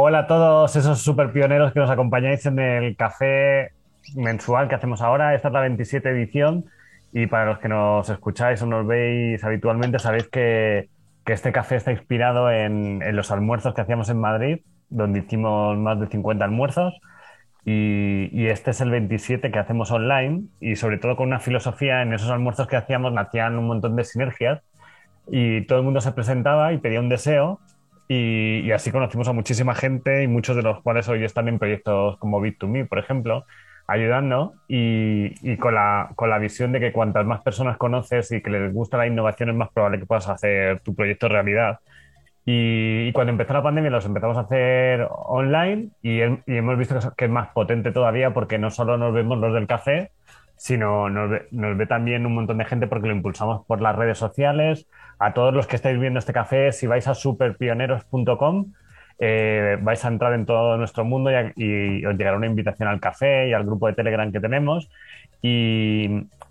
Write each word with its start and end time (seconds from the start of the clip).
Hola 0.00 0.20
a 0.20 0.26
todos 0.28 0.76
esos 0.76 1.02
superpioneros 1.02 1.72
que 1.72 1.80
nos 1.80 1.90
acompañáis 1.90 2.46
en 2.46 2.60
el 2.60 2.94
café 2.94 3.72
mensual 4.14 4.68
que 4.68 4.76
hacemos 4.76 5.02
ahora. 5.02 5.34
Esta 5.34 5.48
es 5.48 5.54
la 5.54 5.62
27 5.62 6.08
edición 6.10 6.66
y 7.12 7.26
para 7.26 7.46
los 7.46 7.58
que 7.58 7.68
nos 7.68 8.08
escucháis 8.08 8.62
o 8.62 8.66
nos 8.66 8.86
veis 8.86 9.42
habitualmente 9.42 9.98
sabéis 9.98 10.28
que, 10.28 10.88
este 11.26 11.50
café 11.50 11.74
está 11.74 11.90
inspirado 11.90 12.48
en, 12.48 13.00
los 13.16 13.32
almuerzos 13.32 13.74
que 13.74 13.80
hacíamos 13.80 14.08
en 14.08 14.20
Madrid, 14.20 14.60
donde 14.88 15.18
hicimos 15.18 15.76
más 15.76 15.98
de 15.98 16.06
50 16.06 16.44
almuerzos. 16.44 16.94
Y, 17.64 18.30
y, 18.32 18.46
este 18.46 18.70
es 18.70 18.80
el 18.80 18.90
27 18.90 19.50
que 19.50 19.58
hacemos 19.58 19.90
online 19.90 20.44
y 20.60 20.76
sobre 20.76 20.98
todo 20.98 21.16
con 21.16 21.26
una 21.26 21.40
filosofía 21.40 22.02
en 22.02 22.12
esos 22.12 22.30
almuerzos 22.30 22.68
que 22.68 22.76
hacíamos 22.76 23.12
nacían 23.12 23.58
un 23.58 23.66
montón 23.66 23.96
de 23.96 24.04
sinergias 24.04 24.62
y 25.26 25.62
todo 25.62 25.80
el 25.80 25.84
mundo 25.84 26.00
se 26.00 26.12
presentaba 26.12 26.72
y 26.72 26.78
pedía 26.78 27.00
un 27.00 27.08
deseo 27.08 27.58
y, 28.08 28.70
así 28.72 28.90
conocimos 28.90 29.28
a 29.28 29.32
muchísima 29.32 29.74
gente 29.74 30.22
y 30.22 30.28
muchos 30.28 30.56
de 30.56 30.62
los 30.62 30.80
cuales 30.82 31.08
hoy 31.08 31.24
están 31.24 31.46
en 31.48 31.58
proyectos 31.58 32.16
como 32.18 32.40
Bit2Me, 32.40 32.88
por 32.88 32.98
ejemplo, 32.98 33.44
ayudando 33.86 34.54
y, 34.66 35.56
con, 35.58 35.74
la, 35.74 36.10
con, 36.16 36.30
la, 36.30 36.38
visión 36.38 36.72
de 36.72 36.80
que 36.80 36.92
cuantas 36.92 37.26
más 37.26 37.42
personas 37.42 37.76
conoces 37.76 38.32
y 38.32 38.42
que 38.42 38.50
les 38.50 38.72
gusta 38.72 38.96
la 38.96 39.06
innovación 39.06 39.50
es 39.50 39.56
más 39.56 39.70
probable 39.70 39.98
que 39.98 40.06
puedas 40.06 40.28
hacer 40.28 40.80
tu 40.80 40.94
proyecto 40.94 41.28
realidad. 41.28 41.80
Y, 42.46 43.12
cuando 43.12 43.32
empezó 43.32 43.52
la 43.52 43.62
pandemia 43.62 43.90
los 43.90 44.06
empezamos 44.06 44.38
a 44.38 44.40
hacer 44.40 45.06
online 45.10 45.90
y, 46.00 46.20
hemos 46.46 46.78
visto 46.78 46.98
que 47.14 47.26
es 47.26 47.30
más 47.30 47.48
potente 47.48 47.92
todavía 47.92 48.32
porque 48.32 48.56
no 48.58 48.70
solo 48.70 48.96
nos 48.96 49.12
vemos 49.12 49.38
los 49.38 49.52
del 49.52 49.66
café, 49.66 50.12
sino 50.58 51.08
nos 51.08 51.30
ve, 51.30 51.86
también 51.86 52.26
un 52.26 52.34
montón 52.34 52.58
de 52.58 52.64
gente 52.64 52.86
porque 52.86 53.08
lo 53.08 53.14
impulsamos 53.14 53.64
por 53.66 53.80
las 53.80 53.96
redes 53.96 54.18
sociales. 54.18 54.86
A 55.18 55.32
todos 55.32 55.54
los 55.54 55.66
que 55.66 55.76
estáis 55.76 55.98
viendo 55.98 56.18
este 56.18 56.32
café, 56.32 56.72
si 56.72 56.86
vais 56.86 57.06
a 57.08 57.14
superpioneros.com, 57.14 58.72
eh, 59.20 59.78
vais 59.80 60.04
a 60.04 60.08
entrar 60.08 60.32
en 60.34 60.46
todo 60.46 60.76
nuestro 60.76 61.04
mundo 61.04 61.30
y, 61.56 62.04
os 62.04 62.16
llegará 62.16 62.36
una 62.36 62.46
invitación 62.46 62.88
al 62.88 63.00
café 63.00 63.48
y 63.48 63.52
al 63.52 63.64
grupo 63.64 63.86
de 63.86 63.94
Telegram 63.94 64.30
que 64.30 64.40
tenemos. 64.40 64.90
Y, 65.40 66.08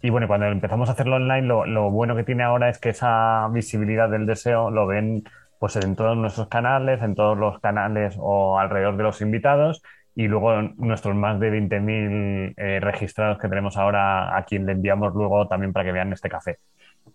bueno, 0.09 0.27
cuando 0.27 0.47
empezamos 0.47 0.89
a 0.89 0.93
hacerlo 0.93 1.17
online, 1.17 1.45
lo, 1.45 1.65
lo, 1.65 1.91
bueno 1.91 2.15
que 2.15 2.23
tiene 2.23 2.43
ahora 2.43 2.69
es 2.69 2.79
que 2.79 2.89
esa 2.89 3.47
visibilidad 3.51 4.09
del 4.09 4.25
deseo 4.25 4.71
lo 4.71 4.87
ven 4.87 5.23
pues 5.59 5.75
en 5.75 5.95
todos 5.95 6.15
nuestros 6.15 6.47
canales, 6.47 7.01
en 7.01 7.15
todos 7.15 7.37
los 7.37 7.59
canales 7.59 8.15
o 8.19 8.59
alrededor 8.59 8.95
de 8.95 9.03
los 9.03 9.21
invitados 9.21 9.81
y 10.17 10.27
luego 10.27 10.63
nuestros 10.77 11.15
más 11.15 11.39
de 11.39 11.51
20.000 11.51 12.55
eh, 12.57 12.79
registrados 12.79 13.37
que 13.37 13.47
tenemos 13.47 13.77
ahora 13.77 14.35
a 14.35 14.43
quien 14.45 14.65
le 14.65 14.71
enviamos 14.71 15.13
luego 15.13 15.47
también 15.47 15.71
para 15.71 15.85
que 15.85 15.91
vean 15.91 16.11
este 16.11 16.27
café. 16.27 16.57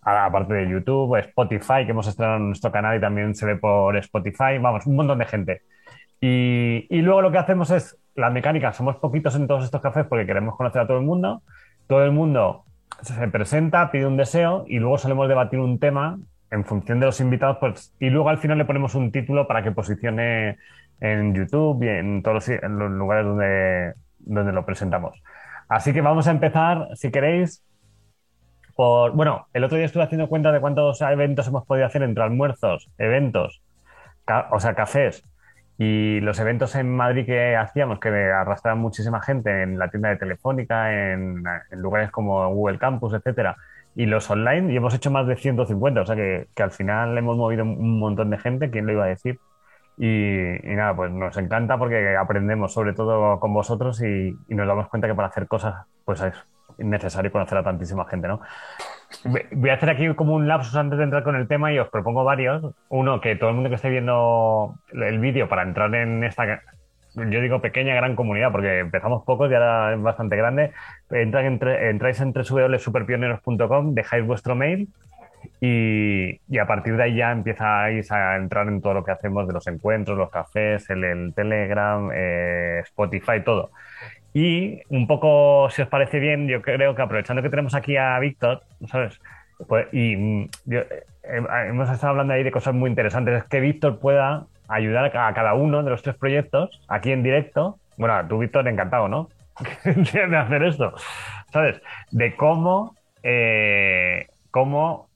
Aparte 0.03 0.53
de 0.53 0.69
YouTube, 0.69 1.17
Spotify, 1.17 1.83
que 1.83 1.91
hemos 1.91 2.07
estrenado 2.07 2.37
en 2.37 2.47
nuestro 2.47 2.71
canal 2.71 2.97
y 2.97 3.01
también 3.01 3.35
se 3.35 3.45
ve 3.45 3.57
por 3.57 3.97
Spotify, 3.97 4.57
vamos, 4.57 4.85
un 4.85 4.95
montón 4.95 5.19
de 5.19 5.25
gente. 5.25 5.63
Y, 6.21 6.87
y 6.89 7.01
luego 7.01 7.21
lo 7.21 7.29
que 7.29 7.39
hacemos 7.39 7.71
es 7.71 7.97
la 8.15 8.29
mecánica, 8.29 8.71
somos 8.71 8.95
poquitos 8.95 9.35
en 9.35 9.47
todos 9.47 9.65
estos 9.65 9.81
cafés 9.81 10.05
porque 10.07 10.25
queremos 10.25 10.55
conocer 10.55 10.83
a 10.83 10.87
todo 10.87 10.97
el 10.97 11.03
mundo. 11.03 11.41
Todo 11.87 12.05
el 12.05 12.11
mundo 12.11 12.63
se 13.01 13.27
presenta, 13.27 13.91
pide 13.91 14.07
un 14.07 14.15
deseo 14.15 14.63
y 14.65 14.79
luego 14.79 14.97
solemos 14.97 15.27
debatir 15.27 15.59
un 15.59 15.77
tema 15.77 16.19
en 16.51 16.63
función 16.63 17.01
de 17.01 17.07
los 17.07 17.19
invitados, 17.19 17.57
pues, 17.59 17.93
y 17.99 18.11
luego 18.11 18.29
al 18.29 18.37
final 18.37 18.59
le 18.59 18.65
ponemos 18.65 18.93
un 18.93 19.11
título 19.11 19.47
para 19.47 19.63
que 19.63 19.71
posicione 19.71 20.57
en 20.99 21.33
YouTube 21.33 21.83
y 21.83 21.89
en 21.89 22.23
todos 22.23 22.47
los, 22.47 22.91
lugares 22.91 23.25
donde, 23.25 23.93
donde 24.19 24.51
lo 24.51 24.65
presentamos. 24.65 25.21
Así 25.67 25.93
que 25.93 26.01
vamos 26.01 26.27
a 26.27 26.31
empezar, 26.31 26.89
si 26.95 27.11
queréis, 27.11 27.63
por... 28.75 29.11
Bueno, 29.13 29.47
el 29.53 29.63
otro 29.63 29.77
día 29.77 29.85
estuve 29.85 30.03
haciendo 30.03 30.27
cuenta 30.27 30.51
de 30.51 30.59
cuántos 30.59 31.01
eventos 31.01 31.47
hemos 31.47 31.65
podido 31.65 31.85
hacer 31.85 32.03
entre 32.03 32.23
almuerzos, 32.23 32.89
eventos, 32.97 33.61
o 34.51 34.59
sea, 34.59 34.73
cafés 34.73 35.23
y 35.77 36.19
los 36.21 36.39
eventos 36.39 36.75
en 36.75 36.95
Madrid 36.95 37.25
que 37.25 37.55
hacíamos, 37.55 37.99
que 37.99 38.09
arrastraban 38.09 38.79
muchísima 38.79 39.21
gente 39.21 39.63
en 39.63 39.79
la 39.79 39.89
tienda 39.89 40.09
de 40.09 40.17
Telefónica, 40.17 41.11
en, 41.11 41.43
lugares 41.71 42.11
como 42.11 42.47
Google 42.53 42.77
Campus, 42.77 43.13
etcétera, 43.13 43.57
y 43.95 44.05
los 44.05 44.29
online, 44.29 44.71
y 44.71 44.77
hemos 44.77 44.93
hecho 44.93 45.11
más 45.11 45.27
de 45.27 45.35
150, 45.35 46.01
o 46.01 46.05
sea 46.05 46.15
que 46.15 46.47
al 46.61 46.71
final 46.71 47.17
hemos 47.17 47.37
movido 47.37 47.63
un 47.63 47.99
montón 47.99 48.29
de 48.29 48.37
gente, 48.37 48.69
¿quién 48.69 48.85
lo 48.85 48.93
iba 48.93 49.05
a 49.05 49.07
decir? 49.07 49.39
Y, 49.97 50.57
nada, 50.63 50.95
pues 50.95 51.11
nos 51.11 51.37
encanta 51.37 51.77
porque 51.77 52.15
aprendemos 52.17 52.73
sobre 52.73 52.93
todo 52.93 53.39
con 53.39 53.53
vosotros 53.53 54.01
y, 54.01 54.35
nos 54.49 54.67
damos 54.67 54.87
cuenta 54.87 55.07
que 55.07 55.15
para 55.15 55.27
hacer 55.27 55.47
cosas 55.47 55.85
pues 56.05 56.21
es 56.21 56.33
necesario 56.77 57.31
conocer 57.31 57.57
a 57.59 57.63
tantísima 57.63 58.05
gente, 58.05 58.27
¿no? 58.27 58.41
Voy 59.51 59.69
a 59.69 59.75
hacer 59.75 59.91
aquí 59.91 60.11
como 60.15 60.33
un 60.33 60.47
lapsus 60.47 60.75
antes 60.75 60.97
de 60.97 61.03
entrar 61.03 61.23
con 61.23 61.35
el 61.35 61.47
tema 61.47 61.71
y 61.71 61.77
os 61.77 61.89
propongo 61.89 62.23
varios. 62.23 62.73
Uno, 62.89 63.21
que 63.21 63.35
todo 63.35 63.49
el 63.49 63.55
mundo 63.55 63.69
que 63.69 63.75
esté 63.75 63.89
viendo 63.89 64.75
el 64.91 65.19
vídeo 65.19 65.47
para 65.47 65.61
entrar 65.61 65.93
en 65.93 66.23
esta, 66.23 66.61
yo 67.15 67.41
digo 67.41 67.61
pequeña, 67.61 67.93
gran 67.93 68.15
comunidad, 68.15 68.51
porque 68.51 68.79
empezamos 68.79 69.23
pocos 69.23 69.51
y 69.51 69.53
ahora 69.53 69.93
es 69.93 70.01
bastante 70.01 70.35
grande. 70.35 70.71
Entran 71.11 71.45
entre, 71.45 71.91
entráis 71.91 72.19
en 72.21 72.33
www.superpioneros.com, 72.33 73.93
dejáis 73.93 74.25
vuestro 74.25 74.55
mail 74.55 74.89
y, 75.65 76.59
a 76.59 76.67
partir 76.67 76.97
de 76.97 77.03
ahí 77.03 77.15
ya 77.15 77.31
empiezas 77.31 78.11
a 78.11 78.35
entrar 78.35 78.67
en 78.67 78.81
todo 78.81 78.95
lo 78.95 79.05
que 79.05 79.11
hacemos 79.11 79.47
de 79.47 79.53
los 79.53 79.65
encuentros, 79.67 80.17
los 80.17 80.29
cafés, 80.29 80.89
el, 80.89 81.33
Telegram, 81.33 82.09
eh, 82.13 82.81
Spotify, 82.83 83.41
todo. 83.45 83.71
Y 84.33 84.81
un 84.89 85.07
poco, 85.07 85.69
si 85.69 85.81
os 85.81 85.87
parece 85.87 86.19
bien, 86.19 86.49
yo 86.49 86.61
creo 86.61 86.95
que 86.95 87.01
aprovechando 87.01 87.41
que 87.41 87.49
tenemos 87.49 87.75
aquí 87.75 87.95
a 87.95 88.19
Víctor, 88.19 88.63
¿sabes? 88.87 89.21
Pues, 89.65 89.87
y 89.93 90.17
mm, 90.17 90.49
eh, 90.71 91.03
hemos 91.69 91.89
estado 91.89 92.09
hablando 92.11 92.33
ahí 92.33 92.43
de 92.43 92.51
cosas 92.51 92.73
muy 92.73 92.89
interesantes, 92.89 93.43
es 93.43 93.43
que 93.45 93.61
Víctor 93.61 93.99
pueda 93.99 94.47
ayudar 94.67 95.15
a 95.15 95.33
cada 95.33 95.53
uno 95.53 95.81
de 95.81 95.91
los 95.91 96.03
tres 96.03 96.17
proyectos 96.17 96.81
aquí 96.89 97.13
en 97.13 97.23
directo. 97.23 97.77
Bueno, 97.97 98.15
tú, 98.27 98.39
Víctor, 98.39 98.67
encantado, 98.67 99.07
¿no? 99.07 99.29
de 99.85 100.37
hacer 100.37 100.63
esto, 100.63 100.93
¿sabes? 101.53 101.81
De 102.11 102.35
cómo, 102.35 102.97
eh, 103.21 104.27
cómo 104.51 105.07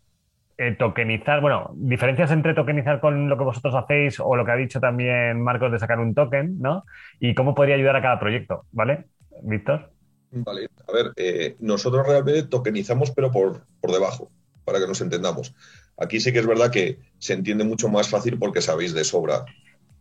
eh, 0.59 0.75
tokenizar, 0.77 1.39
bueno, 1.39 1.71
diferencias 1.75 2.31
entre 2.31 2.55
tokenizar 2.55 2.99
con 2.99 3.29
lo 3.29 3.37
que 3.37 3.43
vosotros 3.43 3.75
hacéis 3.75 4.19
o 4.19 4.35
lo 4.35 4.43
que 4.43 4.51
ha 4.51 4.55
dicho 4.55 4.79
también 4.79 5.39
Marcos 5.39 5.71
de 5.71 5.77
sacar 5.77 5.99
un 5.99 6.15
token, 6.15 6.59
¿no? 6.59 6.83
Y 7.19 7.35
cómo 7.35 7.53
podría 7.53 7.75
ayudar 7.75 7.95
a 7.95 8.01
cada 8.01 8.19
proyecto, 8.19 8.65
¿vale? 8.71 9.05
Víctor. 9.43 9.91
Vale, 10.31 10.67
a 10.87 10.91
ver, 10.91 11.11
eh, 11.15 11.55
nosotros 11.59 12.07
realmente 12.07 12.41
tokenizamos, 12.43 13.11
pero 13.11 13.31
por, 13.31 13.67
por 13.79 13.91
debajo, 13.91 14.31
para 14.65 14.79
que 14.79 14.87
nos 14.87 14.99
entendamos. 14.99 15.53
Aquí 15.95 16.19
sí 16.19 16.33
que 16.33 16.39
es 16.39 16.47
verdad 16.47 16.71
que 16.71 16.97
se 17.19 17.33
entiende 17.33 17.63
mucho 17.63 17.87
más 17.87 18.09
fácil 18.09 18.39
porque 18.39 18.61
sabéis 18.61 18.95
de 18.95 19.03
sobra 19.03 19.45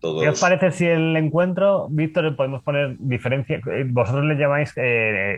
todo. 0.00 0.22
¿Qué 0.22 0.30
os 0.30 0.40
parece 0.40 0.70
si 0.70 0.86
el 0.86 1.16
encuentro, 1.18 1.88
Víctor, 1.90 2.34
podemos 2.34 2.62
poner 2.62 2.96
diferencia? 2.98 3.56
Eh, 3.56 3.84
vosotros 3.86 4.24
le 4.24 4.36
llamáis 4.36 4.72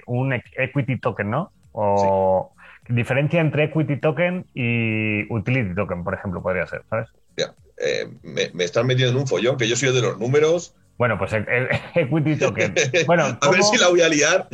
un 0.06 0.32
equity 0.32 1.00
token, 1.00 1.28
¿no? 1.28 1.50
O 1.72 2.52
diferencia 2.88 3.40
entre 3.40 3.64
equity 3.64 3.96
token 3.96 4.46
y 4.54 5.32
utility 5.32 5.74
token, 5.74 6.04
por 6.04 6.14
ejemplo, 6.14 6.42
podría 6.42 6.66
ser, 6.66 6.82
¿sabes? 6.90 7.08
Ya, 7.36 7.54
eh, 7.78 8.06
me, 8.22 8.64
están 8.64 8.86
metiendo 8.86 9.12
en 9.12 9.18
un 9.18 9.26
follón, 9.26 9.56
que 9.56 9.68
yo 9.68 9.76
soy 9.76 9.92
de 9.94 10.02
los 10.02 10.18
números. 10.18 10.74
Bueno, 10.96 11.16
pues 11.16 11.32
el, 11.32 11.46
equity 11.94 12.36
token. 12.36 12.74
Bueno, 13.06 13.24
a 13.40 13.50
ver 13.50 13.62
si 13.62 13.78
la 13.78 13.88
voy 13.88 14.02
a 14.02 14.08
liar. 14.08 14.48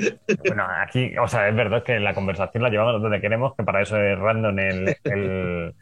Bueno, 0.47 0.67
aquí, 0.83 1.17
o 1.19 1.29
sea, 1.29 1.49
es 1.49 1.57
verdad 1.57 1.83
que 1.83 1.99
la 2.01 2.15
conversación 2.15 2.63
la 2.63 2.71
llevamos 2.71 3.01
donde 3.01 3.21
queremos, 3.21 3.55
que 3.57 3.65
para 3.65 3.83
eso 3.83 3.97
es 3.97 4.19
random 4.19 4.59
el, 4.59 4.97
el 5.05 5.75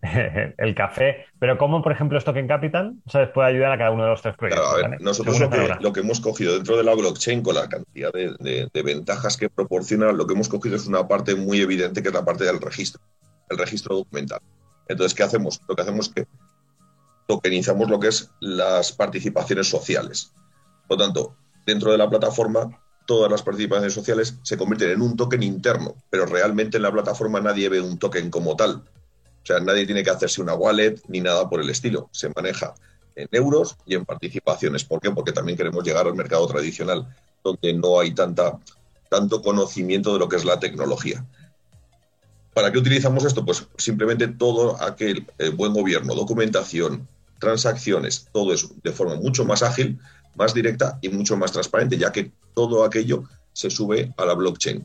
café, 0.76 1.26
pero 1.38 1.58
¿cómo, 1.58 1.82
por 1.82 1.92
ejemplo, 1.92 2.20
Token 2.20 2.46
Capital 2.46 2.94
¿sabes? 3.06 3.30
puede 3.30 3.48
ayudar 3.48 3.72
a 3.72 3.78
cada 3.78 3.90
uno 3.90 4.04
de 4.04 4.10
los 4.10 4.22
tres 4.22 4.36
proyectos? 4.36 4.66
a 4.66 4.76
ver, 4.76 5.00
nosotros 5.00 5.40
lo 5.80 5.92
que, 5.92 6.00
hemos 6.00 6.20
cogido 6.20 6.54
dentro 6.54 6.76
de 6.76 6.84
la 6.84 6.94
blockchain 6.94 7.42
con 7.42 7.56
la 7.56 7.68
cantidad 7.68 8.12
de, 8.12 8.82
ventajas 8.84 9.36
que 9.36 9.50
proporciona, 9.50 10.12
lo 10.12 10.26
que 10.26 10.34
hemos 10.34 10.48
cogido 10.48 10.76
es 10.76 10.86
una 10.86 11.08
parte 11.08 11.34
muy 11.34 11.60
evidente 11.60 12.02
que 12.02 12.08
es 12.08 12.14
la 12.14 12.24
parte 12.24 12.44
del 12.44 12.60
registro, 12.60 13.02
el 13.50 13.58
registro 13.58 13.96
documental. 13.96 14.40
Entonces, 14.86 15.14
¿qué 15.14 15.24
hacemos? 15.24 15.60
Lo 15.68 15.74
que 15.74 15.82
hacemos 15.82 16.08
es 16.08 16.14
que 16.14 16.26
tokenizamos 17.26 17.90
lo 17.90 17.98
que 17.98 18.08
es 18.08 18.30
las 18.40 18.92
participaciones 18.92 19.68
sociales. 19.68 20.32
Por 20.86 20.98
lo 20.98 21.04
tanto, 21.04 21.36
dentro 21.66 21.90
de 21.92 21.98
la 21.98 22.08
plataforma, 22.08 22.70
todas 23.06 23.30
las 23.30 23.42
participaciones 23.42 23.92
sociales 23.92 24.38
se 24.42 24.56
convierten 24.56 24.90
en 24.90 25.02
un 25.02 25.16
token 25.16 25.42
interno, 25.42 25.96
pero 26.08 26.24
realmente 26.24 26.76
en 26.76 26.84
la 26.84 26.92
plataforma 26.92 27.40
nadie 27.40 27.68
ve 27.68 27.80
un 27.80 27.98
token 27.98 28.30
como 28.30 28.56
tal 28.56 28.84
sea, 29.48 29.60
nadie 29.60 29.86
tiene 29.86 30.02
que 30.02 30.10
hacerse 30.10 30.40
una 30.42 30.54
wallet 30.54 31.00
ni 31.08 31.20
nada 31.20 31.48
por 31.48 31.60
el 31.60 31.70
estilo. 31.70 32.08
Se 32.12 32.30
maneja 32.34 32.74
en 33.16 33.28
euros 33.32 33.76
y 33.86 33.94
en 33.94 34.04
participaciones. 34.04 34.84
¿Por 34.84 35.00
qué? 35.00 35.10
Porque 35.10 35.32
también 35.32 35.56
queremos 35.56 35.84
llegar 35.84 36.06
al 36.06 36.14
mercado 36.14 36.46
tradicional, 36.46 37.06
donde 37.42 37.72
no 37.72 37.98
hay 37.98 38.12
tanta, 38.12 38.58
tanto 39.08 39.42
conocimiento 39.42 40.12
de 40.12 40.18
lo 40.18 40.28
que 40.28 40.36
es 40.36 40.44
la 40.44 40.60
tecnología. 40.60 41.24
¿Para 42.54 42.72
qué 42.72 42.78
utilizamos 42.78 43.24
esto? 43.24 43.44
Pues 43.44 43.66
simplemente 43.76 44.28
todo 44.28 44.80
aquel 44.82 45.26
eh, 45.38 45.50
buen 45.50 45.72
gobierno, 45.72 46.14
documentación, 46.14 47.08
transacciones, 47.38 48.28
todo 48.32 48.52
eso 48.52 48.70
de 48.82 48.92
forma 48.92 49.14
mucho 49.14 49.44
más 49.44 49.62
ágil, 49.62 49.98
más 50.34 50.54
directa 50.54 50.98
y 51.00 51.08
mucho 51.08 51.36
más 51.36 51.52
transparente, 51.52 51.96
ya 51.96 52.12
que 52.12 52.32
todo 52.54 52.84
aquello 52.84 53.24
se 53.52 53.70
sube 53.70 54.12
a 54.16 54.24
la 54.24 54.34
blockchain. 54.34 54.84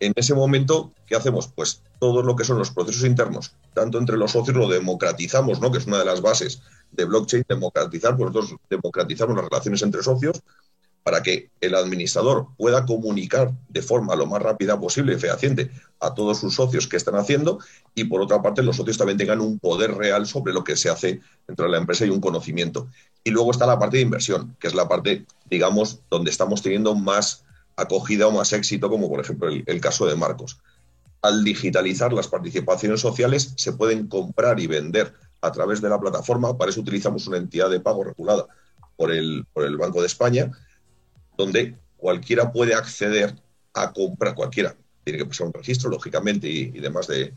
En 0.00 0.12
ese 0.16 0.34
momento, 0.34 0.92
¿qué 1.06 1.16
hacemos? 1.16 1.48
Pues 1.48 1.82
todo 1.98 2.22
lo 2.22 2.36
que 2.36 2.44
son 2.44 2.58
los 2.58 2.70
procesos 2.70 3.04
internos, 3.04 3.54
tanto 3.74 3.98
entre 3.98 4.16
los 4.16 4.32
socios 4.32 4.56
lo 4.56 4.68
democratizamos, 4.68 5.60
¿no? 5.60 5.72
que 5.72 5.78
es 5.78 5.86
una 5.86 5.98
de 5.98 6.04
las 6.04 6.20
bases 6.20 6.60
de 6.92 7.04
blockchain, 7.04 7.44
democratizar, 7.48 8.16
pues 8.16 8.32
nosotros 8.32 8.60
democratizamos 8.68 9.36
las 9.36 9.46
relaciones 9.46 9.82
entre 9.82 10.02
socios 10.02 10.42
para 11.06 11.22
que 11.22 11.50
el 11.60 11.76
administrador 11.76 12.48
pueda 12.56 12.84
comunicar 12.84 13.52
de 13.68 13.80
forma 13.80 14.16
lo 14.16 14.26
más 14.26 14.42
rápida 14.42 14.80
posible 14.80 15.14
y 15.14 15.18
fehaciente 15.18 15.70
a 16.00 16.12
todos 16.14 16.40
sus 16.40 16.56
socios 16.56 16.88
que 16.88 16.96
están 16.96 17.14
haciendo 17.14 17.60
y 17.94 18.04
por 18.04 18.20
otra 18.20 18.42
parte 18.42 18.60
los 18.60 18.74
socios 18.74 18.98
también 18.98 19.16
tengan 19.16 19.40
un 19.40 19.60
poder 19.60 19.94
real 19.94 20.26
sobre 20.26 20.52
lo 20.52 20.64
que 20.64 20.76
se 20.76 20.90
hace 20.90 21.20
dentro 21.46 21.66
de 21.66 21.70
la 21.70 21.78
empresa 21.78 22.04
y 22.04 22.10
un 22.10 22.20
conocimiento. 22.20 22.88
Y 23.22 23.30
luego 23.30 23.52
está 23.52 23.66
la 23.66 23.78
parte 23.78 23.98
de 23.98 24.02
inversión, 24.02 24.56
que 24.58 24.66
es 24.66 24.74
la 24.74 24.88
parte, 24.88 25.24
digamos, 25.48 26.00
donde 26.10 26.32
estamos 26.32 26.60
teniendo 26.60 26.96
más 26.96 27.45
acogida 27.76 28.26
o 28.26 28.32
más 28.32 28.52
éxito, 28.52 28.88
como 28.88 29.08
por 29.08 29.20
ejemplo 29.20 29.48
el, 29.48 29.80
caso 29.80 30.06
de 30.06 30.16
Marcos. 30.16 30.58
Al 31.22 31.44
digitalizar 31.44 32.12
las 32.12 32.28
participaciones 32.28 33.00
sociales, 33.00 33.52
se 33.56 33.72
pueden 33.72 34.08
comprar 34.08 34.58
y 34.60 34.66
vender 34.66 35.12
a 35.40 35.52
través 35.52 35.80
de 35.80 35.88
la 35.88 36.00
plataforma. 36.00 36.56
Para 36.56 36.70
eso 36.70 36.80
utilizamos 36.80 37.26
una 37.26 37.36
entidad 37.36 37.70
de 37.70 37.80
pago 37.80 38.04
regulada 38.04 38.46
por 38.96 39.12
el, 39.12 39.44
por 39.52 39.64
el 39.64 39.76
Banco 39.76 40.00
de 40.00 40.06
España, 40.06 40.50
donde 41.36 41.76
cualquiera 41.96 42.52
puede 42.52 42.74
acceder 42.74 43.34
a 43.74 43.92
comprar, 43.92 44.34
cualquiera, 44.34 44.74
tiene 45.04 45.18
que 45.18 45.26
pasar 45.26 45.48
un 45.48 45.52
registro, 45.52 45.90
lógicamente, 45.90 46.48
y, 46.48 46.70
demás 46.70 47.06
de, 47.06 47.34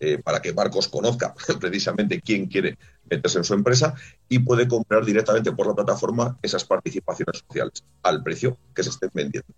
eh, 0.00 0.18
para 0.18 0.40
que 0.40 0.54
Marcos 0.54 0.88
conozca 0.88 1.34
precisamente 1.60 2.20
quién 2.20 2.46
quiere 2.46 2.78
meterse 3.10 3.38
en 3.38 3.44
su 3.44 3.54
empresa 3.54 3.94
y 4.28 4.38
puede 4.38 4.66
comprar 4.66 5.04
directamente 5.04 5.52
por 5.52 5.66
la 5.66 5.74
plataforma 5.74 6.38
esas 6.40 6.64
participaciones 6.64 7.44
sociales 7.46 7.84
al 8.02 8.22
precio 8.22 8.56
que 8.74 8.82
se 8.82 8.90
estén 8.90 9.10
vendiendo. 9.12 9.52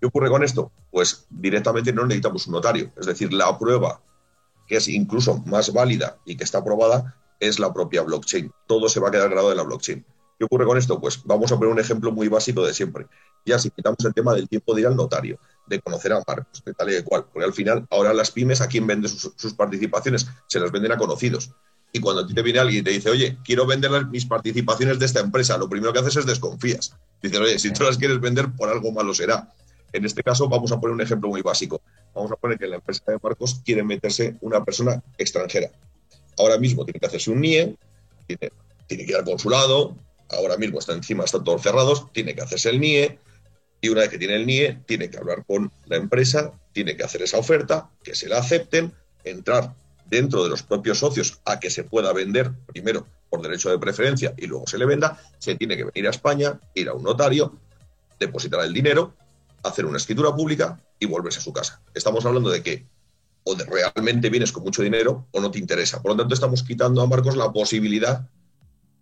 ¿Qué 0.00 0.06
ocurre 0.06 0.28
con 0.28 0.42
esto? 0.42 0.70
Pues 0.90 1.26
directamente 1.30 1.92
no 1.92 2.04
necesitamos 2.04 2.46
un 2.46 2.54
notario. 2.54 2.92
Es 2.98 3.06
decir, 3.06 3.32
la 3.32 3.58
prueba 3.58 4.00
que 4.66 4.76
es 4.76 4.88
incluso 4.88 5.42
más 5.46 5.72
válida 5.72 6.18
y 6.24 6.36
que 6.36 6.44
está 6.44 6.58
aprobada 6.58 7.16
es 7.40 7.58
la 7.58 7.72
propia 7.72 8.02
blockchain. 8.02 8.50
Todo 8.66 8.88
se 8.88 9.00
va 9.00 9.08
a 9.08 9.10
quedar 9.10 9.28
grabado 9.28 9.52
en 9.52 9.58
la 9.58 9.62
blockchain. 9.62 10.04
¿Qué 10.38 10.44
ocurre 10.44 10.66
con 10.66 10.76
esto? 10.76 11.00
Pues 11.00 11.22
vamos 11.24 11.50
a 11.50 11.56
poner 11.56 11.72
un 11.72 11.80
ejemplo 11.80 12.12
muy 12.12 12.28
básico 12.28 12.64
de 12.66 12.74
siempre. 12.74 13.06
Ya 13.44 13.58
si 13.58 13.70
quitamos 13.70 14.04
el 14.04 14.12
tema 14.12 14.34
del 14.34 14.48
tiempo 14.48 14.74
de 14.74 14.82
ir 14.82 14.86
al 14.86 14.96
notario, 14.96 15.38
de 15.66 15.80
conocer 15.80 16.12
a 16.12 16.22
Marcos, 16.26 16.62
de 16.64 16.74
tal 16.74 16.90
y 16.90 16.94
de 16.94 17.04
cual, 17.04 17.24
porque 17.32 17.44
al 17.44 17.54
final 17.54 17.86
ahora 17.90 18.12
las 18.12 18.30
pymes 18.30 18.60
a 18.60 18.68
quién 18.68 18.86
vende 18.86 19.08
sus, 19.08 19.54
participaciones, 19.54 20.26
se 20.46 20.60
las 20.60 20.70
venden 20.70 20.92
a 20.92 20.98
conocidos. 20.98 21.52
Y 21.92 22.00
cuando 22.00 22.22
a 22.22 22.26
ti 22.26 22.34
te 22.34 22.42
viene 22.42 22.58
alguien 22.58 22.80
y 22.80 22.84
te 22.84 22.90
dice, 22.90 23.08
oye, 23.08 23.38
quiero 23.44 23.66
vender 23.66 24.06
mis 24.06 24.26
participaciones 24.26 24.98
de 24.98 25.06
esta 25.06 25.20
empresa, 25.20 25.56
lo 25.56 25.68
primero 25.68 25.92
que 25.92 26.00
haces 26.00 26.16
es 26.16 26.26
desconfías. 26.26 26.94
Dices, 27.22 27.38
oye, 27.38 27.58
si 27.58 27.72
tú 27.72 27.84
las 27.84 27.96
quieres 27.96 28.20
vender, 28.20 28.52
por 28.52 28.68
algo 28.68 28.92
malo 28.92 29.14
será. 29.14 29.52
En 29.96 30.04
este 30.04 30.22
caso, 30.22 30.46
vamos 30.46 30.70
a 30.72 30.78
poner 30.78 30.92
un 30.92 31.00
ejemplo 31.00 31.30
muy 31.30 31.40
básico. 31.40 31.80
Vamos 32.14 32.30
a 32.30 32.36
poner 32.36 32.58
que 32.58 32.66
en 32.66 32.72
la 32.72 32.76
empresa 32.76 33.02
de 33.06 33.18
Marcos 33.22 33.62
quiere 33.64 33.82
meterse 33.82 34.36
una 34.42 34.62
persona 34.62 35.02
extranjera. 35.16 35.70
Ahora 36.36 36.58
mismo 36.58 36.84
tiene 36.84 37.00
que 37.00 37.06
hacerse 37.06 37.30
un 37.30 37.40
NIE, 37.40 37.76
tiene, 38.26 38.50
que 38.86 38.94
ir 38.94 39.16
al 39.16 39.24
consulado, 39.24 39.96
ahora 40.28 40.58
mismo 40.58 40.80
está 40.80 40.92
encima, 40.92 41.24
están 41.24 41.44
todos 41.44 41.62
cerrados, 41.62 42.12
tiene 42.12 42.34
que 42.34 42.42
hacerse 42.42 42.68
el 42.68 42.78
NIE, 42.78 43.18
y 43.80 43.88
una 43.88 44.02
vez 44.02 44.10
que 44.10 44.18
tiene 44.18 44.34
el 44.34 44.44
NIE, 44.44 44.82
tiene 44.84 45.08
que 45.08 45.16
hablar 45.16 45.46
con 45.46 45.72
la 45.86 45.96
empresa, 45.96 46.52
tiene 46.72 46.94
que 46.94 47.02
hacer 47.02 47.22
esa 47.22 47.38
oferta, 47.38 47.88
que 48.02 48.14
se 48.14 48.28
la 48.28 48.36
acepten, 48.36 48.92
entrar 49.24 49.74
dentro 50.04 50.44
de 50.44 50.50
los 50.50 50.62
propios 50.62 50.98
socios 50.98 51.40
a 51.46 51.58
que 51.58 51.70
se 51.70 51.84
pueda 51.84 52.12
vender 52.12 52.52
primero 52.66 53.06
por 53.30 53.40
derecho 53.40 53.70
de 53.70 53.78
preferencia 53.78 54.34
y 54.36 54.46
luego 54.46 54.66
se 54.66 54.76
le 54.76 54.84
venda, 54.84 55.18
se 55.38 55.54
tiene 55.54 55.74
que 55.74 55.84
venir 55.84 56.06
a 56.06 56.10
España, 56.10 56.60
ir 56.74 56.90
a 56.90 56.92
un 56.92 57.02
notario, 57.02 57.58
depositar 58.20 58.62
el 58.62 58.74
dinero 58.74 59.14
hacer 59.68 59.86
una 59.86 59.98
escritura 59.98 60.34
pública 60.34 60.80
y 60.98 61.06
volverse 61.06 61.38
a 61.38 61.42
su 61.42 61.52
casa. 61.52 61.82
Estamos 61.94 62.24
hablando 62.26 62.50
de 62.50 62.62
que 62.62 62.86
o 63.48 63.54
de 63.54 63.64
realmente 63.64 64.28
vienes 64.28 64.50
con 64.50 64.64
mucho 64.64 64.82
dinero 64.82 65.28
o 65.30 65.40
no 65.40 65.50
te 65.50 65.58
interesa. 65.58 66.02
Por 66.02 66.10
lo 66.10 66.16
tanto, 66.16 66.34
estamos 66.34 66.64
quitando 66.64 67.00
a 67.00 67.06
Marcos 67.06 67.36
la 67.36 67.52
posibilidad 67.52 68.28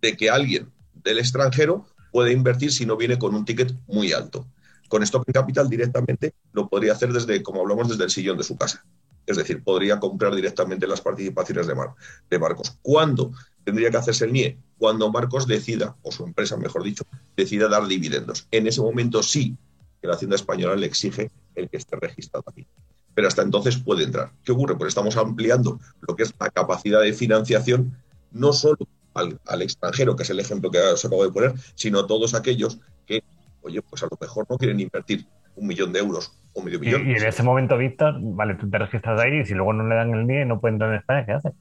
de 0.01 0.15
que 0.15 0.29
alguien 0.29 0.71
del 0.93 1.17
extranjero 1.17 1.87
pueda 2.11 2.31
invertir 2.31 2.71
si 2.71 2.85
no 2.85 2.95
viene 2.95 3.17
con 3.17 3.33
un 3.33 3.43
ticket 3.43 3.73
muy 3.87 4.13
alto. 4.13 4.45
Con 4.87 5.01
Stock 5.01 5.25
Capital 5.33 5.67
directamente 5.67 6.35
lo 6.53 6.69
podría 6.69 6.93
hacer 6.93 7.11
desde, 7.11 7.41
como 7.41 7.61
hablamos, 7.61 7.89
desde 7.89 8.03
el 8.03 8.11
sillón 8.11 8.37
de 8.37 8.43
su 8.43 8.55
casa. 8.55 8.85
Es 9.25 9.37
decir, 9.37 9.63
podría 9.63 9.99
comprar 9.99 10.35
directamente 10.35 10.85
las 10.85 11.01
participaciones 11.01 11.65
de, 11.65 11.73
Mar 11.73 11.95
de 12.29 12.37
Marcos. 12.37 12.77
¿Cuándo 12.83 13.31
tendría 13.63 13.89
que 13.89 13.97
hacerse 13.97 14.25
el 14.25 14.33
NIE? 14.33 14.59
Cuando 14.77 15.11
Marcos 15.11 15.47
decida, 15.47 15.95
o 16.03 16.11
su 16.11 16.23
empresa, 16.23 16.55
mejor 16.55 16.83
dicho, 16.83 17.03
decida 17.35 17.67
dar 17.67 17.87
dividendos. 17.87 18.47
En 18.51 18.67
ese 18.67 18.81
momento 18.81 19.23
sí 19.23 19.57
la 20.07 20.15
Hacienda 20.15 20.35
Española 20.35 20.75
le 20.75 20.85
exige 20.85 21.31
el 21.55 21.69
que 21.69 21.77
esté 21.77 21.95
registrado 21.95 22.43
aquí. 22.47 22.67
Pero 23.13 23.27
hasta 23.27 23.41
entonces 23.41 23.77
puede 23.77 24.03
entrar. 24.03 24.31
¿Qué 24.43 24.51
ocurre? 24.51 24.75
Pues 24.75 24.89
estamos 24.89 25.15
ampliando 25.17 25.79
lo 26.01 26.15
que 26.15 26.23
es 26.23 26.33
la 26.39 26.49
capacidad 26.49 27.01
de 27.01 27.13
financiación, 27.13 27.97
no 28.31 28.51
solo 28.51 28.77
al, 29.13 29.61
extranjero, 29.61 30.15
que 30.15 30.23
es 30.23 30.29
el 30.29 30.39
ejemplo 30.39 30.69
que 30.69 30.79
os 30.79 31.05
acabo 31.05 31.23
de 31.23 31.31
poner, 31.31 31.53
sino 31.75 31.99
a 31.99 32.07
todos 32.07 32.33
aquellos 32.33 32.79
que, 33.05 33.23
oye, 33.61 33.81
pues 33.81 34.03
a 34.03 34.07
lo 34.07 34.17
mejor 34.19 34.45
no 34.49 34.57
quieren 34.57 34.79
invertir 34.79 35.25
un 35.55 35.67
millón 35.67 35.93
de 35.93 35.99
euros 35.99 36.37
o 36.53 36.61
medio 36.61 36.79
millón. 36.79 37.07
Y, 37.07 37.13
en 37.13 37.25
ese 37.25 37.41
momento, 37.41 37.77
Víctor, 37.77 38.15
vale, 38.19 38.55
tú 38.55 38.69
te 38.69 38.77
registras 38.77 39.19
ahí 39.21 39.39
y 39.39 39.45
si 39.45 39.53
luego 39.53 39.71
no 39.71 39.87
le 39.87 39.95
dan 39.95 40.13
el 40.13 40.27
NIE 40.27 40.45
no 40.45 40.59
puede 40.59 40.73
entrar 40.73 40.91
en 40.91 40.97
España, 40.97 41.25
¿qué 41.25 41.31
hace? 41.31 41.51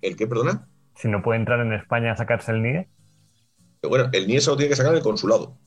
¿El 0.00 0.16
qué, 0.16 0.26
perdona? 0.26 0.66
Si 0.94 1.08
no 1.08 1.22
puede 1.22 1.38
entrar 1.38 1.60
en 1.60 1.74
España 1.74 2.12
a 2.12 2.16
sacarse 2.16 2.52
el 2.52 2.62
NIE. 2.62 2.88
Bueno, 3.82 4.08
el 4.12 4.26
NIE 4.26 4.40
se 4.40 4.50
lo 4.50 4.56
tiene 4.56 4.70
que 4.70 4.76
sacar 4.76 4.94
el 4.94 5.02
consulado 5.02 5.58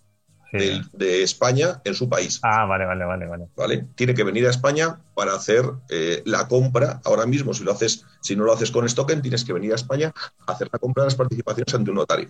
de, 0.51 1.23
España 1.23 1.81
en 1.83 1.95
su 1.95 2.09
país. 2.09 2.39
Ah, 2.43 2.65
vale, 2.65 2.85
vale, 2.85 3.05
vale, 3.05 3.27
vale. 3.55 3.85
Tiene 3.95 4.13
que 4.13 4.23
venir 4.23 4.45
a 4.47 4.49
España 4.49 4.99
para 5.15 5.33
hacer 5.33 5.65
eh, 5.89 6.21
la 6.25 6.47
compra. 6.47 7.01
Ahora 7.05 7.25
mismo, 7.25 7.53
si 7.53 7.63
lo 7.63 7.71
haces, 7.71 8.05
si 8.21 8.35
no 8.35 8.43
lo 8.43 8.53
haces 8.53 8.71
con 8.71 8.87
Stoken, 8.87 9.21
tienes 9.21 9.45
que 9.45 9.53
venir 9.53 9.71
a 9.71 9.75
España 9.75 10.13
a 10.47 10.51
hacer 10.51 10.69
la 10.71 10.79
compra 10.79 11.03
de 11.03 11.07
las 11.07 11.15
participaciones 11.15 11.73
ante 11.73 11.91
un 11.91 11.97
notario. 11.97 12.29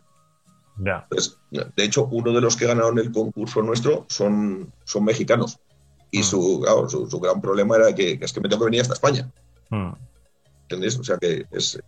Ya. 0.78 1.06
de 1.12 1.84
hecho, 1.84 2.06
uno 2.06 2.32
de 2.32 2.42
los 2.42 2.56
que 2.56 2.66
ganaron 2.66 2.98
el 2.98 3.12
concurso 3.12 3.62
nuestro 3.62 4.06
son, 4.10 4.72
son 4.84 5.04
mexicanos. 5.04 5.60
Y 6.10 6.20
mm. 6.20 6.24
su, 6.24 7.08
su, 7.10 7.20
gran 7.20 7.40
problema 7.40 7.78
era 7.78 7.94
que, 7.94 8.20
es 8.22 8.34
que 8.34 8.42
me 8.42 8.50
tengo 8.50 8.62
que 8.62 8.66
venir 8.66 8.82
hasta 8.82 8.94
España. 8.94 9.30
Mm. 9.70 9.92
¿Entendés? 10.64 10.98
O 10.98 11.04
sea 11.04 11.18
que 11.18 11.46
es. 11.52 11.82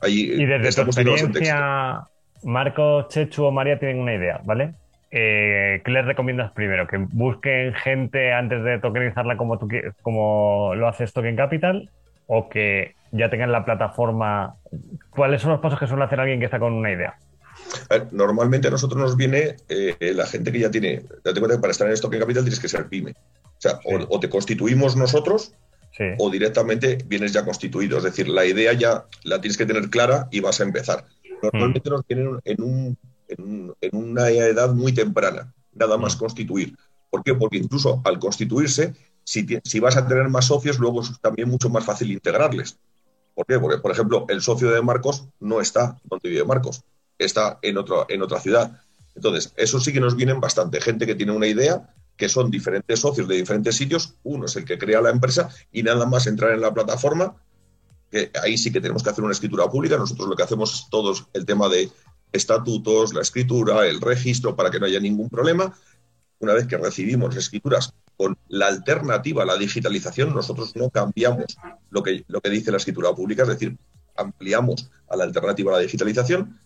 Ahí 0.00 0.32
y 0.32 0.44
desde 0.44 0.82
tu 0.84 0.90
experiencia, 0.90 2.06
Marcos, 2.42 3.08
Chechu 3.08 3.44
o 3.44 3.50
María 3.50 3.78
tienen 3.78 3.98
una 3.98 4.14
idea, 4.14 4.40
¿vale? 4.44 4.74
Eh, 5.10 5.82
¿qué 5.84 5.90
les 5.90 6.04
recomiendas 6.04 6.52
primero? 6.52 6.86
¿Que 6.86 6.98
busquen 6.98 7.74
gente 7.74 8.32
antes 8.32 8.62
de 8.64 8.78
tokenizarla 8.78 9.36
como, 9.36 9.58
tú, 9.58 9.68
como 10.02 10.74
lo 10.74 10.88
haces 10.88 11.12
Token 11.12 11.36
Capital? 11.36 11.90
¿O 12.26 12.48
que 12.48 12.94
ya 13.12 13.30
tengan 13.30 13.52
la 13.52 13.64
plataforma? 13.64 14.56
¿Cuáles 15.10 15.42
son 15.42 15.52
los 15.52 15.60
pasos 15.60 15.78
que 15.78 15.86
suele 15.86 16.04
hacer 16.04 16.20
alguien 16.20 16.40
que 16.40 16.46
está 16.46 16.58
con 16.58 16.72
una 16.72 16.90
idea? 16.90 17.16
normalmente 18.12 18.68
a 18.68 18.70
nosotros 18.70 19.00
nos 19.00 19.16
viene 19.16 19.56
eh, 19.68 19.96
la 20.14 20.26
gente 20.26 20.52
que 20.52 20.60
ya 20.60 20.70
tiene. 20.70 21.02
Date 21.24 21.40
cuenta 21.40 21.56
que 21.56 21.60
para 21.60 21.70
estar 21.70 21.88
en 21.88 21.98
Token 21.98 22.20
Capital 22.20 22.42
tienes 22.42 22.60
que 22.60 22.68
ser 22.68 22.86
pyme. 22.86 23.12
O 23.12 23.60
sea, 23.60 23.80
o, 23.84 24.20
te 24.20 24.28
constituimos 24.28 24.96
nosotros 24.96 25.54
o 26.18 26.30
directamente 26.30 26.98
vienes 27.06 27.32
ya 27.32 27.44
constituido. 27.44 27.98
Es 27.98 28.04
decir, 28.04 28.28
la 28.28 28.44
idea 28.44 28.72
ya 28.74 29.06
la 29.24 29.40
tienes 29.40 29.56
que 29.56 29.64
tener 29.64 29.88
clara 29.88 30.28
y 30.30 30.40
vas 30.40 30.60
a 30.60 30.64
empezar. 30.64 31.06
Normalmente 31.42 31.88
mm. 31.88 31.92
nos 31.92 32.06
vienen 32.06 32.40
en 32.44 32.62
un 32.62 32.98
en, 33.28 33.74
una 33.92 34.30
edad 34.30 34.72
muy 34.74 34.92
temprana, 34.92 35.52
nada 35.72 35.96
más 35.96 36.16
mm. 36.16 36.18
constituir. 36.18 36.76
¿Por 37.10 37.22
qué? 37.22 37.34
Porque 37.34 37.58
incluso 37.58 38.00
al 38.04 38.18
constituirse, 38.18 38.94
si, 39.24 39.46
si, 39.64 39.80
vas 39.80 39.96
a 39.96 40.06
tener 40.06 40.28
más 40.28 40.46
socios, 40.46 40.78
luego 40.78 41.02
es 41.02 41.20
también 41.20 41.48
mucho 41.48 41.68
más 41.68 41.84
fácil 41.84 42.10
integrarles. 42.12 42.78
¿Por 43.34 43.46
qué? 43.46 43.58
Porque, 43.58 43.78
por 43.78 43.90
ejemplo, 43.90 44.24
el 44.28 44.40
socio 44.40 44.70
de 44.70 44.82
Marcos 44.82 45.28
no 45.40 45.60
está 45.60 45.98
donde 46.04 46.28
vive 46.28 46.44
Marcos, 46.44 46.84
está 47.18 47.58
en, 47.62 47.76
otro, 47.76 48.06
en 48.08 48.22
otra 48.22 48.40
ciudad. 48.40 48.80
Entonces, 49.14 49.52
eso 49.56 49.80
sí 49.80 49.92
que 49.92 50.00
nos 50.00 50.16
vienen 50.16 50.40
bastante. 50.40 50.80
Gente 50.80 51.06
que 51.06 51.14
tiene 51.14 51.32
una 51.32 51.46
idea, 51.46 51.94
que 52.16 52.28
son 52.28 52.50
diferentes 52.50 53.00
socios 53.00 53.28
de 53.28 53.36
diferentes 53.36 53.76
sitios. 53.76 54.14
Uno 54.22 54.46
es 54.46 54.56
el 54.56 54.64
que 54.64 54.78
crea 54.78 55.00
la 55.00 55.10
empresa 55.10 55.48
y 55.72 55.82
nada 55.82 56.06
más 56.06 56.26
entrar 56.26 56.52
en 56.52 56.60
la 56.60 56.72
plataforma, 56.72 57.36
que 58.10 58.30
ahí 58.42 58.56
sí 58.56 58.72
que 58.72 58.80
tenemos 58.80 59.02
que 59.02 59.10
hacer 59.10 59.24
una 59.24 59.32
escritura 59.32 59.68
pública. 59.68 59.96
Nosotros 59.96 60.28
lo 60.28 60.36
que 60.36 60.42
hacemos 60.42 60.74
es 60.74 60.90
todos 60.90 61.26
el 61.32 61.44
tema 61.44 61.68
de 61.68 61.90
estatutos, 62.32 63.14
la 63.14 63.22
escritura, 63.22 63.86
el 63.86 64.00
registro, 64.00 64.56
para 64.56 64.70
que 64.70 64.78
no 64.78 64.86
haya 64.86 65.00
ningún 65.00 65.28
problema. 65.28 65.74
Una 66.38 66.52
vez 66.52 66.66
que 66.66 66.76
recibimos 66.76 67.34
escrituras 67.36 67.94
con 68.16 68.36
la 68.48 68.68
alternativa 68.68 69.42
a 69.42 69.46
la 69.46 69.56
digitalización, 69.56 70.34
nosotros 70.34 70.74
no 70.76 70.90
cambiamos 70.90 71.56
lo 71.90 72.02
que, 72.02 72.24
lo 72.28 72.40
que 72.40 72.50
dice 72.50 72.70
la 72.70 72.78
escritura 72.78 73.14
pública, 73.14 73.42
es 73.42 73.48
decir, 73.48 73.76
ampliamos 74.16 74.90
a 75.08 75.16
la 75.16 75.24
alternativa 75.24 75.72
a 75.72 75.76
la 75.76 75.82
digitalización. 75.82 76.58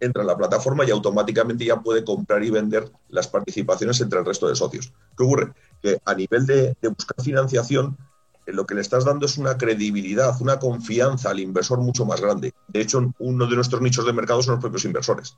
entra 0.00 0.22
en 0.22 0.26
la 0.26 0.36
plataforma 0.36 0.84
y 0.84 0.90
automáticamente 0.90 1.64
ya 1.64 1.80
puede 1.80 2.04
comprar 2.04 2.42
y 2.42 2.50
vender 2.50 2.90
las 3.08 3.28
participaciones 3.28 4.00
entre 4.00 4.18
el 4.18 4.24
resto 4.24 4.48
de 4.48 4.56
socios. 4.56 4.92
¿Qué 5.16 5.22
ocurre? 5.22 5.52
Que 5.80 5.98
a 6.04 6.14
nivel 6.14 6.44
de, 6.44 6.76
buscar 6.88 7.22
financiación, 7.24 7.96
lo 8.46 8.66
que 8.66 8.74
le 8.74 8.80
estás 8.80 9.04
dando 9.04 9.26
es 9.26 9.38
una 9.38 9.56
credibilidad, 9.56 10.34
una 10.40 10.58
confianza 10.58 11.30
al 11.30 11.40
inversor 11.40 11.80
mucho 11.80 12.04
más 12.04 12.20
grande. 12.20 12.52
De 12.68 12.80
hecho, 12.80 13.12
uno 13.18 13.46
de 13.46 13.56
nuestros 13.56 13.80
nichos 13.80 14.04
de 14.06 14.12
mercado 14.12 14.42
son 14.42 14.54
los 14.54 14.62
propios 14.62 14.84
inversores. 14.84 15.36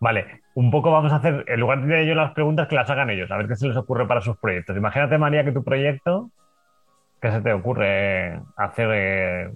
Vale, 0.00 0.42
un 0.54 0.70
poco 0.70 0.90
vamos 0.90 1.12
a 1.12 1.16
hacer, 1.16 1.44
en 1.48 1.60
lugar 1.60 1.84
de 1.86 2.06
yo 2.06 2.14
las 2.14 2.32
preguntas, 2.32 2.68
que 2.68 2.76
las 2.76 2.88
hagan 2.90 3.10
ellos, 3.10 3.30
a 3.30 3.36
ver 3.36 3.48
qué 3.48 3.56
se 3.56 3.68
les 3.68 3.76
ocurre 3.76 4.06
para 4.06 4.20
sus 4.20 4.36
proyectos. 4.36 4.76
Imagínate, 4.76 5.18
María, 5.18 5.44
que 5.44 5.52
tu 5.52 5.64
proyecto, 5.64 6.30
¿qué 7.20 7.30
se 7.30 7.40
te 7.40 7.52
ocurre 7.52 8.40
hacer? 8.56 8.88
Eh, 8.92 9.52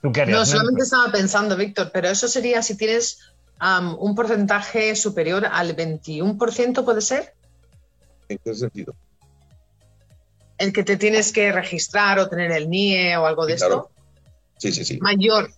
¿Tú 0.00 0.12
qué 0.12 0.22
harías? 0.22 0.38
No, 0.38 0.46
solamente 0.46 0.82
estaba 0.82 1.10
pensando, 1.10 1.56
Víctor, 1.56 1.90
pero 1.92 2.08
eso 2.08 2.28
sería 2.28 2.62
si 2.62 2.76
tienes 2.76 3.34
un 3.98 4.14
porcentaje 4.14 4.94
superior 4.96 5.46
al 5.50 5.76
21%, 5.76 6.84
¿puede 6.84 7.00
ser? 7.00 7.34
¿En 8.28 8.38
qué 8.44 8.54
sentido? 8.54 8.94
El 10.62 10.72
que 10.72 10.84
te 10.84 10.96
tienes 10.96 11.32
que 11.32 11.50
registrar 11.50 12.20
o 12.20 12.28
tener 12.28 12.52
el 12.52 12.70
NIE 12.70 13.16
o 13.16 13.26
algo 13.26 13.46
de 13.46 13.54
esto. 13.54 13.90
Sí, 14.58 14.70
sí, 14.70 14.84
sí. 14.84 14.98
Mayor, 15.00 15.50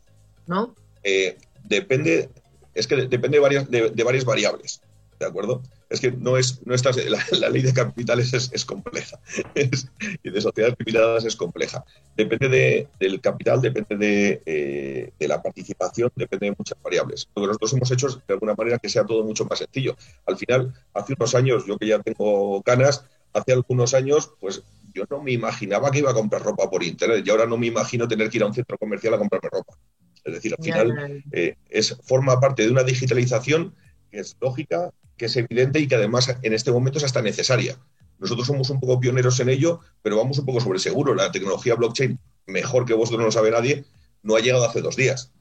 ¿no? 0.47 0.75
Eh, 1.03 1.37
depende, 1.63 2.31
es 2.75 2.87
que 2.87 2.97
depende 2.97 3.37
de 3.37 3.41
varias, 3.41 3.71
de, 3.71 4.03
varias 4.03 4.25
variables, 4.25 4.81
¿de 5.21 5.27
acuerdo? 5.27 5.63
Es 5.91 6.01
que 6.01 6.11
no 6.11 6.39
es, 6.39 6.67
no 6.67 6.75
estás, 6.75 6.97
la, 7.39 7.51
ley 7.51 7.61
de 7.61 7.75
capitales 7.75 8.33
es, 8.33 8.65
compleja 8.65 9.21
y 9.55 10.31
de 10.31 10.41
sociedades 10.41 10.75
limitadas 10.79 11.27
es 11.27 11.37
compleja. 11.37 11.85
Depende 12.17 12.89
del 12.99 13.21
capital, 13.21 13.61
depende 13.61 14.41
eh, 14.47 15.13
de, 15.19 15.29
la 15.29 15.43
participación, 15.43 16.11
depende 16.17 16.47
de 16.47 16.55
muchas 16.57 16.79
variables. 16.83 17.29
Lo 17.37 17.43
que 17.43 17.49
nosotros 17.49 17.75
hemos 17.75 17.91
hecho 17.91 18.07
es 18.07 18.15
de 18.27 18.33
alguna 18.33 18.55
manera 18.55 18.79
que 18.79 18.89
sea 18.89 19.05
todo 19.05 19.23
mucho 19.23 19.45
más 19.45 19.59
sencillo. 19.59 19.99
Al 20.25 20.39
final, 20.39 20.73
hace 20.95 21.13
unos 21.13 21.35
años, 21.35 21.67
yo 21.67 21.77
que 21.77 21.89
ya 21.89 21.99
tengo 21.99 22.63
canas, 22.63 23.05
hace 23.35 23.53
algunos 23.53 23.93
años, 23.93 24.31
pues 24.41 24.63
yo 24.95 25.05
no 25.11 25.23
me 25.23 25.33
imaginaba 25.33 25.91
que 25.91 25.99
iba 25.99 26.11
a 26.11 26.15
comprar 26.15 26.43
ropa 26.43 26.71
por 26.71 26.83
internet 26.83 27.25
y 27.27 27.31
ahora 27.31 27.47
no 27.47 27.57
me 27.57 27.67
imagino 27.67 28.07
tener 28.07 28.31
que 28.31 28.39
ir 28.39 28.43
a 28.45 28.47
un 28.47 28.55
centro 28.55 28.79
comercial 28.79 29.15
a 29.15 29.19
comprarme 29.19 29.49
ropa. 29.51 29.77
Es 30.25 30.35
decir, 30.35 30.55
al 30.57 30.65
final 30.65 31.25
eh, 31.33 31.57
es, 31.69 31.97
forma 32.03 32.41
parte 32.41 32.63
de 32.63 32.71
una 32.71 32.85
digitalización 32.85 33.75
que 34.11 34.21
es 34.21 34.37
lógica, 34.41 34.93
que 35.17 35.27
es 35.27 35.37
evidente 35.37 35.81
y 35.81 35.89
que 35.89 35.97
además 35.97 36.35
en 36.41 36.55
este 36.55 36.71
momento 36.71 36.99
es 36.99 37.05
hasta 37.05 37.21
necesaria. 37.21 37.77
Nosotros 38.19 38.47
somos 38.47 38.71
un 38.71 38.81
poco 38.81 39.01
pioneros 39.01 39.39
en 39.41 39.49
ello, 39.49 39.81
pero 40.03 40.17
vamos 40.17 40.39
un 40.39 40.47
poco 40.47 40.61
sobre 40.61 40.79
seguro. 40.79 41.15
La 41.15 41.33
tecnología 41.33 41.75
blockchain, 41.75 42.19
mejor 42.47 42.87
que 42.87 42.95
vosotros 42.95 43.19
no 43.19 43.27
lo 43.27 43.33
sabe 43.33 43.51
nadie, 43.51 43.85
no 44.23 44.37
ha 44.37 44.41
llegado 44.41 44.65
hace 44.65 44.81
dos 44.81 44.97
días. 44.97 45.33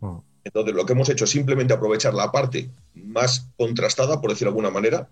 Mm. 0.00 0.18
Entonces, 0.44 0.74
lo 0.74 0.86
que 0.86 0.92
hemos 0.92 1.08
hecho 1.08 1.24
es 1.24 1.30
simplemente 1.30 1.74
aprovechar 1.74 2.14
la 2.14 2.32
parte 2.32 2.70
más 2.94 3.48
contrastada, 3.56 4.20
por 4.20 4.30
decirlo 4.30 4.50
de 4.50 4.58
alguna 4.58 4.70
manera. 4.70 5.08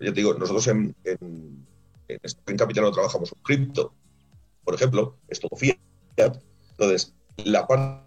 Ya 0.00 0.12
te 0.12 0.20
digo, 0.20 0.34
nosotros 0.34 0.66
en, 0.66 0.94
en, 1.04 1.66
en, 2.08 2.56
Capital 2.56 2.84
no 2.84 2.92
trabajamos 2.92 3.30
con 3.30 3.42
cripto, 3.42 3.94
por 4.64 4.74
ejemplo, 4.74 5.18
es 5.28 5.40
todo 5.40 5.56
fiat. 5.56 5.78
Entonces, 6.16 7.14
la 7.36 7.66
parte 7.66 8.04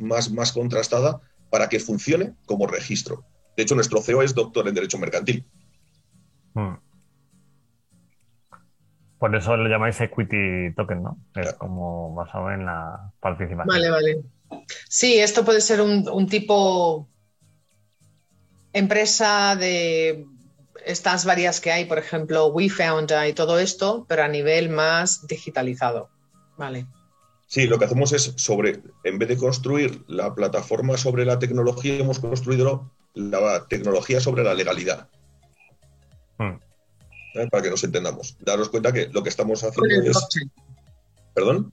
más, 0.00 0.30
más, 0.30 0.52
contrastada 0.52 1.20
para 1.50 1.68
que 1.68 1.80
funcione 1.80 2.34
como 2.46 2.66
registro. 2.66 3.24
De 3.56 3.62
hecho, 3.62 3.74
nuestro 3.74 4.00
CEO 4.00 4.22
es 4.22 4.34
doctor 4.34 4.68
en 4.68 4.74
Derecho 4.74 4.98
Mercantil. 4.98 5.46
Hmm. 6.54 6.74
Por 9.18 9.34
eso 9.34 9.56
lo 9.56 9.68
llamáis 9.68 10.00
equity 10.00 10.74
token, 10.76 11.02
¿no? 11.02 11.18
Es 11.34 11.54
como 11.54 12.14
basado 12.14 12.50
en 12.50 12.66
la 12.66 13.12
participación. 13.20 13.68
Vale, 13.68 13.90
vale. 13.90 14.22
Sí, 14.88 15.18
esto 15.18 15.44
puede 15.44 15.62
ser 15.62 15.80
un, 15.80 16.06
un 16.08 16.28
tipo 16.28 17.08
empresa 18.74 19.56
de 19.56 20.26
estas 20.84 21.24
varias 21.24 21.60
que 21.60 21.72
hay, 21.72 21.84
por 21.84 21.98
ejemplo, 21.98 22.46
WeFound 22.46 23.12
y 23.28 23.32
todo 23.32 23.58
esto, 23.58 24.04
pero 24.08 24.22
a 24.22 24.28
nivel 24.28 24.68
más 24.68 25.26
digitalizado. 25.26 26.08
Vale. 26.56 26.86
Sí, 27.46 27.66
lo 27.66 27.78
que 27.78 27.84
hacemos 27.84 28.12
es 28.12 28.34
sobre, 28.36 28.82
en 29.04 29.18
vez 29.18 29.28
de 29.28 29.36
construir 29.36 30.02
la 30.08 30.34
plataforma 30.34 30.96
sobre 30.96 31.24
la 31.24 31.38
tecnología, 31.38 31.98
hemos 31.98 32.18
construido 32.18 32.90
la 33.14 33.66
tecnología 33.68 34.20
sobre 34.20 34.42
la 34.42 34.54
legalidad. 34.54 35.08
Hmm. 36.38 36.58
¿Eh? 37.34 37.48
Para 37.50 37.62
que 37.62 37.70
nos 37.70 37.84
entendamos. 37.84 38.36
Daros 38.40 38.68
cuenta 38.68 38.92
que 38.92 39.08
lo 39.08 39.22
que 39.22 39.28
estamos 39.28 39.62
haciendo 39.62 39.82
Con 39.82 39.90
el 39.90 40.10
Blockchain. 40.10 40.52
¿Perdón? 41.34 41.72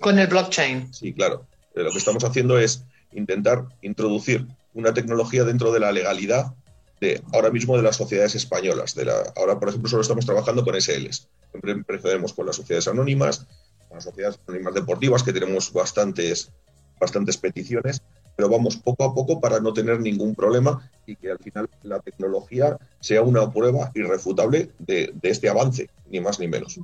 Con 0.00 0.18
el 0.18 0.26
blockchain. 0.26 0.92
Sí, 0.92 1.14
claro. 1.14 1.46
Eh, 1.74 1.82
lo 1.82 1.90
que 1.90 1.98
estamos 1.98 2.24
haciendo 2.24 2.58
es 2.58 2.84
intentar 3.12 3.66
introducir 3.80 4.46
una 4.74 4.92
tecnología 4.92 5.44
dentro 5.44 5.72
de 5.72 5.80
la 5.80 5.92
legalidad 5.92 6.52
de 7.00 7.22
ahora 7.32 7.50
mismo 7.50 7.76
de 7.76 7.82
las 7.82 7.96
sociedades 7.96 8.34
españolas. 8.34 8.94
De 8.94 9.04
la, 9.04 9.32
ahora, 9.36 9.58
por 9.58 9.68
ejemplo, 9.68 9.88
solo 9.88 10.02
estamos 10.02 10.26
trabajando 10.26 10.64
con 10.64 10.80
SLs. 10.80 11.28
Siempre 11.50 11.72
empezaremos 11.72 12.32
con 12.32 12.46
las 12.46 12.56
sociedades 12.56 12.88
anónimas, 12.88 13.46
las 13.90 14.04
sociedades 14.04 14.38
anónimas 14.46 14.74
deportivas, 14.74 15.22
que 15.22 15.32
tenemos 15.32 15.72
bastantes, 15.72 16.50
bastantes 16.98 17.36
peticiones, 17.36 18.02
pero 18.36 18.48
vamos 18.48 18.76
poco 18.76 19.04
a 19.04 19.14
poco 19.14 19.40
para 19.40 19.60
no 19.60 19.72
tener 19.72 20.00
ningún 20.00 20.34
problema 20.34 20.90
y 21.06 21.16
que 21.16 21.30
al 21.30 21.38
final 21.38 21.68
la 21.82 22.00
tecnología 22.00 22.76
sea 23.00 23.22
una 23.22 23.50
prueba 23.52 23.90
irrefutable 23.94 24.70
de, 24.78 25.14
este 25.22 25.48
avance, 25.48 25.88
ni 26.08 26.20
más 26.20 26.40
ni 26.40 26.48
menos. 26.48 26.80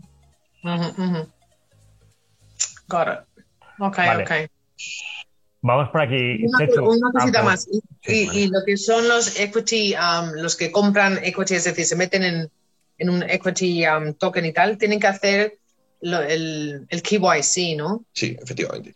Vamos 5.62 5.90
por 5.90 6.00
aquí. 6.00 6.44
Una, 6.44 7.12
cosita 7.12 7.40
ah, 7.40 7.44
más. 7.44 7.68
Y, 8.06 8.48
lo 8.48 8.60
que 8.64 8.76
son 8.76 9.06
los 9.08 9.38
equity, 9.38 9.94
um, 9.94 10.32
los 10.34 10.56
que 10.56 10.72
compran 10.72 11.18
equity, 11.22 11.54
es 11.54 11.64
decir, 11.64 11.84
se 11.84 11.96
meten 11.96 12.22
en, 12.22 12.50
en 12.98 13.10
un 13.10 13.22
equity 13.22 13.86
um, 13.86 14.14
token 14.14 14.46
y 14.46 14.52
tal, 14.52 14.78
tienen 14.78 15.00
que 15.00 15.06
hacer 15.06 15.58
el, 16.00 16.86
el 16.88 17.02
KYC, 17.02 17.76
¿no? 17.76 18.04
Sí, 18.12 18.36
efectivamente. 18.40 18.94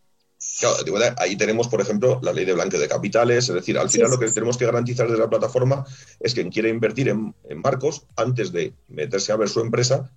ahí 1.19 1.37
tenemos, 1.37 1.69
por 1.69 1.83
ejemplo, 1.83 2.19
la 2.23 2.33
ley 2.33 2.47
de 2.47 2.55
blanqueo 2.55 2.81
de 2.81 2.89
capitales, 2.89 3.49
es 3.49 3.55
decir, 3.55 3.77
al 3.77 3.91
final 3.91 4.11
lo 4.11 4.19
que 4.19 4.31
tenemos 4.31 4.57
que 4.57 4.65
garantizar 4.65 5.07
desde 5.07 5.21
la 5.21 5.29
plataforma 5.29 5.85
es 6.21 6.33
que 6.33 6.41
quien 6.41 6.53
quiere 6.53 6.71
invertir 6.71 7.11
en, 7.11 7.35
marcos, 7.57 8.07
antes 8.17 8.53
de 8.53 8.73
meterse 8.89 9.33
a 9.33 9.37
ver 9.37 9.51
su 9.51 9.61
empresa, 9.61 10.11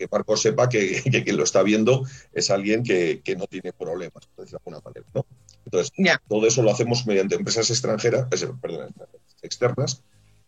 que 0.00 0.08
Marcos 0.10 0.40
sepa 0.40 0.68
que, 0.70 1.02
quien 1.24 1.36
lo 1.36 1.44
está 1.44 1.62
viendo 1.62 2.06
es 2.32 2.50
alguien 2.50 2.82
que, 2.82 3.22
no 3.36 3.46
tiene 3.46 3.72
problemas, 3.74 4.26
por 4.34 4.44
decirlo 4.44 4.60
de 4.64 4.78
alguna 4.78 4.80
manera. 4.82 5.06
¿no? 5.14 5.26
Entonces, 5.66 5.92
todo 6.26 6.46
eso 6.46 6.62
lo 6.62 6.72
hacemos 6.72 7.06
mediante 7.06 7.34
empresas 7.34 7.68
extranjeras, 7.68 8.26
perdón, 8.62 8.94
externas, 9.42 10.02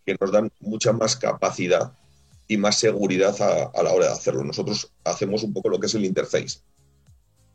que 0.06 0.16
nos 0.18 0.32
dan 0.32 0.50
mucha 0.60 0.92
más 0.92 1.16
capacidad 1.16 1.92
y 2.48 2.56
más 2.56 2.78
seguridad 2.78 3.36
a, 3.42 3.82
la 3.82 3.92
hora 3.92 4.06
de 4.06 4.12
hacerlo. 4.12 4.42
Nosotros 4.42 4.90
hacemos 5.04 5.42
un 5.42 5.52
poco 5.52 5.68
lo 5.68 5.78
que 5.78 5.86
es 5.86 5.94
el 5.94 6.06
interface. 6.06 6.60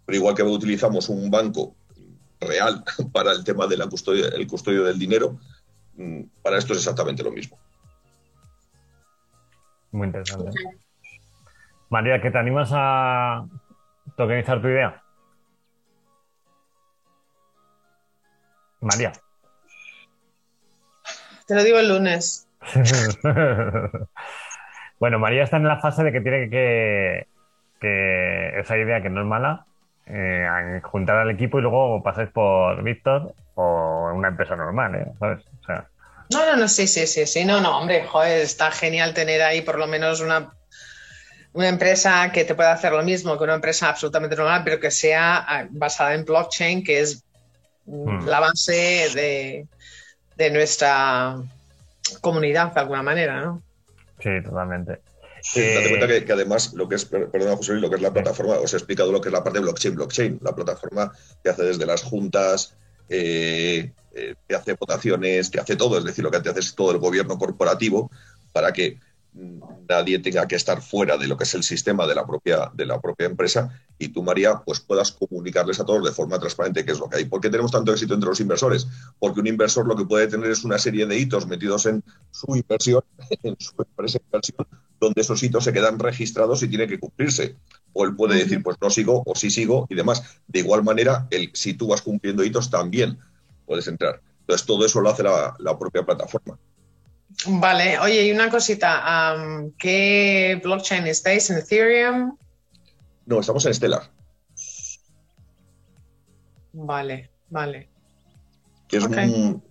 Pero 0.05 0.17
igual 0.17 0.35
que 0.35 0.43
utilizamos 0.43 1.09
un 1.09 1.31
banco 1.31 1.75
real 2.39 2.83
para 3.11 3.31
el 3.31 3.43
tema 3.43 3.65
del 3.65 3.81
custodio, 3.89 4.31
el 4.31 4.45
custodio 4.45 4.83
del 4.83 4.99
dinero, 4.99 5.39
mm, 5.95 6.21
para 6.43 6.59
esto 6.59 6.73
es 6.73 6.79
exactamente 6.79 7.23
lo 7.23 7.31
mismo. 7.31 7.57
Muy 9.91 10.05
interesante. 10.05 10.51
María, 11.89 12.21
¿qué 12.21 12.31
te 12.31 12.37
animas 12.37 12.71
a 12.73 13.45
tokenizar 14.15 14.61
tu 14.61 14.67
idea? 14.67 15.01
María. 18.81 19.11
Te 21.47 21.55
lo 21.55 21.63
digo 21.63 21.79
el 21.79 21.89
lunes. 21.89 22.47
Bueno, 24.99 25.19
María 25.19 25.43
está 25.43 25.57
en 25.57 25.67
la 25.67 25.79
fase 25.79 26.03
de 26.03 26.11
que 26.11 26.21
tiene 26.21 26.49
que, 26.49 27.27
esa 28.59 28.77
idea 28.77 29.01
que 29.01 29.09
no 29.09 29.21
es 29.21 29.27
mala, 29.27 29.65
eh, 30.07 30.81
juntar 30.83 31.17
al 31.17 31.29
equipo 31.29 31.59
y 31.59 31.61
luego 31.61 32.01
pasáis 32.01 32.29
por 32.29 32.81
Víctor 32.81 33.35
o 33.55 34.11
una 34.13 34.29
empresa 34.29 34.55
normal, 34.55 34.95
¿eh? 34.95 35.05
¿sabes? 35.19 35.45
No, 36.31 36.45
no, 36.45 36.57
no, 36.57 36.67
sí, 36.67 36.87
sí, 36.87 37.05
sí, 37.05 37.27
sí, 37.27 37.45
no, 37.45 37.61
no, 37.61 37.77
hombre, 37.77 38.05
joder, 38.05 38.41
está 38.41 38.71
genial 38.71 39.13
tener 39.13 39.41
ahí 39.43 39.61
por 39.61 39.77
lo 39.77 39.87
menos 39.87 40.19
una, 40.19 40.51
una 41.57 41.69
empresa 41.69 42.31
que 42.31 42.45
te 42.45 42.53
pueda 42.53 42.71
hacer 42.71 42.91
lo 42.91 43.01
mismo 43.01 43.35
que 43.35 43.43
una 43.43 43.55
empresa 43.55 43.89
absolutamente 43.89 44.35
normal, 44.35 44.61
pero 44.63 44.79
que 44.79 44.91
sea 44.91 45.37
ah, 45.37 45.67
basada 45.71 46.13
en 46.13 46.23
blockchain, 46.23 46.83
que 46.83 46.99
es 46.99 47.23
hmm. 47.85 48.27
la 48.27 48.39
base 48.39 49.09
de, 49.15 49.65
de 50.35 50.51
nuestra 50.51 51.35
comunidad 52.21 52.73
de 52.75 52.79
alguna 52.79 53.01
manera, 53.01 53.41
¿no? 53.41 53.63
Sí, 54.19 54.29
totalmente. 54.45 54.99
Sí, 55.41 55.61
date 55.61 55.89
cuenta 55.89 56.07
que, 56.07 56.31
además 56.31 56.73
lo 56.75 56.87
que 56.87 56.95
es, 56.95 57.05
perdona 57.05 57.55
José 57.55 57.71
Luis, 57.71 57.81
lo 57.81 57.89
que 57.89 57.95
es 57.95 58.01
la 58.03 58.13
plataforma, 58.13 58.59
os 58.59 58.73
he 58.73 58.77
explicado 58.77 59.11
lo 59.11 59.19
que 59.19 59.29
es 59.29 59.33
la 59.33 59.43
parte 59.43 59.57
de 59.57 59.63
blockchain, 59.63 59.95
blockchain, 59.95 60.39
la 60.43 60.53
plataforma 60.53 61.11
que 61.43 61.49
hace 61.49 61.63
desde 61.63 61.87
las 61.87 62.03
juntas, 62.03 62.75
eh, 63.09 63.93
eh, 64.13 64.35
que 64.47 64.55
hace 64.55 64.73
votaciones, 64.73 65.49
que 65.49 65.59
hace 65.59 65.75
todo, 65.75 65.97
es 65.97 66.03
decir, 66.03 66.23
lo 66.23 66.29
que 66.29 66.39
te 66.39 66.49
hace 66.49 66.59
es 66.59 66.75
todo 66.75 66.91
el 66.91 66.99
gobierno 66.99 67.39
corporativo 67.39 68.11
para 68.51 68.71
que 68.73 68.99
nadie 69.87 70.19
tenga 70.19 70.47
que 70.47 70.55
estar 70.55 70.81
fuera 70.81 71.17
de 71.17 71.27
lo 71.27 71.37
que 71.37 71.43
es 71.43 71.53
el 71.53 71.63
sistema 71.63 72.07
de 72.07 72.15
la 72.15 72.25
propia, 72.25 72.71
de 72.73 72.85
la 72.85 72.99
propia 72.99 73.27
empresa 73.27 73.81
y 73.97 74.09
tú, 74.09 74.21
María, 74.23 74.61
pues 74.65 74.79
puedas 74.79 75.11
comunicarles 75.11 75.79
a 75.79 75.85
todos 75.85 76.03
de 76.03 76.11
forma 76.11 76.39
transparente 76.39 76.85
qué 76.85 76.91
es 76.91 76.99
lo 76.99 77.09
que 77.09 77.17
hay. 77.17 77.25
¿Por 77.25 77.41
qué 77.41 77.49
tenemos 77.49 77.71
tanto 77.71 77.91
éxito 77.91 78.13
entre 78.13 78.29
los 78.29 78.39
inversores? 78.39 78.87
Porque 79.19 79.39
un 79.39 79.47
inversor 79.47 79.87
lo 79.87 79.95
que 79.95 80.05
puede 80.05 80.27
tener 80.27 80.51
es 80.51 80.63
una 80.63 80.77
serie 80.77 81.05
de 81.05 81.17
hitos 81.17 81.47
metidos 81.47 81.85
en 81.85 82.03
su 82.31 82.55
inversión, 82.55 83.01
en 83.43 83.55
su 83.59 83.73
empresa 83.77 84.19
de 84.19 84.25
inversión, 84.25 84.67
donde 84.99 85.21
esos 85.21 85.41
hitos 85.41 85.63
se 85.63 85.73
quedan 85.73 85.99
registrados 85.99 86.61
y 86.63 86.67
tienen 86.67 86.89
que 86.89 86.99
cumplirse. 86.99 87.55
O 87.93 88.05
él 88.05 88.15
puede 88.15 88.35
decir, 88.35 88.61
pues 88.61 88.77
no 88.81 88.89
sigo 88.89 89.23
o 89.25 89.35
sí 89.35 89.49
sigo 89.49 89.87
y 89.89 89.95
demás. 89.95 90.41
De 90.47 90.59
igual 90.59 90.83
manera, 90.83 91.27
el, 91.31 91.49
si 91.53 91.73
tú 91.73 91.87
vas 91.87 92.01
cumpliendo 92.01 92.43
hitos, 92.43 92.69
también 92.69 93.17
puedes 93.65 93.87
entrar. 93.87 94.21
Entonces, 94.41 94.65
todo 94.65 94.85
eso 94.85 95.01
lo 95.01 95.09
hace 95.09 95.23
la, 95.23 95.77
propia 95.77 96.05
plataforma. 96.05 96.57
Vale, 97.45 97.99
oye, 97.99 98.25
y 98.25 98.31
una 98.31 98.49
cosita, 98.49 99.35
¿qué 99.77 100.59
blockchain 100.63 101.05
estáis 101.05 101.49
en 101.49 101.57
Ethereum? 101.57 102.35
No, 103.25 103.39
estamos 103.39 103.65
en 103.65 103.73
Stellar. 103.73 104.09
Vale, 106.73 107.29
vale. 107.49 107.89
Que 108.87 108.97
es 108.97 109.07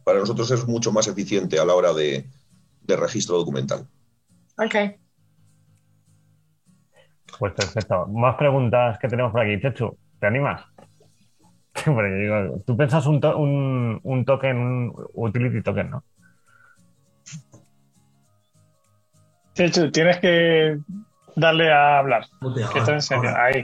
para 0.04 0.18
nosotros 0.18 0.50
es 0.50 0.66
mucho 0.66 0.92
más 0.92 1.08
eficiente 1.08 1.58
a 1.58 1.64
la 1.64 1.74
hora 1.74 1.92
de, 1.92 2.26
registro 2.86 3.36
documental. 3.36 3.86
Ok. 4.58 4.74
Pues 7.38 7.52
perfecto. 7.52 8.06
Más 8.06 8.36
preguntas 8.36 8.98
que 8.98 9.08
tenemos 9.08 9.32
por 9.32 9.40
aquí. 9.40 9.60
Chechu, 9.60 9.96
¿te 10.20 10.26
animas? 10.26 10.62
Tú 12.66 12.76
pensas 12.76 13.06
un, 13.06 13.24
un, 13.24 14.00
un 14.02 14.24
token, 14.24 14.56
un 14.56 14.92
utility 15.14 15.62
token, 15.62 15.90
¿no? 15.90 16.04
Chechu, 19.56 19.90
tienes 19.90 20.18
que 20.18 20.78
darle 21.34 21.72
a 21.72 21.98
hablar. 21.98 22.26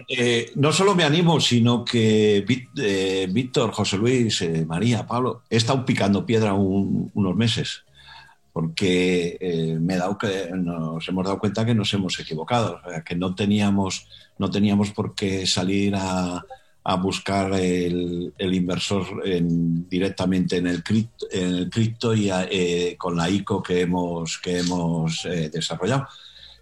Eh, 0.08 0.50
no 0.56 0.72
solo 0.72 0.94
me 0.94 1.04
animo, 1.04 1.38
sino 1.38 1.84
que 1.84 2.44
eh, 2.78 3.28
Víctor, 3.30 3.72
José 3.72 3.98
Luis, 3.98 4.40
eh, 4.40 4.64
María, 4.66 5.06
Pablo, 5.06 5.42
he 5.50 5.56
estado 5.56 5.84
picando 5.84 6.24
piedra 6.24 6.54
unos 6.54 7.36
meses 7.36 7.84
porque 8.54 9.38
me 9.80 9.94
he 9.94 9.96
dado 9.96 10.18
que 10.18 10.50
nos 10.52 11.08
hemos 11.08 11.24
dado 11.24 11.38
cuenta 11.38 11.64
que 11.64 11.74
nos 11.74 11.94
hemos 11.94 12.20
equivocado, 12.20 12.82
que 13.02 13.14
no 13.14 13.34
teníamos, 13.34 14.06
no 14.38 14.50
teníamos 14.50 14.90
por 14.90 15.14
qué 15.14 15.46
salir 15.46 15.94
a, 15.96 16.44
buscar 17.00 17.52
el, 17.54 18.32
inversor 18.38 19.22
directamente 19.88 20.56
en 20.56 20.66
el 20.66 20.82
cripto, 20.82 21.26
en 21.30 21.54
el 21.54 21.70
cripto 21.70 22.14
y 22.14 22.30
con 22.96 23.16
la 23.16 23.30
ICO 23.30 23.62
que 23.62 23.82
hemos, 23.82 24.38
que 24.38 24.58
hemos 24.58 25.22
desarrollado 25.52 26.08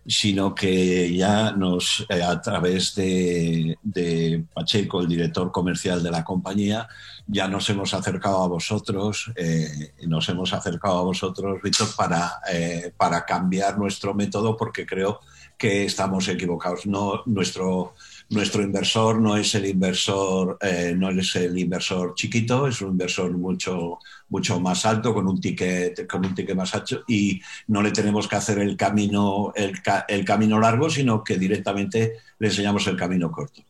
sino 0.06 0.54
que 0.54 1.14
ya 1.14 1.52
nos, 1.52 2.06
eh, 2.08 2.22
a 2.22 2.40
través 2.40 2.94
de, 2.94 4.44
Pacheco, 4.52 5.00
el 5.00 5.08
director 5.08 5.52
comercial 5.52 6.02
de 6.02 6.10
la 6.10 6.24
compañía, 6.24 6.88
ya 7.26 7.46
nos 7.48 7.68
hemos 7.70 7.94
acercado 7.94 8.42
a 8.42 8.48
vosotros, 8.48 9.30
eh, 9.36 9.92
nos 10.06 10.28
hemos 10.28 10.52
acercado 10.52 10.98
a 10.98 11.02
vosotros, 11.02 11.60
Víctor, 11.62 11.88
para, 11.96 12.40
eh, 12.52 12.92
para 12.96 13.24
cambiar 13.24 13.78
nuestro 13.78 14.14
método 14.14 14.56
porque 14.56 14.86
creo 14.86 15.20
que 15.56 15.84
estamos 15.84 16.26
equivocados. 16.28 16.86
No, 16.86 17.22
nuestro, 17.26 17.94
nuestro 18.30 18.62
inversor 18.62 19.20
no 19.20 19.36
es 19.36 19.54
el 19.56 19.66
inversor, 19.66 20.56
eh, 20.60 20.94
no 20.96 21.10
es 21.10 21.34
el 21.34 21.58
inversor 21.58 22.14
chiquito, 22.14 22.68
es 22.68 22.80
un 22.80 22.90
inversor 22.92 23.32
mucho, 23.32 23.98
mucho 24.28 24.60
más 24.60 24.86
alto, 24.86 25.12
con 25.12 25.26
un 25.26 25.40
ticket, 25.40 26.06
con 26.06 26.24
un 26.24 26.34
ticket 26.34 26.54
más 26.54 26.72
alto, 26.74 27.02
y 27.08 27.40
no 27.66 27.82
le 27.82 27.90
tenemos 27.90 28.28
que 28.28 28.36
hacer 28.36 28.60
el 28.60 28.76
camino, 28.76 29.52
el, 29.56 30.24
camino 30.24 30.60
largo, 30.60 30.88
sino 30.88 31.24
que 31.24 31.38
directamente 31.38 32.14
le 32.38 32.48
enseñamos 32.48 32.86
el 32.86 32.96
camino 32.96 33.32
corto. 33.32 33.62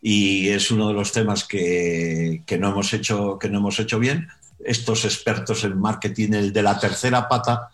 Y 0.00 0.48
es 0.48 0.70
uno 0.70 0.88
de 0.88 0.94
los 0.94 1.10
temas 1.10 1.44
que, 1.44 2.42
que 2.46 2.58
no 2.58 2.68
hemos 2.70 2.92
hecho, 2.92 3.36
que 3.38 3.48
no 3.48 3.58
hemos 3.58 3.80
hecho 3.80 3.98
bien. 3.98 4.28
Estos 4.64 5.04
expertos 5.04 5.64
en 5.64 5.80
marketing, 5.80 6.34
el 6.34 6.52
de 6.52 6.62
la 6.62 6.78
tercera 6.78 7.28
pata, 7.28 7.70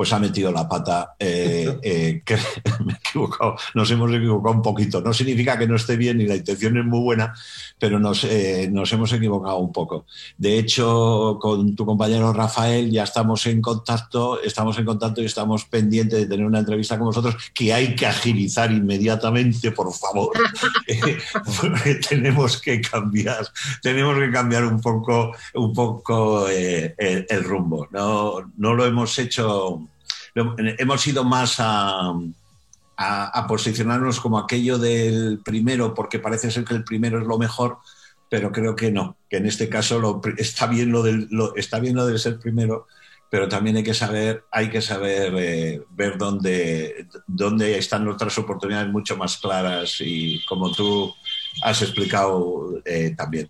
pues 0.00 0.14
ha 0.14 0.18
metido 0.18 0.50
la 0.50 0.66
pata, 0.66 1.14
eh, 1.18 1.78
eh, 1.82 2.22
que 2.24 2.34
me 2.86 2.94
he 2.94 2.96
equivocado, 2.96 3.56
nos 3.74 3.90
hemos 3.90 4.10
equivocado 4.10 4.56
un 4.56 4.62
poquito. 4.62 5.02
No 5.02 5.12
significa 5.12 5.58
que 5.58 5.66
no 5.66 5.76
esté 5.76 5.98
bien 5.98 6.22
y 6.22 6.26
la 6.26 6.36
intención 6.36 6.78
es 6.78 6.86
muy 6.86 7.00
buena, 7.00 7.34
pero 7.78 7.98
nos, 7.98 8.24
eh, 8.24 8.70
nos 8.72 8.90
hemos 8.94 9.12
equivocado 9.12 9.58
un 9.58 9.70
poco. 9.70 10.06
De 10.38 10.58
hecho, 10.58 11.36
con 11.38 11.76
tu 11.76 11.84
compañero 11.84 12.32
Rafael 12.32 12.90
ya 12.90 13.02
estamos 13.02 13.44
en 13.44 13.60
contacto, 13.60 14.40
estamos 14.40 14.78
en 14.78 14.86
contacto 14.86 15.20
y 15.20 15.26
estamos 15.26 15.66
pendientes 15.66 16.20
de 16.20 16.26
tener 16.26 16.46
una 16.46 16.60
entrevista 16.60 16.96
con 16.96 17.08
vosotros 17.08 17.36
que 17.52 17.74
hay 17.74 17.94
que 17.94 18.06
agilizar 18.06 18.72
inmediatamente, 18.72 19.70
por 19.70 19.92
favor, 19.92 20.32
porque 21.60 21.96
tenemos 21.96 22.58
que 22.58 22.80
cambiar, 22.80 23.46
tenemos 23.82 24.18
que 24.18 24.30
cambiar 24.30 24.64
un 24.64 24.80
poco, 24.80 25.32
un 25.52 25.74
poco 25.74 26.48
el, 26.48 26.94
el, 26.96 27.44
rumbo. 27.44 27.86
No, 27.90 28.50
no 28.56 28.72
lo 28.72 28.86
hemos 28.86 29.18
hecho 29.18 29.89
hemos 30.34 31.06
ido 31.06 31.24
más 31.24 31.56
a, 31.58 32.14
posicionarnos 33.48 34.20
como 34.20 34.38
aquello 34.38 34.78
del 34.78 35.40
primero, 35.44 35.94
porque 35.94 36.18
parece 36.18 36.50
ser 36.50 36.64
que 36.64 36.74
el 36.74 36.84
primero 36.84 37.18
es 37.20 37.26
lo 37.26 37.38
mejor, 37.38 37.78
pero 38.28 38.52
creo 38.52 38.76
que 38.76 38.92
no, 38.92 39.16
que 39.28 39.38
en 39.38 39.46
este 39.46 39.68
caso 39.68 40.20
está, 40.36 40.66
bien 40.66 40.92
lo 40.92 41.02
del, 41.02 41.28
está 41.56 41.80
bien 41.80 41.96
lo 41.96 42.06
del 42.06 42.18
ser 42.18 42.38
primero, 42.38 42.86
pero 43.30 43.48
también 43.48 43.76
hay 43.76 43.84
que 43.84 43.94
saber, 43.94 44.44
hay 44.50 44.68
que 44.68 44.82
saber 44.82 45.32
eh, 45.38 45.82
ver 45.90 46.18
dónde, 46.18 47.06
dónde 47.26 47.78
están 47.78 48.06
otras 48.08 48.36
oportunidades 48.38 48.90
mucho 48.90 49.16
más 49.16 49.38
claras 49.38 49.96
y 50.00 50.44
como 50.46 50.70
tú 50.72 51.14
has 51.62 51.80
explicado 51.80 52.80
eh, 52.84 53.14
también. 53.16 53.48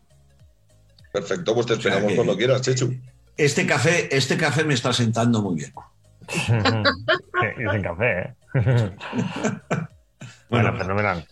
Perfecto, 1.13 1.55
pues 1.55 1.67
te 1.67 1.73
esperamos 1.73 2.13
cuando 2.13 2.37
quieras, 2.37 2.63
Chechu. 2.63 2.95
Este 3.37 3.67
café, 3.67 4.15
este 4.15 4.37
café 4.37 4.65
me 4.65 4.75
está 4.75 4.93
sentando 4.93 5.43
muy 5.43 5.57
bien. 5.57 5.73
y 7.59 7.71
sin 7.71 7.83
café, 7.83 8.21
¿eh? 8.21 8.35
bueno, 10.51 10.77
fenomenal. 10.77 11.25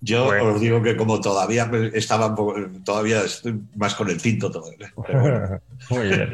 yo 0.00 0.26
os 0.26 0.60
digo 0.60 0.82
que 0.82 0.96
como 0.96 1.20
todavía 1.20 1.70
estaba 1.94 2.34
todavía 2.84 3.24
estoy 3.24 3.60
más 3.76 3.94
con 3.94 4.08
el 4.10 4.20
cinto 4.20 4.50
todavía. 4.50 4.92
Muy 5.90 6.08
bien. 6.08 6.32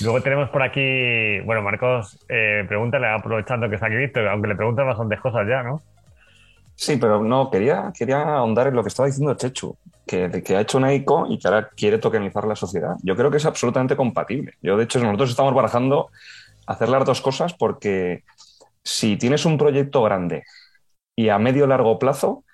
Luego 0.00 0.20
tenemos 0.20 0.50
por 0.50 0.62
aquí, 0.62 1.40
bueno, 1.40 1.62
Marcos, 1.62 2.18
eh, 2.28 2.64
pregúntale, 2.66 3.08
aprovechando 3.08 3.68
que 3.68 3.76
está 3.76 3.86
aquí 3.86 3.96
Víctor, 3.96 4.26
aunque 4.28 4.48
le 4.48 4.56
preguntas 4.56 4.86
bastantes 4.86 5.20
cosas 5.20 5.46
ya, 5.48 5.62
¿no? 5.62 5.80
Sí, 6.74 6.96
pero 6.96 7.22
no, 7.22 7.50
quería, 7.50 7.92
quería 7.96 8.22
ahondar 8.22 8.66
en 8.66 8.74
lo 8.74 8.82
que 8.82 8.88
estaba 8.88 9.06
diciendo 9.06 9.34
Chechu, 9.34 9.76
que, 10.06 10.42
que 10.42 10.56
ha 10.56 10.62
hecho 10.62 10.78
una 10.78 10.92
ICO 10.92 11.26
y 11.28 11.38
que 11.38 11.46
ahora 11.46 11.68
quiere 11.76 11.98
tokenizar 11.98 12.44
la 12.44 12.56
sociedad. 12.56 12.96
Yo 13.02 13.14
creo 13.14 13.30
que 13.30 13.36
es 13.36 13.46
absolutamente 13.46 13.94
compatible. 13.94 14.54
Yo, 14.62 14.76
de 14.76 14.84
hecho, 14.84 14.98
nosotros 14.98 15.30
estamos 15.30 15.54
barajando 15.54 16.10
hacer 16.66 16.88
las 16.88 17.04
dos 17.04 17.20
cosas 17.20 17.54
porque 17.54 18.24
si 18.84 19.16
tienes 19.16 19.44
un 19.44 19.58
proyecto 19.58 20.02
grande 20.02 20.44
y 21.16 21.28
a 21.28 21.38
medio 21.38 21.66
largo 21.66 21.98
plazo, 21.98 22.44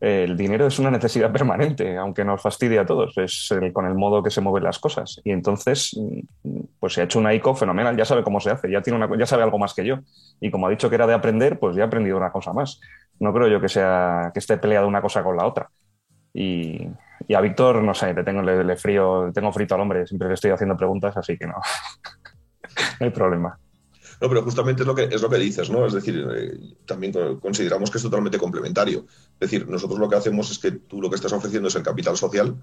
el 0.00 0.36
dinero 0.36 0.66
es 0.66 0.78
una 0.78 0.90
necesidad 0.90 1.32
permanente, 1.32 1.96
aunque 1.96 2.24
nos 2.24 2.42
fastidie 2.42 2.78
a 2.78 2.86
todos, 2.86 3.16
es 3.18 3.48
con 3.72 3.86
el 3.86 3.94
modo 3.94 4.22
que 4.22 4.30
se 4.30 4.40
mueven 4.40 4.64
las 4.64 4.78
cosas. 4.78 5.20
Y 5.24 5.30
entonces, 5.30 5.98
pues 6.78 6.92
se 6.92 7.00
ha 7.00 7.04
hecho 7.04 7.18
una 7.18 7.34
ICO 7.34 7.54
fenomenal, 7.54 7.96
ya 7.96 8.04
sabe 8.04 8.22
cómo 8.22 8.40
se 8.40 8.50
hace, 8.50 8.70
ya, 8.70 8.82
tiene 8.82 9.02
una, 9.02 9.18
ya 9.18 9.26
sabe 9.26 9.42
algo 9.42 9.58
más 9.58 9.74
que 9.74 9.84
yo. 9.84 9.98
Y 10.40 10.50
como 10.50 10.66
ha 10.66 10.70
dicho 10.70 10.88
que 10.88 10.96
era 10.96 11.06
de 11.06 11.14
aprender, 11.14 11.58
pues 11.58 11.76
ya 11.76 11.84
ha 11.84 11.86
aprendido 11.86 12.16
una 12.16 12.30
cosa 12.30 12.52
más. 12.52 12.80
No 13.18 13.32
creo 13.32 13.48
yo 13.48 13.60
que, 13.60 13.68
sea, 13.68 14.30
que 14.32 14.40
esté 14.40 14.58
peleado 14.58 14.86
una 14.86 15.00
cosa 15.00 15.22
con 15.22 15.36
la 15.36 15.46
otra. 15.46 15.70
Y, 16.34 16.86
a 17.34 17.40
Víctor, 17.40 17.82
no 17.82 17.94
sé, 17.94 18.12
le 18.12 18.22
tengo, 18.22 18.42
le, 18.42 18.76
frío, 18.76 19.30
tengo 19.32 19.50
frito 19.50 19.74
al 19.74 19.80
hombre, 19.80 20.06
siempre 20.06 20.28
le 20.28 20.34
estoy 20.34 20.50
haciendo 20.50 20.76
preguntas, 20.76 21.16
así 21.16 21.36
que 21.38 21.46
no. 21.46 21.54
no 23.00 23.06
hay 23.06 23.10
problema. 23.10 23.58
No, 24.20 24.28
pero 24.28 24.42
justamente 24.42 24.82
es 24.82 24.86
lo 24.86 24.94
que, 24.94 25.04
es 25.04 25.20
lo 25.20 25.28
que 25.28 25.36
dices, 25.36 25.68
¿no? 25.68 25.84
Es 25.84 25.92
decir, 25.92 26.26
eh, 26.34 26.58
también 26.86 27.12
consideramos 27.40 27.90
que 27.90 27.98
es 27.98 28.02
totalmente 28.02 28.38
complementario. 28.38 29.06
Es 29.34 29.50
decir, 29.50 29.68
nosotros 29.68 29.98
lo 29.98 30.08
que 30.08 30.16
hacemos 30.16 30.50
es 30.50 30.58
que 30.58 30.72
tú 30.72 31.02
lo 31.02 31.10
que 31.10 31.16
estás 31.16 31.32
ofreciendo 31.32 31.68
es 31.68 31.74
el 31.74 31.82
capital 31.82 32.16
social 32.16 32.56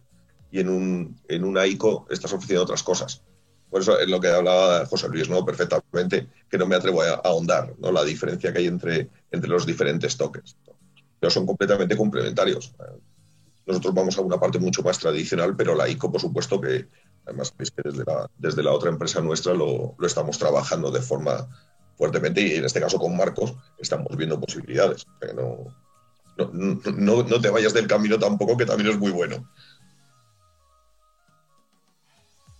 y 0.51 0.59
en, 0.59 0.69
un, 0.69 1.19
en 1.27 1.43
una 1.43 1.67
ICO 1.67 2.07
estás 2.09 2.33
ofreciendo 2.33 2.63
otras 2.63 2.81
cosas. 2.81 3.21
Por 3.69 3.81
eso 3.81 3.99
es 3.99 4.07
lo 4.07 4.19
que 4.19 4.27
hablaba 4.27 4.85
José 4.85 5.09
Luis, 5.09 5.29
¿no? 5.29 5.43
Perfectamente, 5.45 6.27
que 6.49 6.57
no 6.57 6.67
me 6.67 6.75
atrevo 6.75 7.01
a, 7.01 7.15
ahondar, 7.23 7.73
¿no? 7.79 7.91
La 7.91 8.03
diferencia 8.03 8.51
que 8.53 8.59
hay 8.59 8.67
entre, 8.67 9.09
entre 9.31 9.49
los 9.49 9.65
diferentes 9.65 10.15
toques. 10.17 10.55
Pero 11.19 11.31
son 11.31 11.45
completamente 11.45 11.97
complementarios. 11.97 12.73
Nosotros 13.65 13.93
vamos 13.93 14.17
a 14.17 14.21
una 14.21 14.39
parte 14.39 14.59
mucho 14.59 14.83
más 14.83 14.99
tradicional, 14.99 15.55
pero 15.55 15.73
la 15.73 15.87
ICO, 15.87 16.11
por 16.11 16.21
supuesto, 16.21 16.59
que 16.59 16.87
Además, 17.25 17.51
que 17.51 17.81
desde 17.83 18.03
la, 18.05 18.29
desde 18.37 18.63
la 18.63 18.71
otra 18.71 18.89
empresa 18.89 19.21
nuestra 19.21 19.53
lo, 19.53 19.95
lo, 19.97 20.07
estamos 20.07 20.37
trabajando 20.37 20.91
de 20.91 21.01
forma 21.01 21.47
fuertemente 21.95 22.41
y 22.41 22.55
en 22.55 22.65
este 22.65 22.81
caso 22.81 22.99
con 22.99 23.15
Marcos 23.15 23.55
estamos 23.79 24.15
viendo 24.17 24.39
posibilidades. 24.39 25.05
no, 25.35 25.73
no, 26.37 26.51
no, 26.51 27.23
no, 27.23 27.41
te 27.41 27.49
vayas 27.49 27.73
del 27.73 27.87
camino 27.87 28.17
tampoco, 28.17 28.57
que 28.57 28.65
también 28.65 28.89
es 28.89 28.97
muy 28.97 29.11
bueno. 29.11 29.47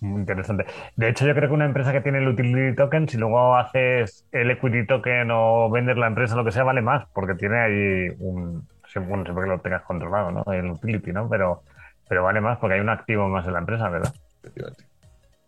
Interesante. 0.00 0.66
De 0.96 1.08
hecho, 1.08 1.26
yo 1.26 1.34
creo 1.34 1.48
que 1.48 1.54
una 1.54 1.64
empresa 1.64 1.92
que 1.92 2.02
tiene 2.02 2.18
el 2.18 2.28
utility 2.28 2.76
token, 2.76 3.08
si 3.08 3.16
luego 3.16 3.56
haces 3.56 4.26
el 4.32 4.50
equity 4.50 4.86
token 4.86 5.30
o 5.32 5.70
vendes 5.70 5.96
la 5.96 6.06
empresa, 6.06 6.36
lo 6.36 6.44
que 6.44 6.52
sea, 6.52 6.62
vale 6.62 6.82
más, 6.82 7.06
porque 7.14 7.34
tiene 7.34 7.58
ahí 7.58 8.16
un, 8.18 8.68
bueno, 9.06 9.24
siempre 9.24 9.44
que 9.44 9.50
lo 9.50 9.60
tengas 9.60 9.82
controlado, 9.82 10.30
¿no? 10.30 10.52
El 10.52 10.70
utility, 10.70 11.12
¿no? 11.12 11.28
Pero, 11.28 11.62
pero 12.08 12.22
vale 12.22 12.40
más 12.40 12.58
porque 12.58 12.74
hay 12.74 12.80
un 12.80 12.90
activo 12.90 13.28
más 13.28 13.46
en 13.46 13.54
la 13.54 13.60
empresa, 13.60 13.88
¿verdad? 13.88 14.12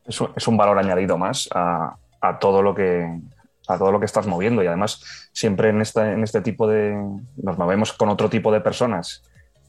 Es 0.07 0.21
un, 0.21 0.31
es 0.37 0.49
un 0.49 0.57
valor 0.57 0.79
añadido 0.79 1.19
más 1.19 1.49
a, 1.53 1.97
a, 2.21 2.39
todo 2.39 2.63
lo 2.63 2.75
que 2.75 3.21
a 3.69 3.79
todo 3.79 3.91
lo 3.91 3.99
que 3.99 4.07
estás 4.07 4.27
moviendo 4.27 4.63
y 4.63 4.67
además 4.69 5.29
siempre 5.33 5.71
en, 5.71 5.81
esta, 5.81 6.13
en 6.13 6.23
este 6.23 6.41
tipo 6.41 6.69
de 6.69 6.97
nos 7.37 7.59
movemos 7.59 7.93
con 7.93 8.09
otro 8.09 8.31
tipo 8.31 8.53
de 8.53 8.61
personas 8.61 9.25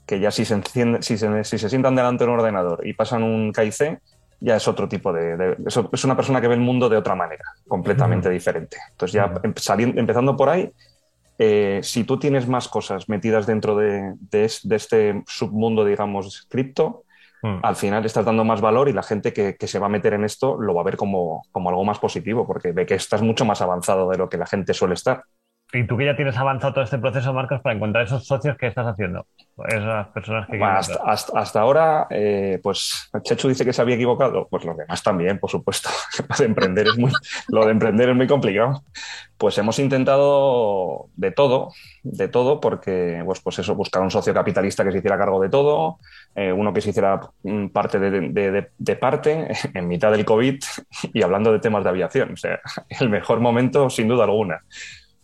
que 0.06 0.20
ya 0.20 0.32
si 0.32 0.46
se, 0.46 0.54
enciende, 0.54 1.02
si 1.02 1.18
se, 1.18 1.44
si 1.44 1.58
se 1.58 1.70
sientan 1.70 1.96
delante 1.96 2.24
de 2.24 2.32
un 2.32 2.40
ordenador 2.40 2.88
y 2.88 2.94
pasan 2.94 3.24
un 3.24 3.52
KIC, 3.52 4.00
ya 4.40 4.56
es 4.56 4.68
otro 4.68 4.88
tipo 4.88 5.12
de, 5.12 5.36
de, 5.36 5.58
Es 5.92 6.04
una 6.06 6.16
persona 6.16 6.40
que 6.40 6.48
ve 6.48 6.56
el 6.56 6.62
mundo 6.62 6.88
de 6.90 6.98
otra 6.98 7.14
manera, 7.14 7.44
completamente 7.68 8.30
diferente. 8.30 8.78
Entonces, 8.92 9.14
ya 9.14 9.28
mm. 9.28 9.54
saliendo, 9.58 10.00
empezando 10.00 10.38
por 10.38 10.50
ahí, 10.50 10.72
eh, 11.40 11.82
si 11.84 12.04
tú 12.04 12.18
tienes 12.18 12.48
más 12.48 12.68
cosas 12.68 13.10
metidas 13.10 13.46
dentro 13.46 13.76
de, 13.76 14.14
de, 14.32 14.52
de 14.64 14.76
este 14.76 15.24
submundo, 15.28 15.84
digamos, 15.84 16.48
cripto, 16.50 17.04
mm. 17.42 17.60
al 17.64 17.76
final 17.76 18.06
estás 18.06 18.26
dando 18.26 18.44
más 18.44 18.62
valor 18.62 18.90
y 18.90 18.94
la 18.94 19.04
gente 19.04 19.34
que, 19.34 19.56
que, 19.56 19.68
se 19.68 19.80
va 19.80 19.88
a 19.88 19.90
meter 19.90 20.14
en 20.14 20.24
esto 20.24 20.58
lo 20.60 20.74
va 20.74 20.82
a 20.82 20.86
ver 20.86 20.98
como, 20.98 21.44
como 21.52 21.70
algo 21.70 21.84
más 21.84 22.00
positivo, 22.00 22.46
porque 22.46 22.72
ve 22.72 22.86
que 22.86 22.96
estás 22.96 23.22
mucho 23.22 23.46
más 23.46 23.62
avanzado 23.62 24.10
de 24.10 24.18
lo 24.18 24.30
que 24.30 24.38
la 24.38 24.46
gente 24.46 24.74
suele 24.74 24.94
estar. 24.94 25.24
Y 25.74 25.86
tú 25.86 25.98
que 25.98 26.06
ya 26.06 26.16
tienes 26.16 26.38
avanzado 26.38 26.74
todo 26.74 26.84
este 26.86 26.98
proceso, 26.98 27.34
Marcos, 27.34 27.60
para 27.60 27.76
encontrar 27.76 28.06
esos 28.06 28.26
socios 28.26 28.56
que 28.58 28.68
estás 28.68 28.88
haciendo, 28.88 29.28
esas 29.68 30.08
personas 30.08 30.48
que... 30.48 30.58
Bueno, 30.58 30.78
hasta, 30.78 31.04
hasta, 31.04 31.38
hasta, 31.38 31.60
ahora, 31.60 32.08
eh, 32.10 32.58
pues 32.64 33.10
Chechu 33.24 33.50
dice 33.50 33.66
que 33.66 33.74
se 33.74 33.82
había 33.82 33.96
equivocado, 33.96 34.48
pues 34.50 34.64
los 34.64 34.78
demás 34.78 35.04
también, 35.04 35.40
por 35.40 35.50
supuesto. 35.50 35.90
lo, 36.30 36.36
de 36.38 36.46
emprender 36.46 36.88
es 36.88 36.98
muy, 36.98 37.12
lo 37.50 37.66
de 37.66 37.72
emprender 37.72 38.08
es 38.08 38.16
muy 38.16 38.28
complicado. 38.28 38.82
Pues 39.38 39.58
hemos 39.58 39.78
intentado 39.80 41.10
de 41.18 41.32
todo, 41.32 41.74
de 42.02 42.30
todo, 42.30 42.62
porque, 42.62 43.22
pues, 43.26 43.42
pues 43.42 43.60
eso, 43.60 43.76
buscar 43.76 44.02
un 44.02 44.10
socio 44.10 44.34
capitalista 44.34 44.86
que 44.86 44.94
se 44.94 45.00
hiciera 45.00 45.18
cargo 45.18 45.42
de 45.42 45.50
todo, 45.50 46.00
eh, 46.34 46.54
uno 46.54 46.74
que 46.74 46.80
se 46.80 46.92
hiciera 46.92 47.20
parte 47.74 48.00
de, 48.00 48.10
de, 48.10 48.52
de, 48.52 48.70
de, 48.78 48.96
parte 48.96 49.50
en 49.74 49.88
mitad 49.90 50.12
del 50.12 50.24
COVID 50.24 50.60
y 51.14 51.22
hablando 51.22 51.52
de 51.52 51.60
temas 51.60 51.84
de 51.84 51.90
aviación. 51.90 52.32
O 52.32 52.38
sea, 52.38 52.62
el 53.02 53.10
mejor 53.10 53.42
momento, 53.42 53.90
sin 53.90 54.08
duda 54.08 54.24
alguna. 54.24 54.62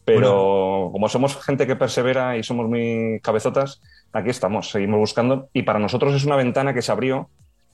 Pero 0.06 0.80
bueno. 0.80 0.92
como 0.92 1.10
somos 1.10 1.44
gente 1.44 1.66
que 1.66 1.76
persevera 1.76 2.38
y 2.38 2.44
somos 2.44 2.68
muy 2.68 3.20
cabezotas, 3.22 3.82
aquí 4.12 4.30
estamos, 4.30 4.70
seguimos 4.70 5.00
buscando. 5.00 5.50
Y 5.54 5.64
para 5.64 5.80
nosotros 5.80 6.14
es 6.14 6.26
una 6.26 6.36
ventana 6.36 6.74
que 6.74 6.82
se 6.82 6.92
abrió 6.92 7.30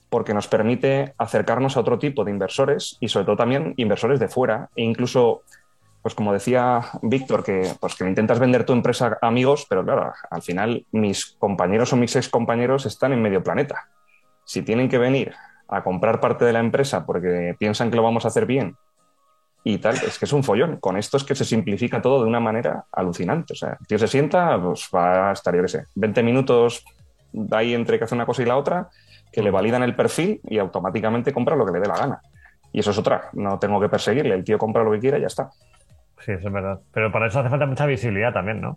porque 0.08 0.34
nos 0.34 0.48
permite 0.48 1.14
acercarnos 1.18 1.76
a 1.76 1.80
otro 1.80 1.98
tipo 1.98 2.24
de 2.24 2.32
inversores 2.32 2.96
y 3.00 3.08
sobre 3.08 3.26
todo 3.26 3.36
también 3.36 3.74
inversores 3.76 4.18
de 4.18 4.28
fuera 4.28 4.68
e 4.74 4.82
incluso, 4.82 5.42
pues 6.02 6.14
como 6.14 6.32
decía 6.32 6.80
Víctor, 7.02 7.44
que, 7.44 7.72
pues 7.80 7.94
que 7.94 8.04
intentas 8.04 8.40
vender 8.40 8.66
tu 8.66 8.72
empresa 8.72 9.18
a 9.22 9.26
amigos, 9.28 9.66
pero 9.68 9.84
claro, 9.84 10.12
al 10.28 10.42
final 10.42 10.84
mis 10.90 11.26
compañeros 11.38 11.92
o 11.92 11.96
mis 11.96 12.14
ex 12.16 12.28
compañeros 12.28 12.86
están 12.86 13.12
en 13.12 13.22
medio 13.22 13.42
planeta. 13.42 13.88
Si 14.44 14.62
tienen 14.62 14.88
que 14.88 14.98
venir 14.98 15.32
a 15.68 15.84
comprar 15.84 16.20
parte 16.20 16.44
de 16.44 16.52
la 16.52 16.58
empresa 16.58 17.06
porque 17.06 17.54
piensan 17.58 17.90
que 17.90 17.96
lo 17.96 18.02
vamos 18.02 18.24
a 18.24 18.28
hacer 18.28 18.46
bien 18.46 18.76
y 19.62 19.78
tal, 19.78 19.96
es 19.96 20.18
que 20.18 20.24
es 20.24 20.32
un 20.32 20.42
follón. 20.42 20.78
Con 20.78 20.96
esto 20.96 21.16
es 21.16 21.24
que 21.24 21.34
se 21.34 21.44
simplifica 21.44 22.00
todo 22.00 22.22
de 22.22 22.28
una 22.28 22.40
manera 22.40 22.84
alucinante. 22.92 23.52
O 23.52 23.56
sea, 23.56 23.76
el 23.78 23.86
tío 23.86 23.98
se 23.98 24.08
sienta, 24.08 24.60
pues 24.60 24.88
va 24.94 25.30
a 25.30 25.32
estar, 25.32 25.54
yo 25.54 25.62
qué 25.62 25.68
sé, 25.68 25.84
20 25.94 26.22
minutos 26.22 26.84
ahí 27.52 27.74
entre 27.74 27.98
que 27.98 28.04
hace 28.04 28.14
una 28.14 28.26
cosa 28.26 28.42
y 28.42 28.46
la 28.46 28.56
otra, 28.56 28.88
que 29.32 29.42
le 29.42 29.50
validan 29.50 29.82
el 29.82 29.94
perfil 29.94 30.40
y 30.44 30.58
automáticamente 30.58 31.32
compra 31.32 31.56
lo 31.56 31.64
que 31.66 31.72
le 31.72 31.80
dé 31.80 31.88
la 31.88 31.96
gana. 31.96 32.20
Y 32.72 32.80
eso 32.80 32.90
es 32.90 32.98
otra, 32.98 33.30
no 33.32 33.58
tengo 33.58 33.80
que 33.80 33.88
perseguirle, 33.88 34.34
el 34.34 34.44
tío 34.44 34.58
compra 34.58 34.82
lo 34.82 34.92
que 34.92 35.00
quiera 35.00 35.18
y 35.18 35.22
ya 35.22 35.26
está. 35.26 35.50
Sí, 36.20 36.32
eso 36.32 36.48
es 36.48 36.52
verdad. 36.52 36.80
Pero 36.92 37.10
para 37.10 37.26
eso 37.26 37.40
hace 37.40 37.48
falta 37.48 37.66
mucha 37.66 37.86
visibilidad 37.86 38.32
también, 38.32 38.60
¿no? 38.60 38.76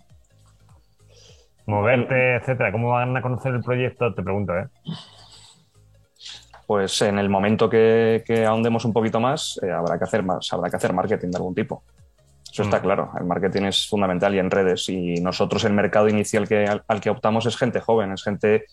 Moverte, 1.66 2.36
etcétera. 2.36 2.72
¿Cómo 2.72 2.90
van 2.90 3.16
a 3.16 3.22
conocer 3.22 3.54
el 3.54 3.62
proyecto? 3.62 4.14
Te 4.14 4.22
pregunto, 4.22 4.58
¿eh? 4.58 4.68
Pues 6.74 7.04
en 7.04 7.20
el 7.20 7.30
momento 7.30 7.70
que, 7.70 8.24
que 8.26 8.48
ahondemos 8.48 8.84
un 8.84 8.94
poquito 8.94 9.20
más, 9.20 9.60
eh, 9.62 9.72
habrá 9.72 10.00
que 10.00 10.06
hacer 10.06 10.24
más, 10.24 10.52
habrá 10.52 10.72
que 10.72 10.78
hacer 10.78 10.92
marketing 10.92 11.30
de 11.30 11.38
algún 11.38 11.54
tipo. 11.54 11.84
Eso 12.52 12.64
está 12.64 12.80
mm. 12.80 12.82
claro, 12.82 13.12
el 13.20 13.28
marketing 13.28 13.66
es 13.66 13.88
fundamental 13.88 14.34
y 14.34 14.40
en 14.40 14.50
redes. 14.50 14.90
Y 14.90 15.22
nosotros 15.22 15.64
el 15.66 15.74
mercado 15.74 16.10
inicial 16.10 16.48
que, 16.48 16.66
al, 16.66 16.84
al, 16.88 17.00
que 17.00 17.12
optamos 17.12 17.46
es 17.46 17.58
gente 17.58 17.80
joven, 17.80 18.12
es 18.12 18.24
gente 18.24 18.66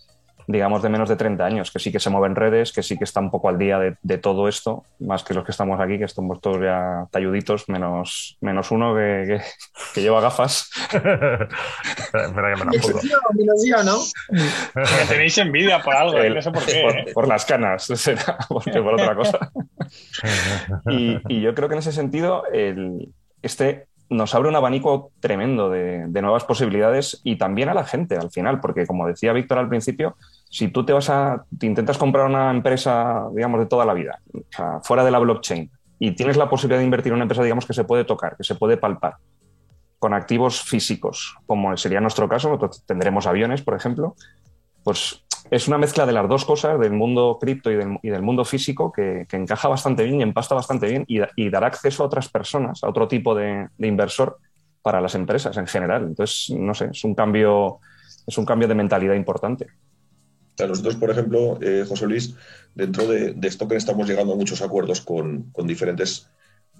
digamos, 0.50 0.82
de 0.82 0.88
menos 0.88 1.08
de 1.08 1.16
30 1.16 1.44
años, 1.44 1.70
que 1.70 1.78
sí 1.78 1.92
que 1.92 2.00
se 2.00 2.10
mueve 2.10 2.26
en 2.26 2.36
redes, 2.36 2.72
que 2.72 2.82
sí 2.82 2.98
que 2.98 3.04
está 3.04 3.20
un 3.20 3.30
poco 3.30 3.48
al 3.48 3.58
día 3.58 3.78
de, 3.78 3.96
de 4.02 4.18
todo 4.18 4.48
esto, 4.48 4.84
más 4.98 5.22
que 5.22 5.34
los 5.34 5.44
que 5.44 5.52
estamos 5.52 5.80
aquí, 5.80 5.98
que 5.98 6.04
estamos 6.04 6.40
todos 6.40 6.60
ya 6.60 7.06
talluditos, 7.10 7.68
menos, 7.68 8.36
menos 8.40 8.70
uno 8.70 8.94
que, 8.94 9.24
que, 9.26 9.40
que 9.94 10.02
lleva 10.02 10.20
gafas. 10.20 10.70
espera, 10.92 11.48
espera 12.14 12.54
que 12.54 12.64
me. 12.64 12.70
Menos 13.34 13.66
yo, 13.66 13.82
¿no? 13.84 13.98
Que 15.00 15.06
tenéis 15.08 15.38
envidia 15.38 15.80
por 15.82 15.94
algo, 15.94 16.18
El, 16.18 16.34
no 16.34 16.42
sé 16.42 16.50
por 16.50 16.64
qué. 16.64 16.82
Por, 16.82 16.96
¿eh? 16.96 17.04
por, 17.14 17.28
las 17.28 17.44
canas, 17.44 17.84
será, 17.94 18.38
porque 18.48 18.80
por 18.82 18.94
otra 18.94 19.14
cosa. 19.14 19.52
y, 20.90 21.18
y, 21.28 21.40
yo 21.40 21.54
creo 21.54 21.68
que 21.68 21.74
en 21.74 21.80
ese 21.80 21.92
sentido, 21.92 22.44
el, 22.52 23.12
este 23.42 23.86
nos 24.10 24.34
abre 24.34 24.48
un 24.48 24.56
abanico 24.56 25.12
tremendo 25.20 25.70
de, 25.70 26.06
de, 26.08 26.22
nuevas 26.22 26.44
posibilidades 26.44 27.20
y 27.22 27.36
también 27.36 27.68
a 27.68 27.74
la 27.74 27.84
gente 27.84 28.16
al 28.16 28.30
final, 28.32 28.60
porque 28.60 28.84
como 28.84 29.06
decía 29.06 29.32
Víctor 29.32 29.58
al 29.58 29.68
principio, 29.68 30.16
si 30.50 30.68
tú 30.68 30.84
te 30.84 30.92
vas 30.92 31.08
a, 31.08 31.44
te 31.58 31.66
intentas 31.66 31.96
comprar 31.96 32.26
una 32.26 32.50
empresa, 32.50 33.28
digamos, 33.32 33.60
de 33.60 33.66
toda 33.66 33.84
la 33.84 33.94
vida, 33.94 34.20
o 34.34 34.42
sea, 34.50 34.80
fuera 34.82 35.04
de 35.04 35.12
la 35.12 35.20
blockchain, 35.20 35.70
y 36.00 36.10
tienes 36.12 36.36
la 36.36 36.50
posibilidad 36.50 36.80
de 36.80 36.84
invertir 36.84 37.12
en 37.12 37.16
una 37.16 37.24
empresa, 37.24 37.44
digamos, 37.44 37.66
que 37.66 37.72
se 37.72 37.84
puede 37.84 38.04
tocar, 38.04 38.36
que 38.36 38.42
se 38.42 38.56
puede 38.56 38.76
palpar, 38.76 39.14
con 40.00 40.12
activos 40.12 40.62
físicos, 40.62 41.36
como 41.46 41.76
sería 41.76 42.00
nuestro 42.00 42.28
caso, 42.28 42.48
nosotros 42.48 42.82
tendremos 42.84 43.26
aviones, 43.26 43.62
por 43.62 43.76
ejemplo, 43.76 44.16
pues 44.82 45.24
es 45.50 45.68
una 45.68 45.78
mezcla 45.78 46.04
de 46.04 46.12
las 46.12 46.28
dos 46.28 46.44
cosas, 46.44 46.80
del 46.80 46.92
mundo 46.92 47.38
cripto 47.40 47.70
y 47.70 47.76
del, 47.76 48.22
mundo 48.22 48.44
físico, 48.44 48.90
que, 48.90 49.26
encaja 49.30 49.68
bastante 49.68 50.02
bien 50.02 50.20
y 50.20 50.22
empasta 50.22 50.54
bastante 50.54 50.88
bien 50.88 51.04
y, 51.06 51.20
y, 51.36 51.50
dará 51.50 51.68
acceso 51.68 52.02
a 52.02 52.06
otras 52.06 52.28
personas, 52.28 52.82
a 52.82 52.88
otro 52.88 53.06
tipo 53.06 53.34
de, 53.34 53.68
de, 53.76 53.86
inversor 53.86 54.38
para 54.82 55.00
las 55.00 55.14
empresas 55.14 55.56
en 55.56 55.66
general. 55.66 56.04
Entonces, 56.04 56.56
no 56.56 56.74
sé, 56.74 56.88
es 56.92 57.04
un 57.04 57.14
cambio, 57.14 57.78
es 58.26 58.36
un 58.38 58.44
cambio 58.44 58.68
de 58.68 58.74
mentalidad 58.74 59.14
importante. 59.14 59.66
Nosotros, 60.66 60.96
por 60.96 61.10
ejemplo, 61.10 61.58
eh, 61.62 61.84
José 61.88 62.06
Luis, 62.06 62.34
dentro 62.74 63.06
de, 63.06 63.32
de 63.32 63.48
esto 63.48 63.68
que 63.68 63.76
estamos 63.76 64.08
llegando 64.08 64.32
a 64.32 64.36
muchos 64.36 64.62
acuerdos 64.62 65.00
con, 65.00 65.50
con 65.52 65.66
diferentes 65.66 66.28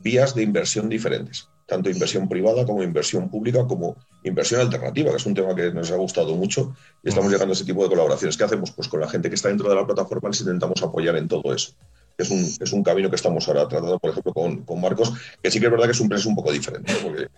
vías 0.03 0.35
de 0.35 0.43
inversión 0.43 0.89
diferentes 0.89 1.49
tanto 1.71 1.89
inversión 1.89 2.29
privada 2.29 2.67
como 2.67 2.83
inversión 2.83 3.31
pública, 3.31 3.65
como 3.65 3.97
inversión 4.25 4.61
alternativa, 4.61 5.11
que 5.11 5.17
es 5.17 5.27
un 5.27 5.35
tema 5.35 5.55
que 5.55 5.73
nos 5.73 5.91
ha 5.93 5.97
gustado 5.97 6.35
mucho 6.35 6.75
y 7.03 7.09
estamos 7.09 7.31
llegando 7.31 7.53
a 7.53 7.55
ese 7.55 7.65
tipo 7.65 7.85
de 7.85 7.89
colaboraciones. 7.89 8.37
¿Qué 8.37 8.43
hacemos? 8.43 8.73
Pues 8.73 8.89
con 8.89 9.01
la 9.01 9.09
gente 9.09 9.29
que 9.29 9.37
está 9.37 9.49
dentro 9.49 9.69
de 9.71 9.77
la 9.77 9.87
plataforma 9.87 10.29
les 10.29 10.41
intentamos 10.41 10.83
apoyar 10.83 11.17
en 11.17 11.29
todo 11.29 11.55
eso. 11.55 11.73
Es 12.19 12.29
un, 12.31 12.41
es 12.41 12.73
un 12.73 12.83
camino 12.83 13.09
que 13.09 13.17
estamos 13.17 13.47
ahora 13.49 13.69
tratando, 13.69 13.99
por 14.01 14.11
ejemplo, 14.11 14.35
con, 14.35 14.65
con 14.65 14.81
Marcos, 14.81 15.13
que 15.41 15.51
sí 15.51 15.61
que 15.61 15.67
es 15.67 15.73
verdad 15.73 15.87
que 15.87 15.93
es 15.93 16.01
un 16.01 16.09
precio 16.09 16.29
un 16.29 16.35
poco 16.35 16.51
diferente, 16.51 16.93
porque 17.03 17.29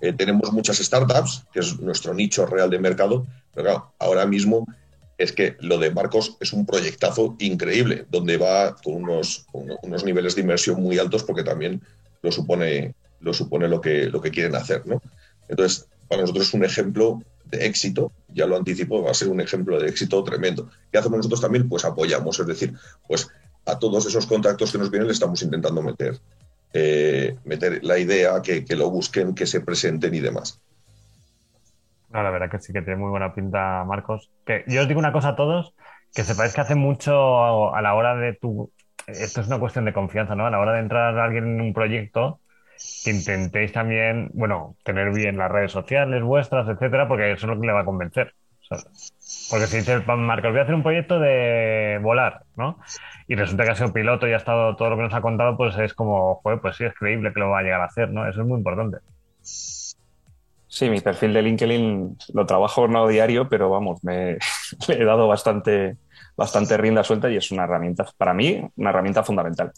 eh, 0.00 0.12
tenemos 0.14 0.50
muchas 0.52 0.78
startups, 0.78 1.44
que 1.52 1.60
es 1.60 1.78
nuestro 1.78 2.14
nicho 2.14 2.46
real 2.46 2.70
de 2.70 2.78
mercado, 2.78 3.26
pero 3.54 3.64
claro, 3.66 3.92
ahora 3.98 4.24
mismo 4.24 4.66
es 5.18 5.32
que 5.32 5.56
lo 5.60 5.78
de 5.78 5.90
Marcos 5.90 6.36
es 6.40 6.52
un 6.52 6.66
proyectazo 6.66 7.36
increíble, 7.38 8.06
donde 8.10 8.36
va 8.36 8.76
con 8.76 8.94
unos, 8.94 9.46
unos 9.52 10.04
niveles 10.04 10.34
de 10.34 10.40
inversión 10.40 10.82
muy 10.82 10.98
altos, 10.98 11.22
porque 11.22 11.44
también 11.44 11.80
lo 12.22 12.32
supone 12.32 12.94
lo 13.22 13.32
supone 13.32 13.68
lo 13.68 13.80
que, 13.80 14.06
lo 14.06 14.20
que 14.20 14.30
quieren 14.30 14.54
hacer. 14.54 14.86
¿no? 14.86 15.00
Entonces, 15.48 15.86
para 16.08 16.22
nosotros 16.22 16.48
es 16.48 16.54
un 16.54 16.64
ejemplo 16.64 17.22
de 17.46 17.66
éxito, 17.66 18.12
ya 18.28 18.46
lo 18.46 18.56
anticipo, 18.56 19.02
va 19.02 19.10
a 19.10 19.14
ser 19.14 19.28
un 19.28 19.40
ejemplo 19.40 19.80
de 19.80 19.88
éxito 19.88 20.22
tremendo. 20.24 20.70
¿Qué 20.90 20.98
hacemos 20.98 21.18
nosotros 21.18 21.40
también? 21.40 21.68
Pues 21.68 21.84
apoyamos, 21.84 22.38
es 22.38 22.46
decir, 22.46 22.74
pues 23.06 23.28
a 23.64 23.78
todos 23.78 24.06
esos 24.06 24.26
contactos 24.26 24.72
que 24.72 24.78
nos 24.78 24.90
vienen 24.90 25.06
le 25.06 25.12
estamos 25.12 25.42
intentando 25.42 25.82
meter, 25.82 26.18
eh, 26.72 27.36
meter 27.44 27.84
la 27.84 27.98
idea, 27.98 28.40
que, 28.42 28.64
que, 28.64 28.74
lo 28.74 28.90
busquen, 28.90 29.34
que 29.34 29.46
se 29.46 29.60
presenten 29.60 30.14
y 30.14 30.20
demás. 30.20 30.60
No, 32.12 32.22
la 32.22 32.30
verdad 32.30 32.50
que 32.50 32.58
sí 32.58 32.72
que 32.72 32.82
tiene 32.82 33.00
muy 33.00 33.10
buena 33.10 33.34
pinta, 33.34 33.84
Marcos. 33.84 34.30
Que 34.44 34.64
yo 34.66 34.82
os 34.82 34.88
digo 34.88 35.00
una 35.00 35.12
cosa 35.12 35.30
a 35.30 35.36
todos, 35.36 35.74
que 36.14 36.24
sepáis 36.24 36.54
que 36.54 36.60
hace 36.60 36.74
mucho 36.74 37.74
a 37.74 37.80
la 37.80 37.94
hora 37.94 38.14
de 38.16 38.34
tu... 38.34 38.70
Esto 39.06 39.40
es 39.40 39.46
una 39.46 39.58
cuestión 39.58 39.86
de 39.86 39.92
confianza, 39.92 40.34
¿no? 40.34 40.46
A 40.46 40.50
la 40.50 40.60
hora 40.60 40.74
de 40.74 40.80
entrar 40.80 41.18
a 41.18 41.24
alguien 41.24 41.46
en 41.46 41.60
un 41.60 41.72
proyecto, 41.72 42.40
que 43.04 43.10
intentéis 43.10 43.72
también, 43.72 44.30
bueno, 44.34 44.76
tener 44.84 45.12
bien 45.12 45.38
las 45.38 45.50
redes 45.50 45.72
sociales 45.72 46.22
vuestras, 46.22 46.68
etcétera, 46.68 47.08
porque 47.08 47.32
eso 47.32 47.46
es 47.46 47.54
lo 47.54 47.60
que 47.60 47.66
le 47.66 47.72
va 47.72 47.80
a 47.80 47.84
convencer. 47.84 48.34
Porque 48.68 49.66
si 49.66 49.78
dice 49.78 50.00
Marcos, 50.00 50.50
voy 50.50 50.60
a 50.60 50.62
hacer 50.62 50.74
un 50.74 50.82
proyecto 50.82 51.18
de 51.18 51.98
volar, 52.02 52.42
¿no? 52.56 52.78
Y 53.26 53.34
resulta 53.34 53.64
que 53.64 53.70
ha 53.70 53.74
sido 53.74 53.92
piloto 53.92 54.28
y 54.28 54.32
ha 54.32 54.36
estado 54.36 54.76
todo 54.76 54.90
lo 54.90 54.96
que 54.96 55.02
nos 55.02 55.14
ha 55.14 55.20
contado, 55.20 55.56
pues 55.56 55.76
es 55.78 55.94
como, 55.94 56.36
joder, 56.36 56.60
pues 56.60 56.76
sí, 56.76 56.84
es 56.84 56.94
creíble 56.94 57.32
que 57.32 57.40
lo 57.40 57.50
va 57.50 57.60
a 57.60 57.62
llegar 57.62 57.80
a 57.80 57.86
hacer, 57.86 58.10
¿no? 58.10 58.28
Eso 58.28 58.42
es 58.42 58.46
muy 58.46 58.58
importante. 58.58 58.98
Sí, 60.74 60.88
mi 60.88 61.00
perfil 61.02 61.34
de 61.34 61.42
LinkedIn 61.42 62.16
lo 62.32 62.46
trabajo 62.46 62.88
no 62.88 63.06
diario, 63.06 63.46
pero 63.48 63.68
vamos, 63.68 64.02
me 64.02 64.38
le 64.88 64.94
he 65.02 65.04
dado 65.04 65.28
bastante, 65.28 65.98
bastante 66.36 66.76
rienda 66.78 67.04
suelta 67.04 67.30
y 67.30 67.36
es 67.36 67.50
una 67.50 67.64
herramienta, 67.64 68.06
para 68.16 68.32
mí, 68.32 68.62
una 68.76 68.90
herramienta 68.90 69.22
fundamental 69.22 69.70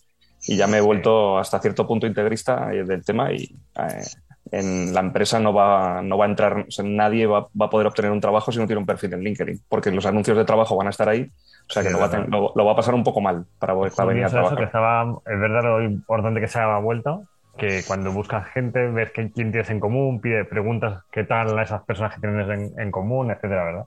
y 0.47 0.57
ya 0.57 0.67
me 0.69 0.79
he 0.79 0.81
vuelto 0.81 1.39
hasta 1.39 1.59
cierto 1.61 1.87
punto 1.87 2.07
integrista 2.07 2.67
del 2.69 3.05
tema 3.05 3.33
y 3.33 3.45
eh, 3.77 4.05
en 4.53 4.95
la 4.95 5.01
empresa 5.01 5.41
no 5.41 5.53
va, 5.53 6.01
no 6.03 6.17
va 6.17 6.27
a 6.27 6.29
entrar, 6.29 6.59
o 6.69 6.71
sea, 6.71 6.85
nadie 6.85 7.27
va, 7.27 7.49
va 7.61 7.67
a 7.67 7.71
poder 7.71 7.87
obtener 7.89 8.13
un 8.13 8.21
trabajo 8.21 8.53
si 8.53 8.59
no 8.61 8.67
tiene 8.67 8.79
un 8.81 8.87
perfil 8.87 9.15
en 9.15 9.21
LinkedIn, 9.23 9.65
porque 9.69 9.91
los 9.91 10.07
anuncios 10.07 10.37
de 10.37 10.45
trabajo 10.45 10.77
van 10.77 10.87
a 10.87 10.91
estar 10.91 11.09
ahí, 11.09 11.23
o 11.23 11.73
sea 11.73 11.83
que 11.83 11.89
Sí, 11.89 11.91
lo, 11.91 11.99
va 11.99 12.07
a 12.07 12.11
verdad. 12.11 12.11
ten- 12.11 12.31
lo- 12.31 12.53
lo 12.55 12.65
va 12.65 12.73
a 12.73 12.77
pasar 12.77 12.95
un 12.95 13.03
poco 13.05 13.21
mal 13.21 13.47
para, 13.59 13.75
para 13.75 14.07
venir 14.07 14.25
a 14.25 14.31
Curioso 14.31 14.41
eso, 14.41 14.57
trabajar. 14.57 14.59
que 14.59 14.65
estaba, 14.65 15.03
es 15.27 15.41
verdad 15.41 15.63
lo 15.63 15.83
importante 15.83 16.41
que 16.41 16.49
se 16.49 16.59
ha 16.59 16.79
vuelto, 16.79 17.29
que 17.57 17.83
cuando 17.87 18.13
buscas 18.13 18.49
gente, 18.51 18.87
ves 18.89 19.11
que, 19.13 19.31
quién 19.33 19.51
tienes 19.53 19.71
en 19.71 19.81
común, 19.81 20.21
pide, 20.21 20.45
preguntas 20.45 21.03
qué 21.11 21.25
tal 21.25 21.59
a 21.59 21.63
esas 21.63 21.83
personas 21.85 22.15
que 22.15 22.21
tienes 22.21 22.49
en, 22.49 22.79
en 22.81 22.91
común, 22.91 23.31
etcétera, 23.31 23.65
¿verdad? 23.65 23.85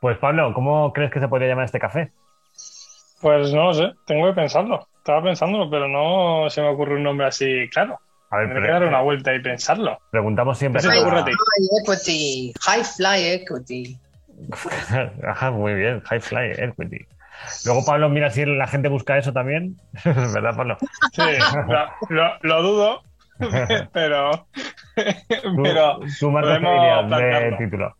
Pues 0.00 0.18
Pablo, 0.18 0.52
¿cómo 0.54 0.92
crees 0.92 1.10
que 1.10 1.20
se 1.20 1.28
podría 1.28 1.48
llamar 1.48 1.64
este 1.64 1.80
café? 1.80 2.12
Pues 3.20 3.52
no 3.52 3.64
lo 3.64 3.74
sé, 3.74 3.92
tengo 4.06 4.26
que 4.28 4.34
pensarlo. 4.34 4.86
Estaba 4.98 5.22
pensándolo, 5.22 5.68
pero 5.70 5.88
no 5.88 6.48
se 6.50 6.60
me 6.62 6.68
ocurre 6.68 6.96
un 6.96 7.02
nombre 7.02 7.26
así 7.26 7.68
claro. 7.70 7.98
A 8.30 8.36
ver, 8.38 8.48
Tendré 8.48 8.66
que 8.66 8.72
dar 8.72 8.84
una 8.86 9.00
vuelta 9.00 9.34
y 9.34 9.40
pensarlo. 9.40 9.98
preguntamos 10.10 10.58
siempre. 10.58 10.80
¿Qué 10.82 10.86
se 10.88 10.92
te 10.92 10.98
a- 10.98 11.02
ocurre 11.02 11.20
a 11.20 11.24
ti? 11.24 11.32
High 11.32 11.82
equity, 11.82 12.54
high 12.60 12.84
fly 12.84 13.24
equity. 13.32 13.98
Ajá, 15.26 15.50
muy 15.50 15.74
bien, 15.74 16.00
High 16.02 16.20
Fly 16.20 16.52
Equity. 16.58 17.06
Luego 17.64 17.84
Pablo, 17.84 18.08
mira 18.08 18.30
si 18.30 18.44
la 18.44 18.66
gente 18.66 18.88
busca 18.88 19.18
eso 19.18 19.32
también, 19.32 19.76
¿verdad, 20.04 20.56
Pablo? 20.56 20.76
Sí, 21.12 21.22
lo, 21.68 22.16
lo- 22.16 22.38
lo 22.42 22.62
dudo, 22.62 23.02
pero, 23.92 24.48
pero 24.96 26.00
tú 26.18 26.30
Marcos, 26.30 26.58
¿qué 26.58 26.66
podemos 26.66 27.10
dirías 27.10 27.50
de 27.50 27.56
título? 27.58 27.96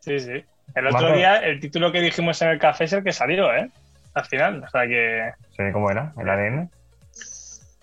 sí, 0.00 0.18
sí. 0.20 0.44
El 0.74 0.86
otro 0.86 1.02
Marco. 1.06 1.16
día, 1.16 1.36
el 1.38 1.60
título 1.60 1.90
que 1.92 2.00
dijimos 2.00 2.40
en 2.42 2.50
el 2.50 2.58
café 2.58 2.84
es 2.84 2.92
el 2.92 3.02
que 3.02 3.12
salió, 3.12 3.52
¿eh? 3.54 3.70
Al 4.14 4.24
final. 4.26 4.62
O 4.62 4.68
sea 4.68 4.86
que 4.86 5.32
Sí, 5.56 5.62
¿Cómo 5.72 5.90
era? 5.90 6.12
¿El 6.18 6.28
ADN? 6.28 6.70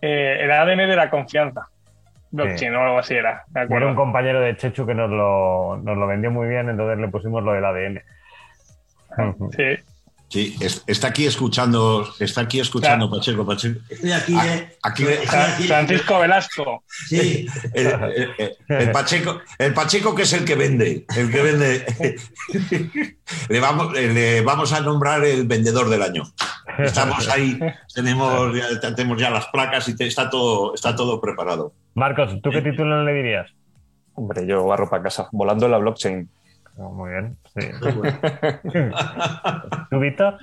eh, 0.02 0.38
el 0.42 0.52
ADN 0.52 0.88
de 0.88 0.96
la 0.96 1.10
confianza. 1.10 1.68
Blockchain 2.32 2.76
o 2.76 2.82
algo 2.84 3.00
así 3.00 3.16
era. 3.16 3.44
De 3.48 3.62
Era 3.62 3.88
un 3.88 3.96
compañero 3.96 4.42
de 4.42 4.58
Chechu 4.58 4.86
que 4.86 4.94
nos 4.94 5.10
lo, 5.10 5.78
nos 5.78 5.98
lo 5.98 6.08
vendió 6.08 6.32
muy 6.32 6.48
bien, 6.48 6.70
entonces 6.70 6.98
le 7.00 7.08
pusimos 7.08 7.44
lo 7.44 7.54
del 7.54 7.66
ADN. 7.66 8.02
Sí. 9.56 9.95
Sí, 10.28 10.56
es- 10.60 10.84
está 10.88 11.08
aquí 11.10 11.26
escuchando, 11.28 12.08
está 12.20 12.42
aquí 12.42 12.60
escuchando 12.60 13.10
Pacheco, 13.10 13.46
Pacheco. 13.46 13.80
Estoy 13.90 14.12
aquí, 14.12 14.34
Ah, 14.38 14.48
eh. 14.48 14.76
Aquí, 14.82 15.04
Fra- 15.04 15.46
Francisco 15.68 16.20
Velasco. 16.20 16.84
Sí, 17.08 17.46
el, 17.74 17.88
el- 17.88 18.32
el- 18.38 18.58
el 18.68 18.92
Pacheco, 18.92 19.40
el 19.60 19.74
Pacheco 19.74 20.16
que 20.16 20.24
es 20.24 20.34
el 20.34 20.44
que 20.44 20.56
vende, 20.56 21.06
el 21.16 21.32
que 21.32 21.42
vende. 21.42 21.86
Le 23.50 23.60
vamos, 23.60 23.94
le 23.94 24.42
vamos 24.42 24.74
a 24.74 24.82
nombrar 24.82 25.24
el 25.26 25.46
vendedor 25.48 25.90
del 25.90 26.02
año. 26.02 26.24
Estamos 26.80 27.28
ahí, 27.30 27.58
tenemos 27.94 28.56
ya, 28.56 28.96
tenemos 28.96 29.20
ya 29.20 29.30
las 29.30 29.48
placas 29.48 29.88
y 29.90 29.96
te- 29.96 30.08
está 30.08 30.30
todo, 30.30 30.74
está 30.76 30.96
todo 30.96 31.22
preparado. 31.22 31.74
Marcos, 31.94 32.40
¿tú 32.42 32.50
qué 32.52 32.62
título 32.62 33.04
le 33.04 33.14
dirías? 33.14 33.52
Hombre, 34.14 34.46
yo 34.48 34.64
barro 34.66 34.90
para 34.90 35.04
casa, 35.04 35.28
volando 35.32 35.66
en 35.66 35.72
la 35.72 35.78
blockchain. 35.78 36.30
Oh, 36.78 36.92
muy 36.92 37.10
bien, 37.12 37.38
sí. 37.54 37.68
¿Tú, 39.90 40.00
Víctor? 40.00 40.38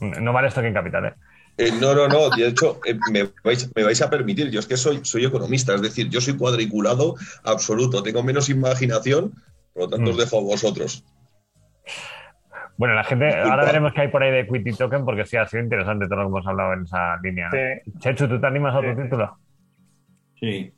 No 0.00 0.32
vale 0.32 0.48
esto 0.48 0.60
aquí 0.60 0.68
en 0.68 0.74
Capital, 0.74 1.06
¿eh? 1.06 1.14
Eh, 1.56 1.70
no, 1.80 1.94
no, 1.94 2.08
no. 2.08 2.30
De 2.30 2.48
hecho, 2.48 2.80
eh, 2.84 2.98
me, 3.12 3.28
vais, 3.44 3.70
me 3.76 3.84
vais 3.84 4.02
a 4.02 4.10
permitir. 4.10 4.50
Yo 4.50 4.58
es 4.60 4.66
que 4.66 4.76
soy, 4.76 5.04
soy 5.04 5.24
economista, 5.24 5.74
es 5.74 5.82
decir, 5.82 6.08
yo 6.08 6.20
soy 6.20 6.36
cuadriculado 6.36 7.14
absoluto. 7.44 8.02
Tengo 8.02 8.22
menos 8.24 8.48
imaginación, 8.48 9.32
por 9.72 9.84
lo 9.84 9.88
tanto 9.88 10.10
os 10.10 10.16
Mm. 10.16 10.20
dejo 10.20 10.38
a 10.38 10.42
vosotros. 10.42 11.04
Bueno, 12.76 12.94
la 12.96 13.04
gente, 13.04 13.26
Disculpa. 13.26 13.50
ahora 13.50 13.64
veremos 13.66 13.92
qué 13.92 14.00
hay 14.00 14.08
por 14.08 14.22
ahí 14.24 14.32
de 14.32 14.40
Equity 14.40 14.72
Token, 14.72 15.04
porque 15.04 15.24
sí 15.26 15.36
ha 15.36 15.46
sido 15.46 15.62
interesante 15.62 16.06
todo 16.06 16.16
lo 16.16 16.22
que 16.24 16.28
hemos 16.28 16.46
hablado 16.46 16.72
en 16.72 16.82
esa 16.82 17.16
línea. 17.22 17.48
¿no? 17.50 17.56
Sí. 17.84 17.92
Chechu, 18.00 18.26
¿tú 18.28 18.40
te 18.40 18.46
animas 18.48 18.74
a 18.74 18.78
otro 18.78 18.96
Sí. 18.96 19.02
título? 19.02 19.38
Sí. 20.40 20.74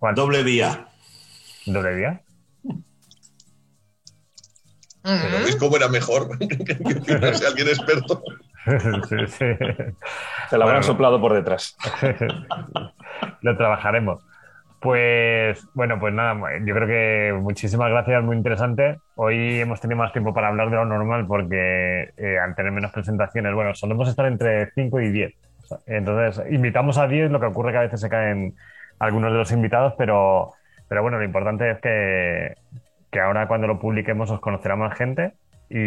¿Cuál? 0.00 0.14
Doble 0.16 0.42
vía. 0.42 0.88
¿Doble 1.66 1.94
día? 1.94 2.20
¿Pero 5.02 5.38
¿Veis 5.44 5.56
cómo 5.56 5.76
era 5.76 5.88
mejor? 5.88 6.38
que 6.38 7.34
sea 7.34 7.48
alguien 7.48 7.68
experto. 7.68 8.22
sí, 9.08 9.16
sí. 9.28 9.44
Te 9.58 10.58
la 10.58 10.64
habrán 10.64 10.80
Bueno. 10.80 10.82
soplado 10.82 11.20
por 11.20 11.32
detrás. 11.32 11.76
Lo 13.42 13.56
trabajaremos. 13.56 14.22
Pues 14.80 15.66
bueno, 15.74 15.98
pues 15.98 16.14
nada, 16.14 16.36
yo 16.64 16.72
creo 16.74 16.86
que 16.86 17.32
muchísimas 17.40 17.90
gracias, 17.90 18.22
muy 18.22 18.36
interesante. 18.36 19.00
Hoy 19.16 19.58
hemos 19.58 19.80
tenido 19.80 19.98
más 19.98 20.12
tiempo 20.12 20.32
para 20.32 20.48
hablar 20.48 20.70
de 20.70 20.76
lo 20.76 20.84
normal 20.84 21.26
porque 21.26 22.10
eh, 22.16 22.38
al 22.38 22.54
tener 22.54 22.70
menos 22.70 22.92
presentaciones, 22.92 23.54
bueno, 23.54 23.74
solemos 23.74 24.08
estar 24.08 24.26
entre 24.26 24.70
5 24.76 25.00
y 25.00 25.10
10. 25.10 25.32
O 25.34 25.66
sea, 25.66 25.78
Entonces, 25.86 26.44
invitamos 26.52 26.96
a 26.96 27.08
10, 27.08 27.32
lo 27.32 27.40
que 27.40 27.46
ocurre 27.46 27.72
que 27.72 27.78
a 27.78 27.82
veces 27.82 28.00
se 28.00 28.08
caen 28.08 28.54
algunos 29.00 29.32
de 29.32 29.38
los 29.38 29.50
invitados, 29.50 29.94
pero, 29.98 30.52
pero 30.86 31.02
bueno, 31.02 31.18
lo 31.18 31.24
importante 31.24 31.72
es 31.72 31.80
que, 31.80 32.54
que 33.10 33.20
ahora 33.20 33.48
cuando 33.48 33.66
lo 33.66 33.78
publiquemos 33.78 34.30
os 34.30 34.40
conocerá 34.40 34.76
más 34.76 34.96
gente 34.96 35.32
y, 35.70 35.78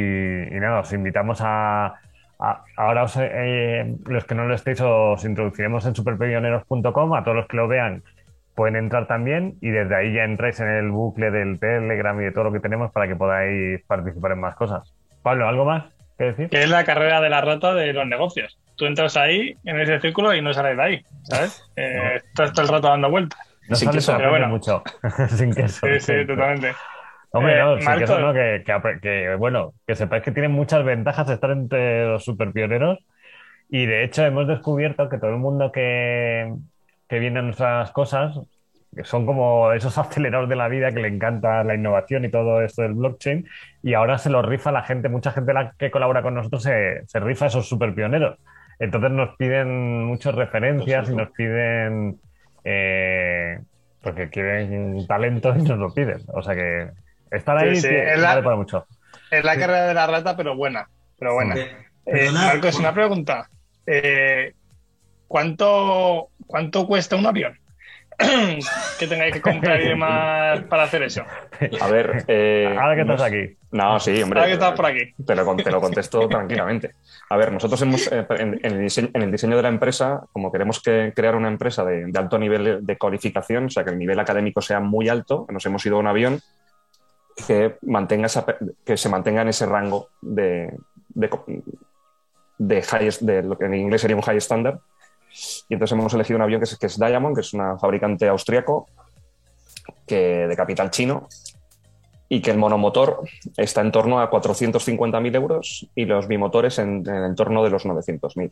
y 0.56 0.60
nada, 0.60 0.80
os 0.80 0.94
invitamos 0.94 1.40
a, 1.42 1.96
a- 2.40 2.64
ahora 2.78 3.04
os, 3.04 3.18
eh, 3.20 3.96
los 4.06 4.26
que 4.26 4.36
no 4.36 4.46
lo 4.46 4.54
estéis 4.56 4.82
os 4.82 5.24
introduciremos 5.26 5.86
en 5.86 5.96
superpedioneros.com, 5.96 7.14
a 7.14 7.24
todos 7.24 7.38
los 7.38 7.48
que 7.48 7.58
lo 7.58 7.68
vean 7.68 8.04
pueden 8.56 8.76
entrar 8.76 9.08
también 9.08 9.56
y 9.62 9.70
desde 9.70 9.96
ahí 9.96 10.14
ya 10.14 10.24
entráis 10.26 10.60
en 10.60 10.68
el 10.68 10.92
bucle 10.92 11.32
del 11.32 11.58
Telegram 11.60 12.20
y 12.20 12.26
de 12.26 12.32
todo 12.32 12.46
lo 12.46 12.52
que 12.52 12.60
tenemos 12.60 12.92
para 12.92 13.08
que 13.08 13.16
podáis 13.16 13.82
participar 13.86 14.34
en 14.34 14.40
más 14.42 14.56
cosas. 14.56 14.94
Pablo, 15.24 15.48
¿algo 15.48 15.64
más 15.66 15.86
que 16.18 16.26
decir? 16.26 16.50
Que 16.50 16.64
es 16.64 16.70
la 16.70 16.84
carrera 16.84 17.22
de 17.22 17.30
la 17.30 17.42
rata 17.42 17.74
de 17.74 17.94
los 17.94 18.06
negocios. 18.06 18.60
Tú 18.76 18.86
entras 18.88 19.16
ahí, 19.16 19.56
en 19.64 19.80
ese 19.80 20.00
círculo, 20.02 20.34
y 20.36 20.42
no 20.42 20.54
sales 20.54 20.76
de 20.76 20.84
ahí, 20.84 21.06
¿sabes? 21.24 21.64
Eh, 21.78 22.16
estás 22.18 22.52
todo 22.54 22.64
el 22.66 22.72
rato 22.72 22.88
dando 22.90 23.10
vueltas. 23.10 23.40
No 23.70 23.76
Sin 23.76 23.86
sale 23.88 23.98
queso, 23.98 24.12
sorprende 24.12 24.32
pero 24.32 24.32
bueno. 24.32 24.48
mucho. 24.50 24.84
Sin 25.38 25.54
queso. 25.54 25.88
Sí, 25.88 26.00
sí, 26.00 26.28
totalmente. 26.28 26.74
Hombre, 27.34 27.56
Eh, 27.56 27.60
no, 27.60 27.76
sin 27.78 27.86
Marco- 27.86 28.00
queso 28.02 28.20
no, 28.20 28.34
que, 28.34 28.64
que- 28.66 29.00
que, 29.02 29.36
bueno, 29.36 29.74
que 29.88 29.96
sepáis 29.96 30.24
que 30.24 30.32
tiene 30.32 30.50
muchas 30.50 30.84
ventajas 30.84 31.30
estar 31.30 31.52
entre 31.52 32.06
los 32.08 32.24
superpioneros 32.26 33.00
y 33.70 33.86
de 33.86 34.04
hecho 34.04 34.26
hemos 34.26 34.48
descubierto 34.48 35.08
que 35.10 35.18
todo 35.18 35.30
el 35.32 35.38
mundo 35.38 35.72
que, 35.72 36.54
que 37.08 37.20
viene 37.20 37.40
a 37.40 37.44
nuestras 37.44 37.92
cosas 37.92 38.38
que 38.94 39.06
son 39.06 39.26
como 39.26 39.72
esos 39.72 39.98
aceleradores 39.98 40.50
de 40.50 40.58
la 40.58 40.68
vida 40.68 40.92
que 40.92 41.00
le 41.00 41.08
encanta 41.08 41.64
la 41.64 41.76
innovación 41.76 42.26
y 42.26 42.30
todo 42.30 42.62
esto 42.62 42.82
del 42.82 42.94
blockchain 42.96 43.48
y 43.82 43.94
ahora 43.94 44.18
se 44.18 44.30
lo 44.30 44.42
rifa 44.42 44.74
la 44.74 44.84
gente, 44.84 45.08
mucha 45.08 45.32
gente 45.32 45.54
la 45.54 45.72
que 45.80 45.90
colabora 45.90 46.22
con 46.22 46.34
nosotros 46.34 46.62
se, 46.64 47.08
se 47.08 47.20
rifa 47.22 47.46
a 47.46 47.48
esos 47.48 47.70
superpioneros. 47.70 48.38
Entonces 48.80 49.12
nos 49.12 49.38
piden 49.38 50.04
muchas 50.04 50.36
referencias 50.36 51.10
y 51.10 51.16
nos 51.16 51.30
piden 51.32 52.20
eh, 52.66 53.60
porque 54.02 54.30
quieren 54.30 55.06
talento 55.08 55.54
y 55.58 55.62
nos 55.62 55.78
lo 55.78 55.94
piden. 55.94 56.22
O 56.34 56.42
sea 56.42 56.56
que 56.56 56.90
estar 57.32 57.58
ahí 57.58 57.76
Sí, 57.76 57.82
sí, 57.82 57.96
es 57.96 58.20
la- 58.20 58.30
vale 58.30 58.44
para 58.44 58.56
mucho. 58.56 58.86
Es 59.30 59.44
la 59.44 59.56
carrera 59.58 59.88
de 59.88 59.94
la 59.94 60.08
rata, 60.08 60.36
pero 60.36 60.56
buena. 60.56 60.88
Pero 61.18 61.34
buena. 61.34 61.56
Eh, 61.56 61.78
Eh, 62.06 62.32
Marcos, 62.32 62.78
una 62.80 62.94
pregunta. 62.94 63.48
Eh, 63.86 64.54
¿cuánto, 65.28 66.30
¿Cuánto 66.48 66.86
cuesta 66.88 67.16
un 67.16 67.26
avión? 67.26 67.58
que 69.00 69.08
tengáis 69.08 69.34
que 69.34 69.42
comprar 69.42 69.82
y 69.82 69.88
demás 69.88 70.62
para 70.70 70.84
hacer 70.84 71.02
eso. 71.04 71.24
A 71.82 71.88
ver. 71.88 72.24
eh, 72.28 72.76
Ahora 72.80 72.96
que 72.96 73.02
estás 73.02 73.22
aquí. 73.22 73.58
No, 73.72 74.00
sí, 74.00 74.22
hombre. 74.22 74.40
Ahora 74.40 74.48
que 74.50 74.54
estás 74.54 74.74
por 74.74 74.86
aquí. 74.86 75.14
Te 75.26 75.36
lo, 75.36 75.56
te 75.56 75.72
lo 75.72 75.80
contesto 75.82 76.28
tranquilamente. 76.30 76.92
A 77.30 77.38
ver, 77.38 77.52
nosotros 77.52 77.82
hemos, 77.82 78.12
eh, 78.12 78.26
en, 78.38 78.60
en 78.64 78.74
el 78.74 78.82
diseño, 78.82 79.10
en 79.14 79.22
el 79.24 79.32
diseño 79.32 79.56
de 79.56 79.64
la 79.64 79.70
empresa, 79.70 80.22
como 80.34 80.52
queremos 80.52 80.82
que 80.82 81.14
crear 81.16 81.36
una 81.36 81.48
empresa 81.48 81.84
de, 81.86 82.06
de 82.06 82.20
alto 82.20 82.38
nivel 82.38 82.64
de, 82.64 82.78
de 82.82 82.98
cualificación, 82.98 83.66
o 83.66 83.70
sea, 83.70 83.84
que 83.84 83.92
el 83.92 83.98
nivel 83.98 84.20
académico 84.20 84.62
sea 84.62 84.80
muy 84.82 85.08
alto, 85.10 85.48
nos 85.50 85.66
hemos 85.66 85.84
ido 85.86 85.96
a 85.96 86.00
un 86.00 86.08
avión 86.08 86.42
que, 87.42 87.78
mantenga 87.82 88.26
esa 88.28 88.46
que 88.86 88.98
se 88.98 89.10
mantenga 89.10 89.42
en 89.42 89.50
ese 89.50 89.66
rango 89.66 90.08
de, 90.22 90.78
de, 91.10 91.30
de, 92.58 92.82
high- 92.82 93.18
de 93.22 93.44
lo 93.44 93.58
que 93.58 93.66
en 93.66 93.74
inglés 93.76 94.02
sería 94.02 94.16
un 94.16 94.22
high 94.24 94.38
standard. 94.38 94.80
Y 95.70 95.74
entonces 95.76 95.98
hemos 95.98 96.14
elegido 96.14 96.38
un 96.38 96.44
avión 96.44 96.60
que 96.60 96.66
es, 96.66 96.78
que 96.78 96.88
es 96.88 97.00
Diamond, 97.00 97.36
que 97.36 97.42
es 97.42 97.54
una 97.54 97.78
fabricante 97.78 98.28
austriaco 98.28 98.88
que, 100.06 100.48
de 100.48 100.56
capital 100.56 100.92
chino, 100.92 101.28
y 102.28 102.42
que 102.42 102.52
el 102.52 102.58
monomotor 102.58 103.22
está 103.58 103.82
en 103.82 103.92
torno 103.92 104.20
a 104.22 104.30
450.000 104.30 105.36
euros 105.36 105.88
y 105.96 106.06
los 106.06 106.28
bimotores 106.28 106.80
en, 106.80 107.08
en 107.08 107.24
el 107.24 107.36
torno 107.36 107.64
de 107.64 107.70
los 107.70 107.86
900.000. 107.86 108.52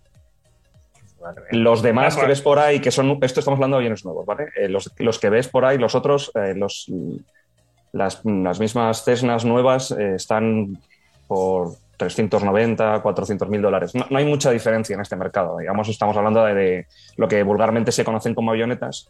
Los 1.52 1.82
demás 1.82 2.15
que 2.15 2.25
ves 2.25 2.41
por 2.41 2.60
ahí, 2.60 2.80
que 2.80 2.91
son, 2.91 3.19
esto 3.21 3.39
estamos 3.41 3.58
hablando 3.58 3.75
de 3.78 3.82
aviones 3.82 4.06
nuevos, 4.06 4.25
¿vale? 4.25 4.47
Eh, 4.56 4.69
los, 4.69 4.89
los 4.97 5.19
que 5.19 5.30
ves 5.30 5.47
por 5.49 5.65
ahí, 5.65 5.78
los 5.78 5.95
otros, 5.95 6.32
eh, 6.36 6.54
los, 6.56 6.89
las, 7.91 8.21
las 8.23 8.60
mismas 8.60 9.04
Cessnas 9.04 9.45
nuevas 9.45 9.91
eh, 9.91 10.15
están 10.15 10.78
por 11.28 11.73
390, 11.97 13.02
400 13.02 13.49
mil 13.49 13.62
dólares. 13.62 13.93
No, 13.95 14.06
no 14.10 14.17
hay 14.17 14.25
mucha 14.25 14.52
diferencia 14.52 14.93
en 14.93 15.02
este 15.02 15.15
mercado. 15.15 15.58
Digamos, 15.58 15.88
estamos 15.89 16.15
hablando 16.17 16.43
de, 16.45 16.54
de 16.54 16.88
lo 17.17 17.28
que 17.28 17.43
vulgarmente 17.43 17.91
se 17.91 18.04
conocen 18.06 18.34
como 18.36 18.52
avionetas. 18.52 19.10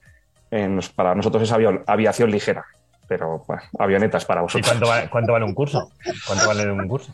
En- 0.51 0.79
para 0.95 1.13
nosotros 1.15 1.43
es 1.43 1.51
aviación 1.85 2.31
ligera, 2.31 2.65
pero 3.07 3.43
bueno, 3.47 3.61
avionetas 3.77 4.25
para 4.25 4.41
¿Y 4.41 4.43
vosotros. 4.43 4.67
cuánto, 4.67 4.87
va- 4.87 5.09
cuánto 5.09 5.33
vale 5.33 5.45
un 5.45 5.53
curso? 5.53 5.91
¿Cuánto 6.25 6.47
vale 6.47 6.71
un 6.71 6.87
curso? 6.87 7.13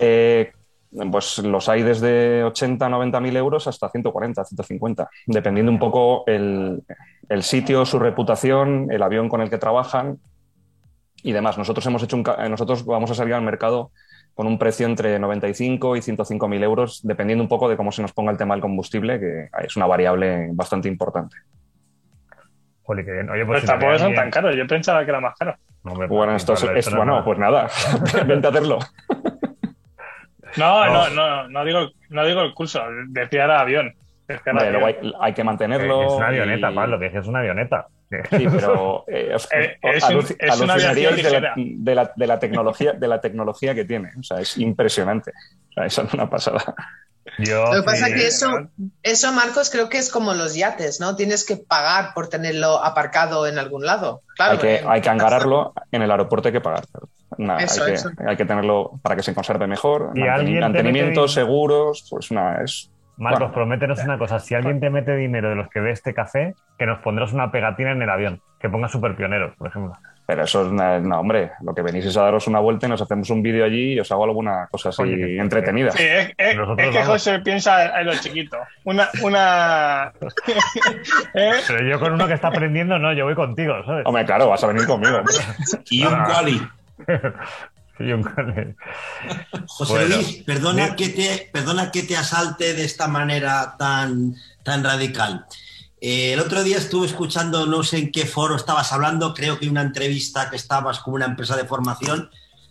Eh, 0.00 0.52
Pues 1.10 1.38
los 1.38 1.68
hay 1.68 1.82
desde 1.82 2.44
80, 2.44 2.88
90 2.88 3.20
mil 3.20 3.36
euros 3.36 3.66
hasta 3.66 3.88
140, 3.88 4.44
150, 4.44 5.10
dependiendo 5.26 5.72
un 5.72 5.78
poco 5.80 6.22
el, 6.28 6.82
el, 7.28 7.42
sitio, 7.42 7.84
su 7.84 7.98
reputación, 7.98 8.86
el 8.92 9.02
avión 9.02 9.28
con 9.28 9.40
el 9.40 9.50
que 9.50 9.58
trabajan 9.58 10.18
y 11.24 11.32
demás. 11.32 11.58
Nosotros 11.58 11.84
hemos 11.86 12.02
hecho 12.02 12.16
un, 12.16 12.22
nosotros 12.50 12.84
vamos 12.84 13.10
a 13.10 13.14
salir 13.14 13.34
al 13.34 13.42
mercado 13.42 13.90
con 14.34 14.46
un 14.46 14.58
precio 14.58 14.86
entre 14.86 15.18
95 15.18 15.96
y 15.96 16.02
105 16.02 16.48
mil 16.48 16.62
euros, 16.62 17.00
dependiendo 17.02 17.42
un 17.42 17.48
poco 17.48 17.68
de 17.68 17.76
cómo 17.76 17.90
se 17.90 18.02
nos 18.02 18.12
ponga 18.12 18.30
el 18.30 18.36
tema 18.36 18.54
del 18.54 18.62
combustible, 18.62 19.18
que 19.18 19.48
es 19.64 19.76
una 19.76 19.86
variable 19.86 20.48
bastante 20.52 20.88
importante. 20.88 21.36
Oye, 22.84 23.04
que 23.04 23.12
Oye, 23.12 23.46
pues 23.46 23.64
tampoco 23.64 23.98
son 23.98 24.14
tan 24.14 24.30
caros. 24.30 24.54
Yo 24.54 24.66
pensaba 24.66 25.04
que 25.04 25.10
era 25.10 25.20
más 25.20 25.34
caro. 25.38 25.56
bueno, 25.82 26.36
esto 26.36 26.52
es, 26.52 26.94
bueno, 26.94 27.24
pues 27.24 27.38
nada, 27.38 27.68
vente 28.26 28.46
a 28.46 28.50
hacerlo. 28.50 28.78
No, 30.56 30.86
no, 30.86 31.10
no, 31.10 31.48
no, 31.48 31.64
digo, 31.64 31.88
no 32.10 32.24
digo 32.26 32.42
el 32.42 32.54
curso, 32.54 32.82
decía 33.08 33.44
era 33.44 33.60
avión. 33.60 33.94
hay, 35.20 35.32
que 35.32 35.42
mantenerlo. 35.42 36.06
Es 36.06 36.12
una 36.12 36.28
avioneta, 36.28 36.72
Pablo, 36.72 36.98
que 36.98 37.06
es 37.06 37.26
una 37.26 37.40
avioneta. 37.40 37.86
Sí, 38.30 38.46
pero 38.52 39.04
eh, 39.08 39.36
es, 39.36 40.60
una 40.60 40.76
de 40.76 41.94
la, 41.94 42.12
de, 42.16 42.26
la, 42.26 42.38
tecnología, 42.38 42.92
de 42.92 43.08
la 43.08 43.20
tecnología 43.20 43.74
que 43.74 43.84
tiene. 43.84 44.12
O 44.18 44.22
sea, 44.22 44.40
es 44.40 44.56
impresionante. 44.58 45.32
O 45.70 45.72
sea, 45.72 45.86
eso 45.86 46.02
es 46.02 46.14
una 46.14 46.28
pasada. 46.28 46.74
Lo 47.38 47.70
que 47.72 47.82
pasa 47.82 48.08
es 48.08 48.14
que 48.14 48.26
eso, 48.26 48.68
eso, 49.02 49.32
Marcos, 49.32 49.70
creo 49.70 49.88
que 49.88 49.98
es 49.98 50.10
como 50.10 50.34
los 50.34 50.54
yates, 50.54 51.00
¿no? 51.00 51.16
Tienes 51.16 51.44
que 51.44 51.56
pagar 51.56 52.14
por 52.14 52.28
tenerlo 52.28 52.84
aparcado 52.84 53.46
en 53.46 53.58
algún 53.58 53.84
lado. 53.84 54.22
Claro, 54.36 54.52
hay 54.52 54.58
que, 54.58 54.84
hay 54.86 55.00
que 55.00 55.08
angararlo 55.08 55.72
en 55.90 56.02
el 56.02 56.10
aeropuerto, 56.10 56.48
hay 56.48 56.52
que 56.52 56.60
pagar. 56.60 56.84
hay, 57.38 57.66
que, 57.66 57.96
hay, 58.26 58.36
que, 58.36 58.44
tenerlo 58.44 59.00
para 59.02 59.16
que 59.16 59.22
se 59.22 59.34
conserve 59.34 59.66
mejor. 59.66 60.12
mantenimiento, 60.14 61.26
seguros, 61.26 62.06
pues 62.10 62.30
una, 62.30 62.62
es 62.62 62.90
Marcos, 63.16 63.52
prométenos 63.52 64.02
una 64.02 64.18
cosa. 64.18 64.40
Si 64.40 64.54
alguien 64.54 64.80
te 64.80 64.90
mete 64.90 65.16
dinero 65.16 65.48
de 65.48 65.56
los 65.56 65.68
que 65.68 65.80
ve 65.80 65.90
este 65.90 66.14
café, 66.14 66.54
que 66.78 66.86
nos 66.86 66.98
pondrás 67.00 67.32
una 67.32 67.50
pegatina 67.50 67.92
en 67.92 68.02
el 68.02 68.10
avión, 68.10 68.40
que 68.58 68.68
ponga 68.68 68.88
super 68.88 69.14
pioneros, 69.14 69.54
por 69.56 69.68
ejemplo. 69.68 69.94
Pero 70.26 70.44
eso 70.44 70.62
es 70.62 70.68
una, 70.68 70.98
no, 71.00 71.20
hombre, 71.20 71.50
lo 71.60 71.74
que 71.74 71.82
venís 71.82 72.06
es 72.06 72.16
a 72.16 72.22
daros 72.22 72.46
una 72.46 72.58
vuelta 72.58 72.86
y 72.86 72.88
nos 72.88 73.02
hacemos 73.02 73.28
un 73.28 73.42
vídeo 73.42 73.62
allí 73.62 73.92
y 73.92 74.00
os 74.00 74.10
hago 74.10 74.24
alguna 74.24 74.68
cosa 74.70 74.88
así 74.88 75.02
entretenida. 75.38 75.90
Sí, 75.90 76.02
es, 76.02 76.32
que 76.36 77.04
José 77.04 77.40
piensa 77.40 78.00
en 78.00 78.06
lo 78.06 78.14
chiquito. 78.14 78.56
Una, 78.84 79.08
una... 79.22 80.12
¿Eh? 81.34 81.52
Pero 81.66 81.86
yo 81.86 82.00
con 82.00 82.14
uno 82.14 82.26
que 82.26 82.32
está 82.32 82.48
aprendiendo, 82.48 82.98
no, 82.98 83.12
yo 83.12 83.26
voy 83.26 83.34
contigo, 83.34 83.74
¿sabes? 83.84 84.06
Hombre, 84.06 84.24
claro, 84.24 84.48
vas 84.48 84.64
a 84.64 84.68
venir 84.68 84.86
conmigo. 84.86 85.20
y 85.90 86.06
un 86.06 86.24
quali. 86.24 86.60
José 89.66 90.08
Luis, 90.08 90.42
perdona, 90.44 90.96
que 90.96 91.08
te, 91.10 91.48
perdona 91.52 91.90
que 91.90 92.02
te 92.02 92.16
asalte 92.16 92.74
de 92.74 92.84
esta 92.84 93.08
manera 93.08 93.76
tan, 93.78 94.34
tan 94.62 94.82
radical. 94.82 95.46
Eh, 96.00 96.32
el 96.32 96.40
otro 96.40 96.62
día 96.64 96.76
estuve 96.76 97.06
escuchando, 97.06 97.66
no 97.66 97.82
sé 97.82 97.98
en 97.98 98.12
qué 98.12 98.26
foro 98.26 98.56
estabas 98.56 98.92
hablando, 98.92 99.32
creo 99.32 99.58
que 99.58 99.68
una 99.68 99.82
entrevista 99.82 100.50
que 100.50 100.56
estabas 100.56 101.00
con 101.00 101.14
una 101.14 101.26
empresa 101.26 101.56
de 101.56 101.64
formación, 101.64 102.30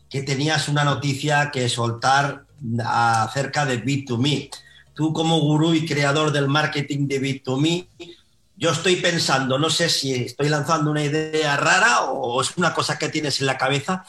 que 0.09 0.21
tenías 0.21 0.67
una 0.67 0.83
noticia 0.83 1.49
que 1.51 1.67
soltar 1.69 2.45
acerca 2.85 3.65
de 3.65 3.83
Bit2Me. 3.83 4.49
Tú 4.93 5.11
como 5.13 5.39
gurú 5.39 5.73
y 5.73 5.85
creador 5.85 6.31
del 6.31 6.47
marketing 6.47 7.07
de 7.07 7.21
Bit2Me, 7.21 7.87
yo 8.55 8.69
estoy 8.69 8.97
pensando, 8.97 9.57
no 9.57 9.69
sé 9.69 9.89
si 9.89 10.13
estoy 10.13 10.49
lanzando 10.49 10.91
una 10.91 11.03
idea 11.03 11.57
rara 11.57 12.01
o 12.01 12.39
es 12.41 12.55
una 12.55 12.73
cosa 12.73 12.99
que 12.99 13.09
tienes 13.09 13.39
en 13.41 13.47
la 13.47 13.57
cabeza, 13.57 14.05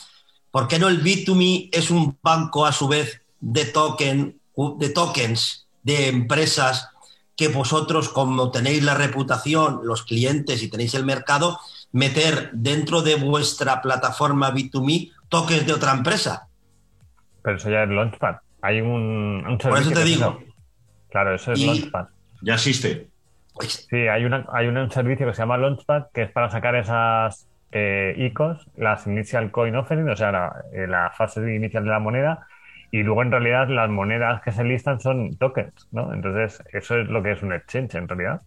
¿Por 0.54 0.68
qué 0.68 0.78
no 0.78 0.86
el 0.86 1.02
Bit2Me 1.02 1.68
es 1.72 1.90
un 1.90 2.16
banco 2.22 2.64
a 2.64 2.70
su 2.70 2.86
vez 2.86 3.20
de, 3.40 3.64
token, 3.64 4.38
de 4.78 4.88
tokens 4.90 5.66
de 5.82 6.06
empresas 6.06 6.90
que 7.36 7.48
vosotros, 7.48 8.08
como 8.08 8.52
tenéis 8.52 8.84
la 8.84 8.94
reputación, 8.94 9.80
los 9.82 10.04
clientes 10.04 10.62
y 10.62 10.70
tenéis 10.70 10.94
el 10.94 11.04
mercado, 11.04 11.58
meter 11.90 12.50
dentro 12.52 13.02
de 13.02 13.16
vuestra 13.16 13.82
plataforma 13.82 14.54
Bit2Me 14.54 15.10
tokens 15.28 15.66
de 15.66 15.72
otra 15.72 15.90
empresa? 15.90 16.46
Pero 17.42 17.56
eso 17.56 17.68
ya 17.68 17.82
es 17.82 17.88
Launchpad. 17.88 18.36
Hay 18.62 18.80
un, 18.80 19.42
servicio. 19.60 19.70
Por 19.70 19.78
eso 19.80 19.90
te 19.90 20.04
digo. 20.04 20.38
Claro, 21.10 21.34
eso 21.34 21.50
es 21.50 21.66
Launchpad. 21.66 22.06
Ya 22.42 22.54
existe. 22.54 23.08
Sí, 23.58 24.06
hay, 24.06 24.24
una, 24.24 24.46
hay 24.52 24.68
un 24.68 24.88
servicio 24.92 25.26
que 25.26 25.34
se 25.34 25.42
llama 25.42 25.58
Launchpad 25.58 26.12
que 26.14 26.22
es 26.22 26.30
para 26.30 26.48
sacar 26.48 26.76
esas 26.76 27.48
eh, 27.74 28.14
ICOs, 28.16 28.70
las 28.76 29.06
Initial 29.06 29.50
Coin 29.50 29.74
Offering, 29.74 30.08
o 30.08 30.16
sea, 30.16 30.30
la, 30.32 31.10
fase 31.10 31.40
inicial 31.54 31.84
de 31.84 31.90
la 31.90 31.98
moneda, 31.98 32.46
y 32.92 33.02
luego 33.02 33.22
en 33.22 33.32
realidad 33.32 33.68
las 33.68 33.90
monedas 33.90 34.40
que 34.42 34.52
se 34.52 34.62
listan 34.62 35.00
son 35.00 35.36
tokens, 35.36 35.88
¿no? 35.90 36.14
Entonces, 36.14 36.62
eso 36.72 36.98
es 36.98 37.08
lo 37.08 37.22
que 37.22 37.32
es 37.32 37.42
un 37.42 37.52
exchange 37.52 37.96
en 37.96 38.08
realidad. 38.08 38.42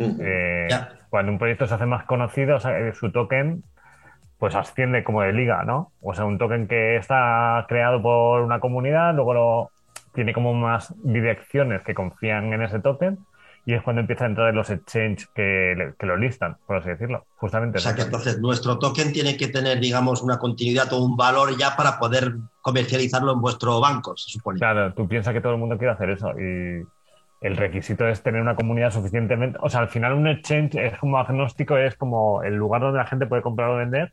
Eh, 0.00 0.66
cuando 1.08 1.30
un 1.30 1.38
proyecto 1.38 1.68
se 1.68 1.74
hace 1.74 1.86
más 1.86 2.04
conocido, 2.04 2.58
su 2.92 3.12
token 3.12 3.62
pues 4.36 4.56
asciende 4.56 5.04
como 5.04 5.22
de 5.22 5.32
liga, 5.32 5.62
¿no? 5.62 5.92
O 6.00 6.12
sea, 6.14 6.24
un 6.24 6.36
token 6.36 6.66
que 6.66 6.96
está 6.96 7.64
creado 7.68 8.02
por 8.02 8.40
una 8.40 8.58
comunidad, 8.58 9.14
luego 9.14 9.34
lo, 9.34 9.70
tiene 10.12 10.32
como 10.32 10.54
más 10.54 10.92
direcciones 11.04 11.82
que 11.82 11.94
confían 11.94 12.52
en 12.52 12.62
ese 12.62 12.80
token 12.80 13.18
y 13.64 13.74
es 13.74 13.82
cuando 13.82 14.00
empieza 14.00 14.24
a 14.24 14.28
entrar 14.28 14.48
en 14.48 14.56
los 14.56 14.70
exchanges 14.70 15.28
que, 15.34 15.94
que, 15.98 16.06
lo 16.06 16.16
listan, 16.16 16.56
por 16.66 16.76
así 16.76 16.88
decirlo. 16.88 17.26
Justamente. 17.36 17.78
O 17.78 17.80
sea 17.80 17.94
que 17.94 18.02
entonces 18.02 18.40
nuestro 18.40 18.78
token 18.78 19.12
tiene 19.12 19.36
que 19.36 19.48
tener, 19.48 19.78
digamos, 19.78 20.20
una 20.22 20.38
continuidad 20.38 20.92
o 20.92 21.04
un 21.04 21.16
valor 21.16 21.56
ya 21.56 21.76
para 21.76 21.98
poder 21.98 22.34
comercializarlo 22.60 23.32
en 23.32 23.40
vuestro 23.40 23.80
banco, 23.80 24.16
se 24.16 24.30
supone. 24.30 24.58
Claro, 24.58 24.92
tú 24.94 25.06
piensas 25.06 25.32
que 25.32 25.40
todo 25.40 25.52
el 25.52 25.58
mundo 25.58 25.78
quiere 25.78 25.92
hacer 25.92 26.10
eso 26.10 26.30
y 26.38 26.84
el 27.40 27.56
requisito 27.56 28.06
es 28.08 28.22
tener 28.22 28.40
una 28.40 28.56
comunidad 28.56 28.90
suficientemente. 28.92 29.58
O 29.62 29.68
sea, 29.68 29.80
al 29.80 29.88
final 29.88 30.14
un 30.14 30.26
exchange 30.26 30.74
es 30.76 30.98
como 30.98 31.18
agnóstico, 31.18 31.76
es 31.76 31.94
como 31.94 32.42
el 32.42 32.54
lugar 32.54 32.82
donde 32.82 32.98
la 32.98 33.06
gente 33.06 33.26
puede 33.26 33.42
comprar 33.42 33.70
o 33.70 33.76
vender 33.76 34.12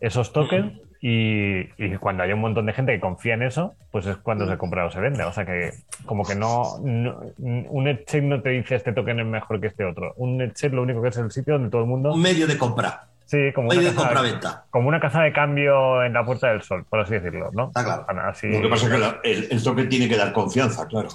esos 0.00 0.32
tokens 0.32 0.80
y, 1.06 1.96
cuando 1.98 2.22
hay 2.22 2.32
un 2.32 2.40
montón 2.40 2.64
de 2.64 2.72
gente 2.72 2.94
que 2.94 3.00
confía 3.00 3.34
en 3.34 3.42
eso, 3.42 3.74
pues 3.90 4.06
es 4.06 4.16
cuando 4.16 4.48
se 4.48 4.56
compra 4.56 4.86
o 4.86 4.90
se 4.90 5.00
vende. 5.00 5.22
O 5.24 5.32
sea 5.32 5.44
que 5.44 5.74
como 6.06 6.24
que 6.24 6.34
no, 6.34 6.76
un 6.76 7.88
exchange 7.88 8.24
no 8.24 8.40
te 8.40 8.48
dice 8.48 8.76
este 8.76 8.94
token 8.94 9.20
es 9.20 9.26
mejor 9.26 9.60
que 9.60 9.66
este 9.66 9.84
otro. 9.84 10.14
Un 10.16 10.40
exchange 10.40 10.72
lo 10.72 10.80
único 10.80 11.02
que 11.02 11.08
es 11.08 11.16
el 11.18 11.30
sitio 11.30 11.54
donde 11.54 11.68
todo 11.68 11.82
el 11.82 11.88
mundo... 11.88 12.14
Un 12.14 12.22
medio 12.22 12.46
de 12.46 12.56
compra. 12.56 13.02
Sí, 13.26 13.52
como 13.54 13.68
una, 13.68 13.80
de 13.82 13.94
compra-venta. 13.94 14.64
como 14.70 14.88
una 14.88 14.98
casa 14.98 15.20
de 15.20 15.32
cambio 15.34 16.02
en 16.02 16.14
la 16.14 16.24
Puerta 16.24 16.48
del 16.48 16.62
Sol, 16.62 16.86
por 16.88 17.00
así 17.00 17.12
decirlo, 17.12 17.50
¿no? 17.52 17.66
Está 17.66 17.84
claro. 17.84 18.06
Lo 18.08 18.62
que 18.62 18.68
pasa 18.70 18.86
es 18.86 19.42
que 19.48 19.54
el, 19.54 19.62
token 19.62 19.88
tiene 19.90 20.08
que 20.08 20.16
dar 20.16 20.32
confianza, 20.32 20.86
claro. 20.86 21.08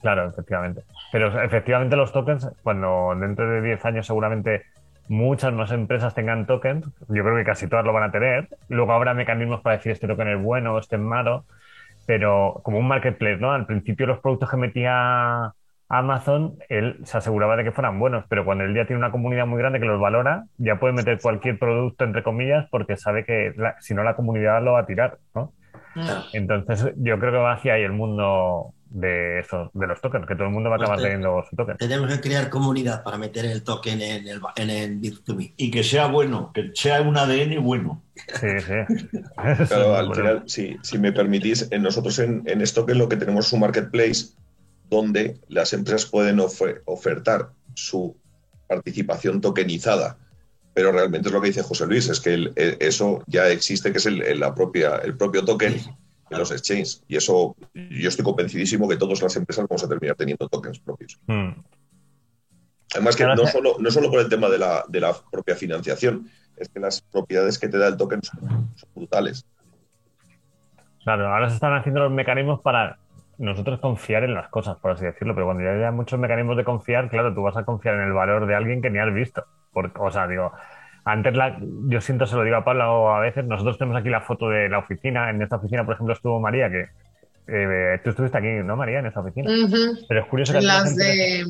Claro, 0.00 0.28
efectivamente. 0.28 0.84
Pero 1.10 1.42
efectivamente 1.42 1.96
los 1.96 2.12
tokens, 2.12 2.48
cuando 2.62 3.14
dentro 3.20 3.46
de 3.46 3.60
10 3.60 3.84
años 3.84 4.06
seguramente 4.06 4.64
muchas 5.08 5.52
más 5.52 5.72
empresas 5.72 6.14
tengan 6.14 6.46
tokens, 6.46 6.86
yo 7.08 7.22
creo 7.22 7.36
que 7.36 7.44
casi 7.44 7.68
todas 7.68 7.84
lo 7.84 7.92
van 7.92 8.04
a 8.04 8.12
tener. 8.12 8.48
Luego 8.68 8.92
habrá 8.92 9.14
mecanismos 9.14 9.60
para 9.60 9.76
decir 9.76 9.92
este 9.92 10.06
token 10.06 10.28
es 10.28 10.42
bueno 10.42 10.74
o 10.74 10.78
este 10.78 10.96
es 10.96 11.02
malo, 11.02 11.44
pero 12.06 12.60
como 12.62 12.78
un 12.78 12.88
marketplace, 12.88 13.36
¿no? 13.38 13.52
Al 13.52 13.66
principio 13.66 14.06
los 14.06 14.20
productos 14.20 14.50
que 14.50 14.56
metía 14.56 15.52
Amazon, 15.88 16.54
él 16.68 16.98
se 17.04 17.18
aseguraba 17.18 17.56
de 17.56 17.64
que 17.64 17.72
fueran 17.72 17.98
buenos, 17.98 18.24
pero 18.28 18.44
cuando 18.44 18.64
él 18.64 18.74
ya 18.74 18.86
tiene 18.86 18.98
una 18.98 19.10
comunidad 19.10 19.46
muy 19.46 19.58
grande 19.58 19.78
que 19.78 19.84
los 19.84 20.00
valora, 20.00 20.44
ya 20.56 20.76
puede 20.76 20.94
meter 20.94 21.20
cualquier 21.20 21.58
producto 21.58 22.04
entre 22.04 22.22
comillas 22.22 22.66
porque 22.70 22.96
sabe 22.96 23.24
que 23.26 23.52
si 23.80 23.94
no 23.94 24.02
la 24.02 24.16
comunidad 24.16 24.62
lo 24.62 24.72
va 24.72 24.80
a 24.80 24.86
tirar, 24.86 25.18
¿no? 25.34 25.52
Entonces 26.32 26.94
yo 26.96 27.18
creo 27.18 27.32
que 27.32 27.38
va 27.38 27.52
hacia 27.52 27.74
ahí 27.74 27.82
el 27.82 27.92
mundo 27.92 28.72
de 28.92 29.40
eso, 29.40 29.70
de 29.72 29.86
los 29.86 30.00
tokens, 30.00 30.26
que 30.26 30.34
todo 30.34 30.46
el 30.46 30.52
mundo 30.52 30.68
va 30.68 30.76
a 30.76 30.78
acabar 30.78 30.96
pues 30.96 31.04
teniendo 31.04 31.44
su 31.48 31.56
token. 31.56 31.76
Tenemos 31.78 32.12
que 32.12 32.20
crear 32.20 32.50
comunidad 32.50 33.02
para 33.02 33.16
meter 33.16 33.46
el 33.46 33.62
token 33.62 34.00
en 34.02 34.28
el, 34.28 34.40
en 34.56 34.70
el 34.70 35.00
Bit2Me. 35.00 35.54
Y 35.56 35.70
que 35.70 35.82
sea 35.82 36.06
bueno, 36.06 36.50
que 36.52 36.70
sea 36.74 37.00
un 37.00 37.16
ADN 37.16 37.62
bueno. 37.62 38.02
Sí, 38.14 38.48
sí. 38.60 39.16
claro, 39.68 39.96
al 39.96 40.14
final, 40.14 40.42
si, 40.46 40.98
me 40.98 41.12
permitís, 41.12 41.70
nosotros 41.80 42.18
en, 42.18 42.42
en 42.46 42.66
Stoken 42.66 42.98
lo 42.98 43.08
que 43.08 43.16
tenemos 43.16 43.46
es 43.46 43.52
un 43.52 43.60
marketplace 43.60 44.34
donde 44.90 45.38
las 45.48 45.72
empresas 45.72 46.04
pueden 46.10 46.38
ofertar 46.40 47.50
su 47.74 48.14
participación 48.68 49.40
tokenizada. 49.40 50.18
Pero 50.74 50.92
realmente 50.92 51.28
es 51.28 51.34
lo 51.34 51.40
que 51.40 51.48
dice 51.48 51.62
José 51.62 51.86
Luis, 51.86 52.08
es 52.08 52.20
que 52.20 52.50
eso 52.80 53.22
ya 53.26 53.48
existe, 53.48 53.92
que 53.92 53.98
es 53.98 54.06
el, 54.06 54.40
la 54.40 54.54
propia, 54.54 54.96
el 54.96 55.16
propio 55.16 55.44
token 55.44 55.80
en 56.32 56.38
los 56.38 56.50
exchanges. 56.50 57.02
Y 57.08 57.16
eso 57.16 57.56
yo 57.74 58.08
estoy 58.08 58.24
convencidísimo 58.24 58.88
que 58.88 58.96
todas 58.96 59.22
las 59.22 59.36
empresas 59.36 59.66
vamos 59.68 59.84
a 59.84 59.88
terminar 59.88 60.16
teniendo 60.16 60.48
tokens 60.48 60.80
propios. 60.80 61.20
Hmm. 61.26 61.50
Además 62.94 63.16
que 63.16 63.24
no 63.24 63.46
solo, 63.46 63.76
no 63.78 63.90
solo 63.90 64.10
por 64.10 64.20
el 64.20 64.28
tema 64.28 64.48
de 64.48 64.58
la, 64.58 64.84
de 64.88 65.00
la, 65.00 65.14
propia 65.30 65.56
financiación, 65.56 66.28
es 66.56 66.68
que 66.68 66.78
las 66.78 67.00
propiedades 67.00 67.58
que 67.58 67.68
te 67.68 67.78
da 67.78 67.88
el 67.88 67.96
token 67.96 68.22
son, 68.22 68.70
brutales. 68.94 69.46
Claro, 71.02 71.32
ahora 71.32 71.48
se 71.48 71.54
están 71.54 71.74
haciendo 71.74 72.00
los 72.00 72.12
mecanismos 72.12 72.60
para 72.60 72.98
nosotros 73.38 73.80
confiar 73.80 74.24
en 74.24 74.34
las 74.34 74.48
cosas, 74.48 74.76
por 74.76 74.92
así 74.92 75.04
decirlo, 75.04 75.34
pero 75.34 75.46
cuando 75.46 75.64
ya 75.64 75.88
hay 75.88 75.92
muchos 75.92 76.18
mecanismos 76.18 76.56
de 76.56 76.64
confiar, 76.64 77.08
claro, 77.08 77.34
tú 77.34 77.42
vas 77.42 77.56
a 77.56 77.64
confiar 77.64 77.96
en 77.96 78.02
el 78.02 78.12
valor 78.12 78.46
de 78.46 78.54
alguien 78.54 78.82
que 78.82 78.90
ni 78.90 78.98
has 78.98 79.12
visto. 79.12 79.44
o 79.72 80.10
sea, 80.10 80.28
digo, 80.28 80.52
antes, 81.04 81.34
la, 81.36 81.58
yo 81.88 82.00
siento, 82.00 82.26
se 82.26 82.36
lo 82.36 82.44
digo 82.44 82.56
a 82.56 82.64
Pablo 82.64 83.14
a 83.14 83.20
veces, 83.20 83.44
nosotros 83.44 83.78
tenemos 83.78 84.00
aquí 84.00 84.08
la 84.08 84.20
foto 84.20 84.48
de 84.48 84.68
la 84.68 84.78
oficina. 84.78 85.30
En 85.30 85.42
esta 85.42 85.56
oficina, 85.56 85.84
por 85.84 85.94
ejemplo, 85.94 86.14
estuvo 86.14 86.40
María, 86.40 86.70
que 86.70 86.86
eh, 87.48 88.00
tú 88.04 88.10
estuviste 88.10 88.38
aquí, 88.38 88.48
¿no, 88.64 88.76
María, 88.76 89.00
en 89.00 89.06
esa 89.06 89.20
oficina? 89.20 89.50
Pero 90.08 90.20
es 90.20 90.26
curioso 90.26 90.52
que 90.52 90.60
las 90.60 90.84
las 90.84 90.96
de... 90.96 91.44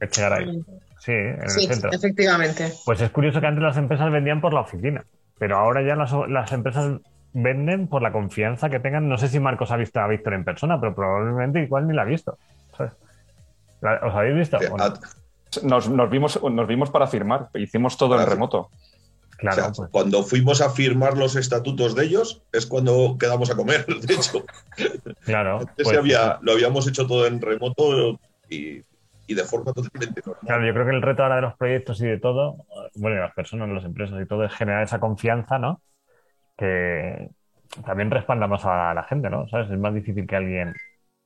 Echegaray. 0.00 0.62
Sí, 0.98 1.12
en 1.12 1.42
el 1.42 1.48
Sí, 1.50 1.66
centro. 1.66 1.90
efectivamente. 1.92 2.72
Pues 2.84 3.00
es 3.00 3.10
curioso 3.10 3.40
que 3.40 3.46
antes 3.46 3.62
las 3.62 3.76
empresas 3.76 4.10
vendían 4.10 4.40
por 4.40 4.52
la 4.52 4.60
oficina, 4.60 5.04
pero 5.38 5.56
ahora 5.58 5.82
ya 5.82 5.96
las, 5.96 6.12
las 6.28 6.52
empresas 6.52 6.98
venden 7.32 7.88
por 7.88 8.02
la 8.02 8.12
confianza 8.12 8.70
que 8.70 8.80
tengan. 8.80 9.08
No 9.08 9.18
sé 9.18 9.28
si 9.28 9.40
Marcos 9.40 9.70
ha 9.70 9.76
visto 9.76 10.00
a 10.00 10.06
Víctor 10.08 10.34
en 10.34 10.44
persona, 10.44 10.78
pero 10.80 10.94
probablemente 10.94 11.60
igual 11.62 11.86
ni 11.86 11.94
la 11.94 12.02
ha 12.02 12.06
visto. 12.06 12.38
¿sabes? 12.76 12.92
¿La- 13.80 14.00
¿Os 14.02 14.14
habéis 14.14 14.36
visto? 14.36 14.58
Nos, 15.62 15.88
nos 15.88 16.10
vimos, 16.10 16.42
nos 16.42 16.66
vimos 16.66 16.90
para 16.90 17.06
firmar, 17.06 17.48
hicimos 17.54 17.96
todo 17.96 18.20
en 18.20 18.26
remoto. 18.26 18.70
claro, 19.36 19.62
o 19.62 19.64
sea, 19.64 19.72
pues, 19.72 19.90
Cuando 19.90 20.22
fuimos 20.22 20.60
a 20.60 20.70
firmar 20.70 21.16
los 21.16 21.36
estatutos 21.36 21.94
de 21.94 22.04
ellos, 22.04 22.42
es 22.52 22.66
cuando 22.66 23.16
quedamos 23.18 23.50
a 23.50 23.56
comer. 23.56 23.86
De 24.00 24.14
hecho, 24.14 24.44
claro. 25.24 25.60
Antes 25.60 25.84
pues, 25.84 25.96
había, 25.96 26.38
lo 26.42 26.52
habíamos 26.52 26.88
hecho 26.88 27.06
todo 27.06 27.26
en 27.26 27.40
remoto 27.40 28.18
y, 28.48 28.80
y 29.26 29.34
de 29.34 29.44
forma 29.44 29.72
totalmente 29.72 30.20
normal. 30.24 30.46
Claro, 30.46 30.66
yo 30.66 30.72
creo 30.72 30.86
que 30.86 30.92
el 30.92 31.02
reto 31.02 31.22
ahora 31.22 31.36
de 31.36 31.42
los 31.42 31.56
proyectos 31.56 32.00
y 32.00 32.06
de 32.06 32.18
todo, 32.18 32.56
bueno, 32.96 33.16
de 33.16 33.22
las 33.22 33.34
personas, 33.34 33.68
las 33.68 33.84
empresas 33.84 34.20
y 34.20 34.26
todo, 34.26 34.44
es 34.44 34.52
generar 34.52 34.82
esa 34.82 35.00
confianza, 35.00 35.58
¿no? 35.58 35.80
Que 36.56 37.30
también 37.84 38.10
respalda 38.10 38.46
más 38.46 38.64
a 38.64 38.94
la 38.94 39.02
gente, 39.04 39.30
¿no? 39.30 39.48
¿Sabes? 39.48 39.70
Es 39.70 39.78
más 39.78 39.94
difícil 39.94 40.26
que 40.26 40.36
alguien 40.36 40.74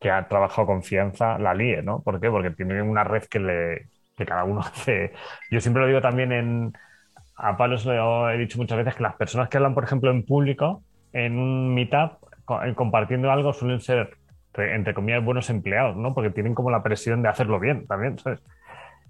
que 0.01 0.11
ha 0.11 0.29
trabajado 0.29 0.67
confianza 0.67 1.39
la 1.39 1.55
líe, 1.55 1.83
¿no? 1.83 2.03
¿Por 2.03 2.21
qué? 2.21 2.31
Porque 2.31 2.51
tiene 2.51 2.81
una 2.83 3.05
red 3.05 3.25
que 3.25 3.41
le 3.41 3.89
que 4.19 4.27
cada 4.27 4.45
uno 4.45 4.61
hace. 4.65 5.13
Yo 5.51 5.61
siempre 5.61 5.83
lo 5.83 5.89
digo 5.89 6.01
también 6.03 6.33
en 6.33 6.73
a 7.39 7.57
Palos 7.57 7.87
lo 7.87 8.31
he 8.31 8.37
dicho 8.37 8.59
muchas 8.59 8.79
veces 8.79 8.97
que 8.97 9.03
las 9.05 9.15
personas 9.15 9.49
que 9.49 9.57
hablan, 9.57 9.75
por 9.75 9.85
ejemplo, 9.85 10.11
en 10.11 10.27
público, 10.27 10.83
en 11.13 11.39
un 11.39 11.73
meetup, 11.73 12.15
eh, 12.65 12.75
compartiendo 12.75 13.31
algo, 13.31 13.53
suelen 13.53 13.81
ser, 13.81 14.11
entre 14.55 14.93
comillas, 14.93 15.25
buenos 15.25 15.49
empleados, 15.49 15.97
¿no? 15.97 16.15
Porque 16.15 16.31
tienen 16.31 16.55
como 16.55 16.71
la 16.71 16.83
presión 16.83 17.23
de 17.23 17.29
hacerlo 17.29 17.61
bien 17.61 17.87
también, 17.87 18.19
¿sabes? 18.19 18.43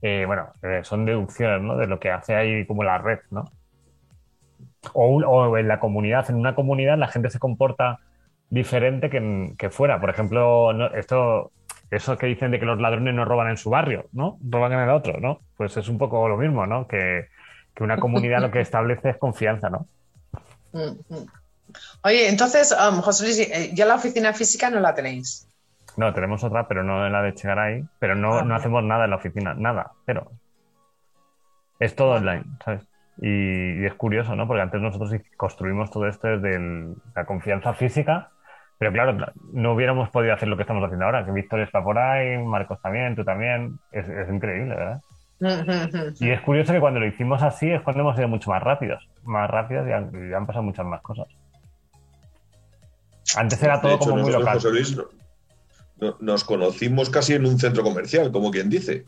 Eh, 0.03 0.25
bueno, 0.27 0.49
eh, 0.63 0.81
son 0.83 1.07
deducciones, 1.07 1.63
¿no? 1.63 1.77
De 1.77 1.87
lo 1.87 1.99
que 1.99 2.11
hace 2.11 2.35
ahí 2.35 2.67
como 2.67 2.85
la 2.85 2.99
red, 2.99 3.21
¿no? 3.31 3.47
O, 4.93 5.57
en 5.57 5.67
la 5.67 5.81
comunidad, 5.81 6.29
en 6.31 6.37
una 6.37 6.55
comunidad 6.55 6.99
la 6.99 7.09
gente 7.09 7.31
se 7.31 7.39
comporta 7.39 7.99
diferente 8.51 9.09
que, 9.11 9.71
fuera. 9.71 10.01
Por 10.01 10.11
ejemplo, 10.11 10.71
esto, 10.95 11.51
eso 11.91 12.17
que 12.19 12.27
dicen 12.27 12.51
de 12.51 12.59
que 12.61 12.67
los 12.67 12.81
ladrones 12.81 13.15
no 13.15 13.25
roban 13.25 13.49
en 13.49 13.57
su 13.57 13.71
barrio, 13.71 14.07
¿no? 14.13 14.39
Roban 14.43 14.73
en 14.73 14.81
el 14.81 14.91
otro, 14.91 15.21
¿no? 15.21 15.41
Pues 15.57 15.77
es 15.77 15.89
un 15.89 15.99
poco 15.99 16.29
lo 16.29 16.37
mismo, 16.37 16.67
¿no? 16.67 16.87
Que, 16.87 17.29
que 17.75 17.83
una 17.85 17.99
comunidad 17.99 18.41
lo 18.41 18.51
que 18.51 18.61
establece 18.61 19.11
es 19.11 19.17
confianza, 19.17 19.71
¿no? 19.71 19.87
Mm, 20.73 21.15
mm. 21.15 21.27
Oye, 22.05 22.29
entonces, 22.29 22.73
um, 22.73 23.01
José 23.01 23.25
Luis, 23.25 23.39
eh, 23.41 23.71
ya 23.75 23.87
la 23.87 23.95
oficina 23.97 24.33
física 24.33 24.71
no 24.71 24.81
la 24.81 24.95
tenéis. 24.95 25.47
No, 25.97 26.13
tenemos 26.15 26.45
otra, 26.45 26.69
pero 26.69 26.83
no 26.85 27.05
en 27.07 27.13
la 27.13 27.23
de 27.23 27.35
Chegaray, 27.35 27.85
pero 27.99 28.15
no, 28.15 28.39
Ah, 28.39 28.43
no 28.45 28.55
hacemos 28.55 28.85
nada 28.85 29.05
en 29.05 29.11
la 29.11 29.17
oficina, 29.17 29.55
nada, 29.55 29.93
pero 30.05 30.31
es 31.81 31.95
todo 31.95 32.13
online, 32.13 32.45
¿sabes? 32.65 32.83
Y, 33.21 33.83
y 33.83 33.85
es 33.87 33.95
curioso, 33.95 34.37
¿no? 34.37 34.47
Porque 34.47 34.63
antes 34.63 34.81
nosotros 34.81 35.13
construimos 35.37 35.91
todo 35.91 36.07
esto 36.07 36.29
desde 36.29 36.57
el- 36.57 36.95
la 37.15 37.25
confianza 37.25 37.75
física, 37.75 38.31
pero 38.79 38.93
claro, 38.93 39.17
no 39.53 39.73
hubiéramos 39.75 40.09
podido 40.11 40.33
hacer 40.35 40.49
lo 40.49 40.57
que 40.57 40.63
estamos 40.63 40.85
haciendo 40.85 41.05
ahora, 41.05 41.25
que 41.25 41.33
Víctor 41.33 41.61
está 41.61 41.83
por 41.83 41.99
ahí, 41.99 42.39
Marcos 42.39 42.81
también, 42.81 43.17
tú 43.17 43.25
también, 43.25 43.79
es, 43.93 44.09
es 44.09 44.29
increíble, 44.29 44.75
¿verdad? 44.75 45.01
Y 46.21 46.31
es 46.31 46.41
curioso 46.43 46.73
que 46.73 46.81
cuando 46.81 46.99
lo 47.01 47.07
hicimos 47.07 47.43
así 47.43 47.71
es 47.71 47.81
cuando 47.83 48.03
hemos 48.03 48.17
sido 48.17 48.29
mucho 48.29 48.51
más 48.51 48.63
rápidos, 48.63 49.09
más 49.25 49.49
rápidos 49.51 49.87
y 49.89 49.93
han, 49.93 50.31
y 50.31 50.33
han 50.35 50.47
pasado 50.47 50.63
muchas 50.65 50.87
más 50.87 51.01
cosas. 51.03 51.27
Antes 53.37 53.63
era 53.63 53.81
todo 53.81 53.95
hecho, 53.95 54.11
como 54.11 54.23
muy 54.23 54.33
local. 54.33 54.55
José 54.55 54.71
Luis, 54.71 54.97
no- 54.97 55.05
no- 56.01 56.17
nos 56.21 56.45
conocimos 56.45 57.11
casi 57.11 57.35
en 57.35 57.47
un 57.47 57.59
centro 57.59 57.83
comercial, 57.83 58.33
como 58.33 58.51
quien 58.51 58.71
dice, 58.71 59.05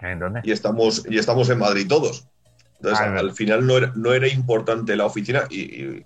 ¿En 0.00 0.18
dónde? 0.18 0.40
y 0.42 0.50
estamos, 0.52 1.06
y 1.08 1.18
estamos 1.18 1.48
en 1.50 1.58
Madrid 1.58 1.86
todos. 1.88 2.26
Entonces, 2.76 3.06
Ah, 3.06 3.18
al 3.18 3.32
final 3.32 3.66
no 3.66 3.76
era, 3.76 3.92
no 3.94 4.12
era 4.14 4.26
importante 4.28 4.96
la 4.96 5.04
oficina 5.04 5.42
y, 5.50 6.02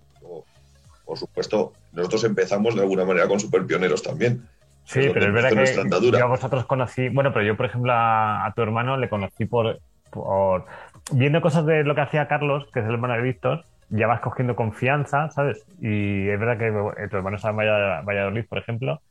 por 1.05 1.19
supuesto, 1.19 1.73
nosotros 1.93 2.25
empezamos 2.25 2.75
de 2.75 2.83
alguna 2.83 3.05
manera 3.05 3.29
con 3.29 3.41
super 3.41 3.67
pioneros 3.67 4.03
también. 4.03 4.49
Sí, 4.85 5.11
pero 5.11 5.27
es 5.29 5.33
verdad 5.33 5.55
que 5.55 5.89
yo 6.11 6.25
a 6.25 6.27
vosotros 6.29 6.67
conocí, 6.67 7.09
bueno, 7.09 7.33
pero 7.33 7.45
yo, 7.45 7.57
por 7.57 7.67
ejemplo, 7.67 7.93
a, 7.93 8.45
a 8.47 8.53
tu 8.53 8.63
hermano 8.63 8.97
le 8.97 9.09
conocí 9.09 9.47
por, 9.47 9.81
por 10.11 10.67
viendo 11.13 11.41
cosas 11.41 11.65
de 11.67 11.85
lo 11.85 11.95
que 11.95 12.03
hacía 12.03 12.29
Carlos, 12.29 12.67
que 12.73 12.81
es 12.81 12.87
el 12.87 12.93
hermano 12.93 13.15
de 13.15 13.23
Víctor, 13.23 13.65
ya 13.89 14.07
vas 14.07 14.21
cogiendo 14.21 14.55
confianza, 14.57 15.31
¿sabes? 15.31 15.65
Y 15.81 16.29
es 16.29 16.39
verdad 16.39 16.59
que 16.59 17.03
eh, 17.05 17.09
tu 17.09 17.17
hermano 17.17 17.37
está 17.37 17.51
en 17.51 17.57
Valla- 17.57 18.03
Valladolid, 18.03 18.45
por 18.49 18.59
ejemplo, 18.59 19.03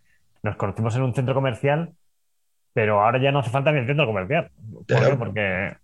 nos 0.43 0.55
conocimos 0.57 0.95
en 0.95 1.03
un 1.03 1.15
centro 1.15 1.33
comercial, 1.33 1.93
pero 2.73 3.01
ahora 3.01 3.19
ya 3.21 3.31
no 3.31 3.39
hace 3.39 3.49
falta 3.51 3.71
ni 3.71 3.79
el 3.79 3.87
centro 3.87 4.05
comercial. 4.05 4.51
¿Por 4.89 5.05
qué? 5.05 5.15
Porque, 5.15 5.75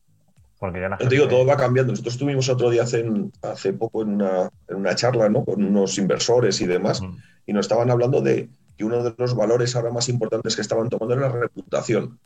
porque 0.60 0.82
ya 0.82 0.89
la 0.89 0.97
Yo 0.99 1.07
te 1.07 1.16
digo, 1.16 1.24
gente- 1.24 1.36
todo 1.36 1.45
va 1.45 1.57
cambiando. 1.57 1.93
Nosotros 1.93 2.16
estuvimos 2.16 2.49
otro 2.49 2.70
día 2.70 2.84
hace, 2.84 3.05
hace 3.41 3.74
poco 3.74 4.01
en 4.03 4.10
una, 4.10 4.49
en 4.68 4.76
una 4.76 4.95
charla 4.95 5.30
¿no? 5.30 5.45
con 5.45 5.64
unos 5.64 5.97
inversores 5.97 6.60
y 6.62 6.68
demás, 6.68 7.01
y 7.45 7.53
nos 7.53 7.66
estaban 7.66 7.89
hablando 7.89 8.22
de 8.22 8.49
que 8.78 8.86
uno 8.86 9.03
de 9.03 9.14
los 9.18 9.36
valores 9.36 9.76
ahora 9.76 9.91
más 9.91 10.10
importantes 10.10 10.55
que 10.55 10.62
estaban 10.62 10.89
tomando 10.89 11.16
era 11.16 11.30
la 11.30 11.39
reputación. 11.39 12.20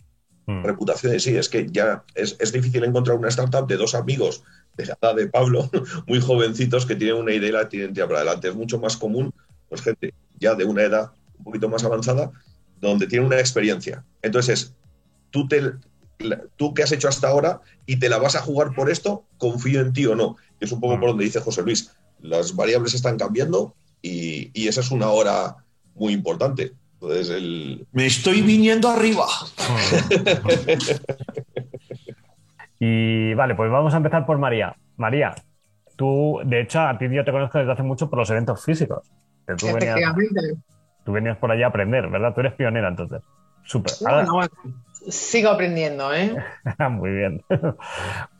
Reputación 0.46 1.14
en 1.14 1.20
sí. 1.22 1.38
Es 1.38 1.48
que 1.48 1.68
ya 1.72 2.04
es, 2.16 2.36
es 2.40 2.52
difícil 2.52 2.84
encontrar 2.84 3.18
una 3.18 3.30
startup 3.30 3.66
de 3.66 3.78
dos 3.78 3.96
amigos 3.96 4.44
de 4.76 4.88
la 4.88 4.98
edad 5.02 5.16
de 5.16 5.28
Pablo, 5.28 5.70
muy 6.08 6.20
jovencitos, 6.20 6.86
que 6.86 6.96
tienen 6.96 7.16
una 7.16 7.34
idea 7.34 7.50
y 7.50 7.52
la 7.54 7.70
tienen 7.70 7.94
para 7.94 8.18
adelante. 8.18 8.50
Es 8.50 8.56
mucho 8.56 8.78
más 8.80 8.98
común, 8.98 9.34
pues 9.70 9.82
gente 9.82 10.14
ya 10.40 10.56
de 10.56 10.66
una 10.66 10.84
edad 10.84 11.12
un 11.38 11.46
poquito 11.46 11.70
más 11.70 11.84
avanzada, 11.84 12.32
donde 12.82 13.08
tienen 13.08 13.28
una 13.28 13.40
experiencia. 13.40 14.04
Entonces, 14.22 14.74
tú, 15.30 15.48
te, 15.48 15.62
tú 16.57 16.74
que 16.74 16.84
has 16.84 16.91
hecho 16.91 17.07
hasta 17.07 17.28
ahora 17.28 17.61
y 17.86 17.97
te 17.97 18.09
la 18.09 18.18
vas 18.18 18.36
a 18.36 18.41
jugar 18.41 18.74
por 18.76 18.89
esto, 18.89 19.26
confío 19.38 19.82
en 19.82 19.93
ti 19.93 20.05
o 20.05 20.16
no. 20.16 20.38
Es 20.59 20.72
un 20.72 20.80
poco 20.80 20.99
por 20.99 21.09
donde 21.09 21.26
dice 21.26 21.39
José 21.41 21.61
Luis. 21.64 21.91
Las 22.22 22.55
variables 22.55 22.93
están 22.93 23.18
cambiando 23.18 23.76
y, 24.01 24.49
y 24.53 24.68
esa 24.68 24.82
es 24.82 24.91
una 24.91 25.09
hora 25.09 25.57
muy 25.95 26.14
importante. 26.14 26.74
Entonces, 26.93 27.30
el, 27.30 27.86
Me 27.91 28.05
estoy 28.05 28.41
viniendo 28.41 28.88
arriba. 28.89 29.26
Y 32.80 33.34
vale, 33.36 33.55
pues 33.55 33.72
vamos 33.72 33.93
a 33.93 33.97
empezar 33.97 34.26
por 34.26 34.38
María. 34.38 34.76
María, 34.97 35.34
tú, 35.95 36.41
de 36.45 36.61
hecho, 36.61 36.82
a 36.82 36.97
ti 36.97 37.05
yo 37.09 37.24
te 37.24 37.32
conozco 37.32 37.57
desde 37.57 37.72
hace 37.72 37.84
mucho 37.84 38.09
por 38.09 38.20
los 38.20 38.30
eventos 38.30 38.64
físicos. 38.64 39.09
Que 39.47 39.55
tú, 39.55 39.68
venías, 39.68 39.84
Efectivamente. 39.97 40.41
tú 41.05 41.11
venías 41.14 41.38
por 41.38 41.51
allá 41.51 41.68
a 41.68 41.70
aprender, 41.70 42.09
¿verdad? 42.09 42.34
Tú 42.34 42.41
eres 42.41 42.53
pionera 42.55 42.89
entonces. 42.89 43.22
Súper. 43.64 43.93
Ahora- 44.05 44.26
bueno, 44.30 44.51
sigo 45.08 45.49
aprendiendo, 45.49 46.14
¿eh? 46.14 46.36
Muy 46.89 47.12
bien. 47.12 47.41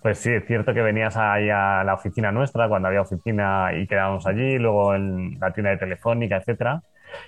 Pues 0.02 0.18
sí, 0.18 0.34
es 0.34 0.46
cierto 0.46 0.74
que 0.74 0.82
venías 0.82 1.16
ahí 1.16 1.50
a 1.50 1.82
la 1.86 1.94
oficina 1.94 2.30
nuestra, 2.30 2.68
cuando 2.68 2.90
había 2.90 3.00
oficina 3.00 3.70
y 3.74 3.88
quedábamos 3.88 4.28
allí, 4.28 4.60
luego 4.60 4.94
en 4.94 5.40
la 5.40 5.54
tienda 5.54 5.70
de 5.72 5.78
Telefónica, 5.78 6.36
etcétera. 6.36 6.82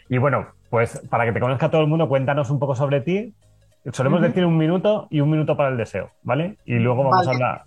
Y 0.10 0.18
bueno, 0.18 0.48
pues 0.70 1.02
para 1.10 1.24
que 1.24 1.32
te 1.32 1.40
conozca 1.40 1.72
todo 1.72 1.80
el 1.80 1.88
mundo, 1.88 2.10
cuéntanos 2.10 2.50
un 2.50 2.60
poco 2.60 2.76
sobre 2.76 3.00
ti. 3.00 3.34
Solemos 3.94 4.22
decir 4.22 4.46
un 4.46 4.58
minuto 4.58 5.08
y 5.10 5.22
un 5.22 5.30
minuto 5.30 5.56
para 5.56 5.70
el 5.70 5.78
deseo, 5.78 6.10
¿vale? 6.24 6.58
Y 6.66 6.74
luego 6.80 7.04
vamos 7.04 7.26
Vale. 7.26 7.30
a 7.30 7.34
hablar. 7.34 7.64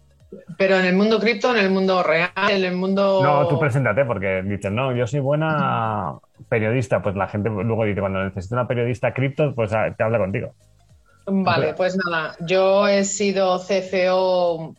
Pero 0.58 0.76
en 0.76 0.84
el 0.84 0.94
mundo 0.94 1.18
cripto, 1.18 1.56
en 1.56 1.64
el 1.64 1.70
mundo 1.70 2.02
real, 2.02 2.30
en 2.50 2.64
el 2.64 2.76
mundo. 2.76 3.20
No, 3.22 3.48
tú 3.48 3.58
preséntate, 3.58 4.04
porque 4.04 4.42
dices, 4.42 4.70
no, 4.70 4.94
yo 4.94 5.06
soy 5.06 5.20
buena 5.20 6.14
periodista. 6.50 7.00
Pues 7.00 7.16
la 7.16 7.28
gente 7.28 7.48
luego 7.48 7.84
dice, 7.84 8.00
cuando 8.00 8.22
necesita 8.22 8.56
una 8.56 8.68
periodista 8.68 9.14
cripto, 9.14 9.54
pues 9.54 9.72
ah, 9.72 9.94
te 9.96 10.02
habla 10.02 10.18
contigo. 10.18 10.52
Vale, 11.30 11.74
pues 11.74 11.96
nada, 11.96 12.36
yo 12.40 12.88
he 12.88 13.04
sido 13.04 13.58
CFO 13.58 14.74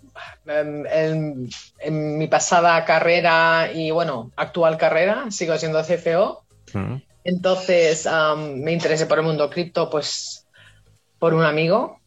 em, 0.47 0.85
en, 0.87 1.49
en 1.79 2.17
mi 2.17 2.27
pasada 2.27 2.83
carrera 2.85 3.69
y 3.73 3.91
bueno, 3.91 4.31
actual 4.35 4.77
carrera, 4.77 5.29
sigo 5.29 5.57
siendo 5.57 5.83
CFO. 5.83 6.43
Mm. 6.73 6.95
Entonces 7.23 8.07
me 8.37 8.71
interesé 8.71 9.05
por 9.05 9.19
el 9.19 9.25
mundo 9.25 9.49
cripto, 9.49 9.89
pues 9.89 10.47
por 11.19 11.33
un 11.33 11.43
amigo 11.43 11.99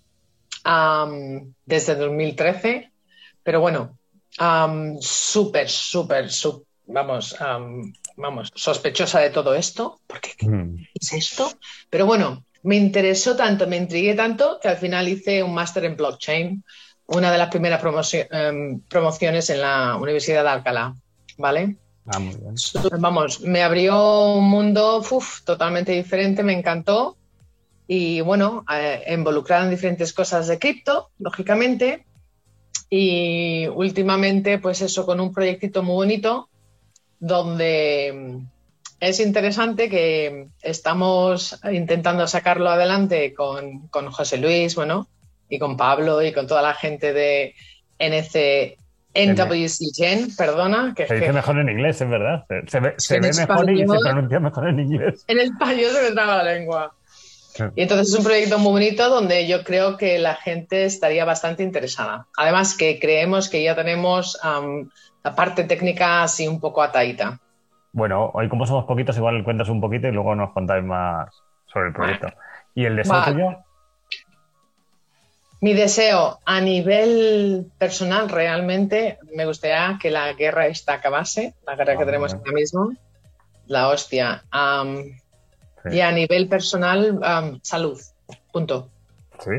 am, 0.65 1.55
desde 1.65 1.95
2013. 1.95 2.91
Pero 3.43 3.61
bueno, 3.61 3.99
am, 4.39 4.97
súper, 5.01 5.69
súper, 5.69 6.29
vamos, 6.87 7.41
am, 7.41 7.93
vamos, 8.17 8.51
sospechosa 8.55 9.21
de 9.21 9.31
todo 9.31 9.55
esto, 9.55 10.01
porque 10.07 10.31
Mm. 10.43 10.77
¿qué 10.77 10.91
es 11.01 11.13
esto? 11.13 11.53
Pero 11.91 12.07
bueno, 12.07 12.45
me 12.63 12.77
interesó 12.77 13.37
tanto, 13.37 13.67
me 13.67 13.77
intrigué 13.77 14.15
tanto 14.15 14.59
que 14.61 14.69
al 14.69 14.77
final 14.77 15.09
hice 15.09 15.43
un 15.43 15.55
máster 15.55 15.85
en 15.85 15.97
blockchain, 15.97 16.65
una 17.07 17.31
de 17.31 17.39
las 17.39 17.49
primeras 17.49 17.83
em, 18.15 18.81
promociones 18.81 19.51
en 19.51 19.61
la 19.61 19.97
Universidad 19.97 20.45
de 20.45 20.49
Alcalá, 20.51 20.95
¿vale? 21.39 21.77
Ah, 22.07 22.19
muy 22.19 22.35
bien. 22.37 22.55
Vamos, 22.99 23.41
me 23.41 23.63
abrió 23.63 24.33
un 24.35 24.49
mundo 24.49 25.03
uf, 25.11 25.43
totalmente 25.43 25.93
diferente, 25.93 26.43
me 26.43 26.53
encantó. 26.53 27.17
Y 27.87 28.21
bueno, 28.21 28.65
eh, 28.73 29.05
involucrada 29.13 29.65
en 29.65 29.71
diferentes 29.71 30.13
cosas 30.13 30.47
de 30.49 30.59
cripto, 30.59 31.11
lógicamente. 31.19 32.07
Y 32.89 33.67
últimamente, 33.69 34.59
pues 34.59 34.83
eso, 34.83 35.05
con 35.05 35.21
un 35.21 35.33
proyectito 35.33 35.83
muy 35.83 35.95
bonito, 35.95 36.49
donde 37.19 38.43
es 39.03 39.19
interesante 39.19 39.91
que 39.91 40.47
estamos 40.63 41.59
intentando 41.73 42.29
sacarlo 42.29 42.71
adelante 42.71 43.35
con, 43.35 43.89
con, 43.89 44.13
José 44.13 44.39
Luis, 44.39 44.77
bueno, 44.77 45.09
y 45.49 45.59
con 45.59 45.77
Pablo 45.77 46.23
y 46.23 46.33
con 46.33 46.47
toda 46.47 46.63
la 46.63 46.73
gente 46.73 47.13
de 47.13 47.53
NC, 47.99 48.79
NWC 49.13 50.37
perdona. 50.39 50.95
Que 50.95 51.09
se 51.09 51.17
dice 51.17 51.33
mejor 51.33 51.59
en 51.59 51.71
inglés, 51.71 52.01
es 52.01 52.09
verdad. 52.09 52.45
Se, 52.69 52.79
ve, 52.79 52.95
se 52.97 53.19
ve 53.19 53.33
mejor 53.33 53.69
y 53.73 53.79
se 53.81 53.99
pronuncia 53.99 54.39
mejor 54.39 54.69
en 54.69 54.79
inglés. 54.79 55.25
En 55.27 55.41
español 55.41 55.91
se 55.91 56.03
me 56.05 56.11
traba 56.13 56.37
la 56.45 56.55
lengua. 56.55 56.95
Y 57.75 57.83
entonces 57.83 58.09
es 58.09 58.15
un 58.15 58.23
proyecto 58.23 58.59
muy 58.61 58.71
bonito 58.71 59.11
donde 59.11 59.49
yo 59.49 59.65
creo 59.65 59.97
que 59.97 60.21
la 60.21 60.37
gente 60.37 60.85
estaría 60.85 61.25
bastante 61.25 61.65
interesada. 61.65 62.29
Además 62.37 62.77
que 62.77 63.01
creemos 63.01 63.49
que 63.49 63.65
ya 63.65 63.75
tenemos 63.75 64.39
la 65.25 65.35
parte 65.35 65.65
técnica 65.65 66.23
así 66.23 66.47
un 66.47 66.61
poco 66.61 66.85
atadita. 66.85 67.41
Bueno, 67.93 68.31
hoy 68.35 68.49
como 68.49 68.67
somos 68.67 68.85
poquitos, 68.87 69.17
igual 69.17 69.45
cuentas 69.45 69.69
un 69.69 69.81
poquito 69.81 70.09
y 70.09 70.13
luego 70.13 70.35
nos 70.35 70.53
contáis 70.53 70.83
más 70.83 71.29
sobre 71.67 71.89
el 71.89 71.93
proyecto. 71.93 72.29
¿Y 72.75 72.87
el 72.87 72.97
deseo 72.97 73.25
tuyo? 73.25 73.57
Mi 75.61 75.75
deseo 75.75 76.41
a 76.45 76.61
nivel 76.61 77.71
personal 77.79 78.29
realmente 78.29 79.19
me 79.37 79.47
gustaría 79.47 79.99
que 80.01 80.11
la 80.11 80.33
guerra 80.33 80.67
esta 80.67 80.95
acabase, 80.95 81.55
la 81.67 81.77
guerra 81.77 81.97
que 81.97 82.03
ah, 82.03 82.07
tenemos 82.07 82.35
ahora 82.35 82.53
mismo, 82.53 82.93
la 83.67 83.89
hostia. 83.89 84.43
Y 85.91 86.01
a 86.01 86.11
nivel 86.13 86.49
personal, 86.49 87.21
salud. 87.63 88.01
Punto. 88.53 88.89
Sí. 89.39 89.51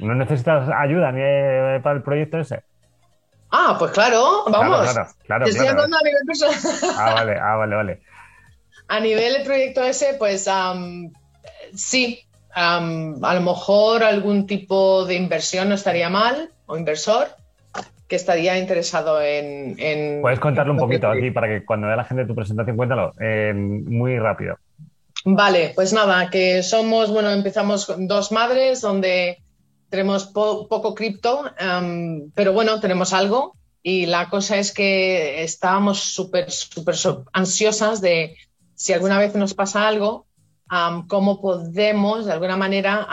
¿No 0.00 0.14
necesitas 0.14 0.68
ayuda 0.68 1.12
ni 1.12 1.20
eh, 1.22 1.80
para 1.82 1.96
el 1.96 2.02
proyecto 2.02 2.38
ese? 2.38 2.62
Ah, 3.50 3.76
pues 3.78 3.90
claro, 3.92 4.44
vamos. 4.48 4.92
Claro, 4.92 5.10
claro, 5.26 5.46
estoy 5.46 5.66
hablando 5.66 5.96
a 5.96 6.02
nivel 6.02 6.22
personal. 6.26 6.56
Ah, 6.96 7.14
vale, 7.14 7.36
ah, 7.40 7.56
vale, 7.56 7.76
vale. 7.76 8.00
A 8.88 9.00
nivel 9.00 9.32
del 9.34 9.42
proyecto 9.44 9.82
ese, 9.82 10.14
pues 10.18 10.48
sí, 11.74 12.20
a 12.54 12.80
lo 12.80 13.40
mejor 13.40 14.02
algún 14.04 14.46
tipo 14.46 15.04
de 15.04 15.14
inversión 15.14 15.68
no 15.68 15.74
estaría 15.74 16.08
mal, 16.08 16.50
o 16.66 16.76
inversor, 16.76 17.28
que 18.08 18.16
estaría 18.16 18.58
interesado 18.58 19.22
en... 19.22 20.20
Puedes 20.20 20.40
contarlo 20.40 20.72
un 20.72 20.78
poquito 20.78 21.08
aquí 21.08 21.30
para 21.30 21.46
que 21.46 21.64
cuando 21.64 21.86
vea 21.86 21.96
la 21.96 22.04
gente 22.04 22.26
tu 22.26 22.34
presentación, 22.34 22.76
cuéntalo 22.76 23.12
muy 23.62 24.18
rápido. 24.18 24.58
Vale, 25.24 25.72
pues 25.74 25.92
nada, 25.92 26.30
que 26.30 26.62
somos, 26.62 27.10
bueno, 27.10 27.30
empezamos 27.30 27.86
con 27.86 28.08
dos 28.08 28.32
madres 28.32 28.80
donde 28.80 29.42
tenemos 29.90 30.26
poco 30.26 30.94
cripto, 30.94 31.50
em, 31.58 32.30
pero 32.34 32.52
bueno, 32.52 32.80
tenemos 32.80 33.12
algo. 33.12 33.56
Y 33.82 34.06
la 34.06 34.28
cosa 34.28 34.58
es 34.58 34.72
que 34.72 35.42
estábamos 35.42 36.00
súper, 36.00 36.50
súper 36.50 36.94
ansiosas 37.32 38.00
de 38.00 38.36
si 38.74 38.92
alguna 38.92 39.18
vez 39.18 39.34
nos 39.34 39.54
pasa 39.54 39.88
algo, 39.88 40.26
cómo 41.08 41.40
podemos 41.40 42.26
de 42.26 42.32
alguna 42.32 42.56
manera 42.56 43.08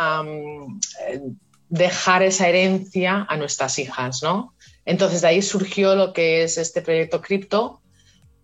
dejar 1.70 2.22
esa 2.24 2.48
herencia 2.48 3.26
a 3.28 3.38
nuestras 3.38 3.80
hijas, 3.80 4.22
¿no? 4.22 4.54
Entonces 4.86 5.22
de 5.22 5.28
ahí 5.30 5.42
surgió 5.42 5.96
lo 5.96 6.14
que 6.14 6.44
es 6.44 6.58
este 6.58 6.82
proyecto 6.82 7.22
cripto, 7.22 7.82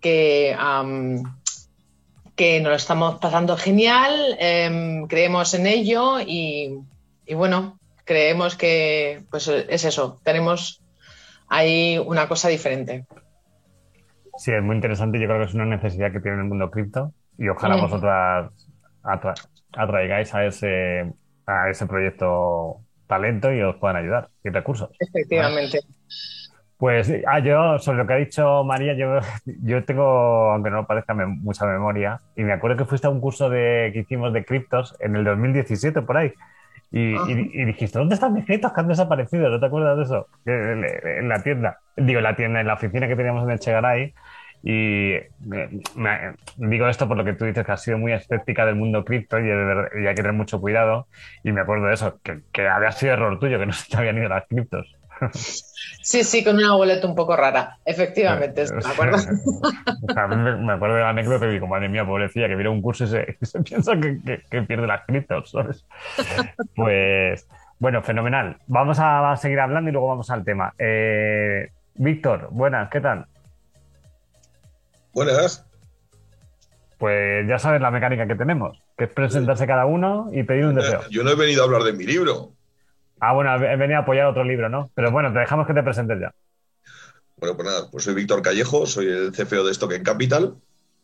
que 0.01 0.55
que 2.35 2.59
nos 2.61 2.69
lo 2.71 2.75
estamos 2.75 3.19
pasando 3.19 3.55
genial, 3.57 4.35
em, 4.39 5.07
creemos 5.07 5.53
en 5.53 5.67
ello 5.67 6.19
y, 6.19 6.79
bueno, 7.35 7.79
creemos 8.05 8.55
que 8.55 9.23
pues 9.29 9.47
es 9.47 9.85
eso, 9.85 10.19
tenemos 10.23 10.83
ahí 11.49 11.97
una 12.05 12.27
cosa 12.27 12.49
diferente. 12.49 13.05
Sí, 14.37 14.51
es 14.51 14.63
muy 14.63 14.75
interesante. 14.75 15.19
Yo 15.19 15.27
creo 15.27 15.39
que 15.39 15.45
es 15.45 15.53
una 15.53 15.65
necesidad 15.65 16.11
que 16.11 16.19
tiene 16.19 16.37
el 16.37 16.45
mundo 16.45 16.71
cripto 16.71 17.13
y 17.37 17.49
ojalá 17.49 17.75
vosotras 17.75 18.51
atraigáis 19.73 20.33
a 20.33 20.45
ese, 20.45 21.11
a 21.45 21.69
ese 21.69 21.85
proyecto 21.85 22.77
talento 23.07 23.53
y 23.53 23.61
os 23.61 23.75
puedan 23.75 23.97
ayudar 23.97 24.29
y 24.43 24.49
recursos. 24.49 24.89
Efectivamente. 24.99 25.79
Pues 26.77 27.11
ah, 27.27 27.39
yo, 27.39 27.79
sobre 27.79 27.99
lo 27.99 28.07
que 28.07 28.13
ha 28.13 28.17
dicho 28.17 28.63
María, 28.63 28.93
yo, 28.93 29.19
yo 29.45 29.85
tengo, 29.85 30.51
aunque 30.51 30.69
no 30.69 30.85
parezca, 30.85 31.13
mucha 31.13 31.65
memoria. 31.65 32.19
Y 32.35 32.43
me 32.43 32.53
acuerdo 32.53 32.77
que 32.77 32.85
fuiste 32.85 33.07
a 33.07 33.09
un 33.09 33.21
curso 33.21 33.49
de, 33.49 33.91
que 33.93 33.99
hicimos 33.99 34.33
de 34.33 34.43
criptos 34.43 34.95
en 34.99 35.15
el 35.15 35.23
2017, 35.23 36.01
por 36.01 36.17
ahí. 36.17 36.33
Y, 36.95 37.15
y, 37.27 37.65
dijiste, 37.65 37.97
¿dónde 37.97 38.13
están 38.13 38.33
mis 38.33 38.45
criptos 38.45 38.71
que 38.71 38.79
han 38.79 38.87
desaparecido? 38.87 39.49
¿No 39.49 39.59
te 39.59 39.65
acuerdas 39.65 39.97
de 39.97 40.03
eso? 40.03 40.27
En 40.45 41.27
la 41.27 41.41
tienda. 41.41 41.79
Digo, 41.97 42.19
en 42.19 42.23
la 42.23 42.35
tienda, 42.35 42.61
en 42.61 42.67
la 42.67 42.75
oficina 42.75 43.07
que 43.07 43.15
teníamos 43.15 43.43
en 43.43 43.49
el 43.49 43.59
Chegaray. 43.59 44.13
Y 44.61 45.13
digo 46.57 46.87
esto 46.87 47.07
por 47.07 47.17
lo 47.17 47.25
que 47.25 47.33
tú 47.33 47.45
dices 47.45 47.65
que 47.65 47.71
has 47.71 47.81
sido 47.81 47.97
muy 47.97 48.13
escéptica 48.13 48.65
del 48.65 48.75
mundo 48.75 49.03
cripto 49.03 49.39
y, 49.39 49.49
hay 49.49 50.15
que 50.15 50.21
tener 50.21 50.33
mucho 50.33 50.61
cuidado. 50.61 51.07
Y 51.43 51.51
me 51.51 51.61
acuerdo 51.61 51.87
de 51.87 51.95
eso, 51.95 52.19
que, 52.21 52.41
que 52.51 52.67
había 52.67 52.91
sido 52.91 53.13
error 53.13 53.39
tuyo, 53.39 53.57
que 53.57 53.65
no 53.65 53.73
se 53.73 53.89
te 53.89 53.97
habían 53.97 54.19
ido 54.19 54.29
las 54.29 54.45
criptos. 54.47 54.95
Sí, 55.31 56.23
sí, 56.25 56.43
con 56.43 56.55
una 56.55 56.73
boleta 56.73 57.07
un 57.07 57.15
poco 57.15 57.35
rara, 57.35 57.77
efectivamente, 57.85 58.65
me 58.73 58.91
acuerdo. 58.91 59.17
me 60.59 60.73
acuerdo 60.73 60.95
de 60.95 61.01
la 61.01 61.09
anécdota 61.09 61.45
y 61.47 61.51
digo, 61.51 61.67
madre 61.67 61.87
mía, 61.87 62.05
pobrecilla, 62.05 62.47
que 62.47 62.55
viene 62.55 62.69
un 62.69 62.81
curso 62.81 63.05
y 63.05 63.07
se, 63.07 63.59
piensa 63.63 63.93
que, 63.97 64.61
pierde 64.63 64.85
las 64.85 65.05
criptos, 65.05 65.51
¿sabes? 65.51 65.85
Pues, 66.75 67.47
bueno, 67.79 68.01
fenomenal. 68.03 68.57
Vamos 68.67 68.97
a 68.99 69.35
seguir 69.37 69.59
hablando 69.59 69.89
y 69.89 69.93
luego 69.93 70.09
vamos 70.09 70.29
al 70.29 70.43
tema. 70.43 70.73
Eh, 70.77 71.69
Víctor, 71.95 72.49
buenas, 72.51 72.89
¿qué 72.89 72.99
tal? 72.99 73.25
Buenas. 75.13 75.65
Pues 76.97 77.47
ya 77.47 77.59
sabes 77.59 77.81
la 77.81 77.91
mecánica 77.91 78.25
que 78.25 78.35
tenemos, 78.35 78.81
que 78.97 79.03
es 79.05 79.09
presentarse 79.09 79.67
cada 79.67 79.85
uno 79.85 80.29
y 80.31 80.43
pedir 80.43 80.65
un 80.65 80.75
deseo. 80.75 81.01
Yo 81.09 81.23
no 81.23 81.31
he 81.31 81.35
venido 81.35 81.61
a 81.61 81.65
hablar 81.65 81.83
de 81.83 81.93
mi 81.93 82.05
libro. 82.05 82.52
Ah, 83.25 83.31
bueno, 83.31 83.55
he 83.55 83.77
venido 83.77 83.99
a 83.99 84.01
apoyar 84.01 84.25
otro 84.25 84.43
libro, 84.43 84.67
¿no? 84.67 84.91
Pero 84.95 85.09
bueno, 85.09 85.31
te 85.31 85.39
dejamos 85.39 85.65
que 85.65 85.73
te 85.73 85.81
presentes 85.81 86.19
ya. 86.19 86.35
Bueno, 87.37 87.55
pues 87.55 87.65
nada, 87.65 87.89
pues 87.89 88.03
soy 88.03 88.15
Víctor 88.15 88.41
Callejo, 88.41 88.85
soy 88.85 89.07
el 89.07 89.31
CFO 89.31 89.63
de 89.63 89.71
Stock 89.71 89.93
en 89.93 90.03
Capital, 90.03 90.55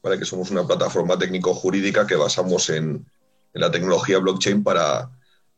para 0.02 0.18
que 0.18 0.26
somos 0.26 0.52
una 0.52 0.68
plataforma 0.68 1.18
técnico-jurídica 1.18 2.06
que 2.06 2.18
basamos 2.18 2.70
en, 2.72 3.06
la 3.54 3.72
tecnología 3.72 4.20
blockchain 4.20 4.64
para 4.64 5.10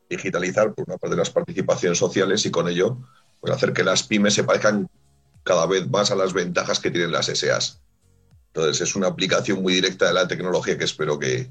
digitalizar, 0.08 0.72
por 0.74 0.86
una 0.88 0.98
parte, 0.98 1.16
las 1.16 1.32
participaciones 1.32 1.98
sociales 1.98 2.46
y 2.46 2.52
con 2.52 2.70
ello 2.70 3.00
pues, 3.40 3.52
hacer 3.54 3.74
que 3.74 3.84
las 3.84 4.04
pymes 4.04 4.36
se 4.36 4.44
parezcan 4.44 4.88
cada 5.44 5.66
vez 5.66 5.90
más 5.90 6.12
a 6.12 6.16
las 6.16 6.32
ventajas 6.32 6.80
que 6.80 6.92
tienen 6.92 7.12
las 7.12 7.26
SEAs. 7.26 7.82
Entonces, 8.54 8.82
es 8.82 8.96
una 8.96 9.08
aplicación 9.08 9.64
muy 9.64 9.74
directa 9.74 10.06
de 10.06 10.14
la 10.14 10.28
tecnología 10.28 10.78
que 10.78 10.84
espero 10.84 11.18
que, 11.18 11.50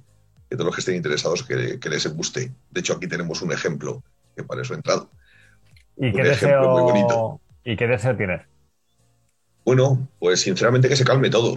todos 0.50 0.66
los 0.66 0.74
que 0.74 0.80
estén 0.80 0.94
interesados 0.94 1.42
que 1.42 1.78
les 1.82 2.14
guste. 2.14 2.52
De 2.70 2.80
hecho, 2.80 2.92
aquí 2.92 3.08
tenemos 3.08 3.42
un 3.42 3.50
ejemplo 3.50 4.04
que 4.40 4.46
para 4.46 4.62
eso 4.62 4.74
he 4.74 4.76
entrado. 4.76 5.10
¿Y 5.96 6.12
qué, 6.12 6.22
deseo, 6.22 7.40
¿Y 7.64 7.76
qué 7.76 7.86
deseo 7.86 8.16
tienes? 8.16 8.42
Bueno, 9.64 10.08
pues 10.18 10.40
sinceramente 10.40 10.88
que 10.88 10.96
se 10.96 11.04
calme 11.04 11.30
todo. 11.30 11.56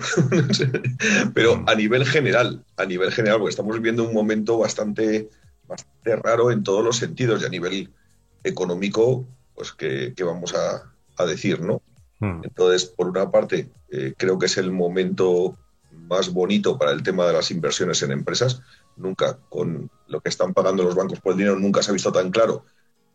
Pero 1.34 1.57
mm. 1.57 1.69
a 1.69 1.75
nivel 1.75 2.05
general, 2.05 2.63
a 2.77 2.86
nivel 2.86 3.11
general, 3.11 3.39
porque 3.39 3.51
estamos 3.51 3.75
viviendo 3.75 4.03
un 4.03 4.13
momento 4.13 4.57
bastante, 4.57 5.29
bastante 5.67 6.15
raro 6.17 6.51
en 6.51 6.63
todos 6.63 6.84
los 6.84 6.97
sentidos 6.97 7.41
y 7.41 7.45
a 7.45 7.49
nivel 7.49 7.89
económico, 8.43 9.25
pues 9.55 9.71
que, 9.71 10.13
vamos 10.23 10.53
a, 10.53 11.25
decir, 11.25 11.61
¿no? 11.61 11.81
Mm. 12.19 12.41
Entonces, 12.43 12.86
por 12.86 13.07
una 13.07 13.31
parte, 13.31 13.69
eh, 13.89 14.13
creo 14.17 14.38
que 14.38 14.47
es 14.47 14.57
el 14.57 14.71
momento 14.71 15.57
más 15.91 16.34
bonito 16.34 16.77
para 16.77 16.91
el 16.91 17.03
tema 17.03 17.25
de 17.25 17.34
las 17.34 17.51
inversiones 17.51 18.03
en 18.03 18.11
empresas. 18.11 18.61
Nunca, 18.95 19.39
con 19.49 19.89
lo 20.07 20.21
que 20.21 20.29
están 20.29 20.53
pagando 20.53 20.83
los 20.83 20.95
bancos 20.95 21.19
por 21.19 21.33
el 21.33 21.39
dinero, 21.39 21.59
nunca 21.59 21.81
se 21.81 21.91
ha 21.91 21.93
visto 21.93 22.11
tan 22.11 22.31
claro 22.31 22.65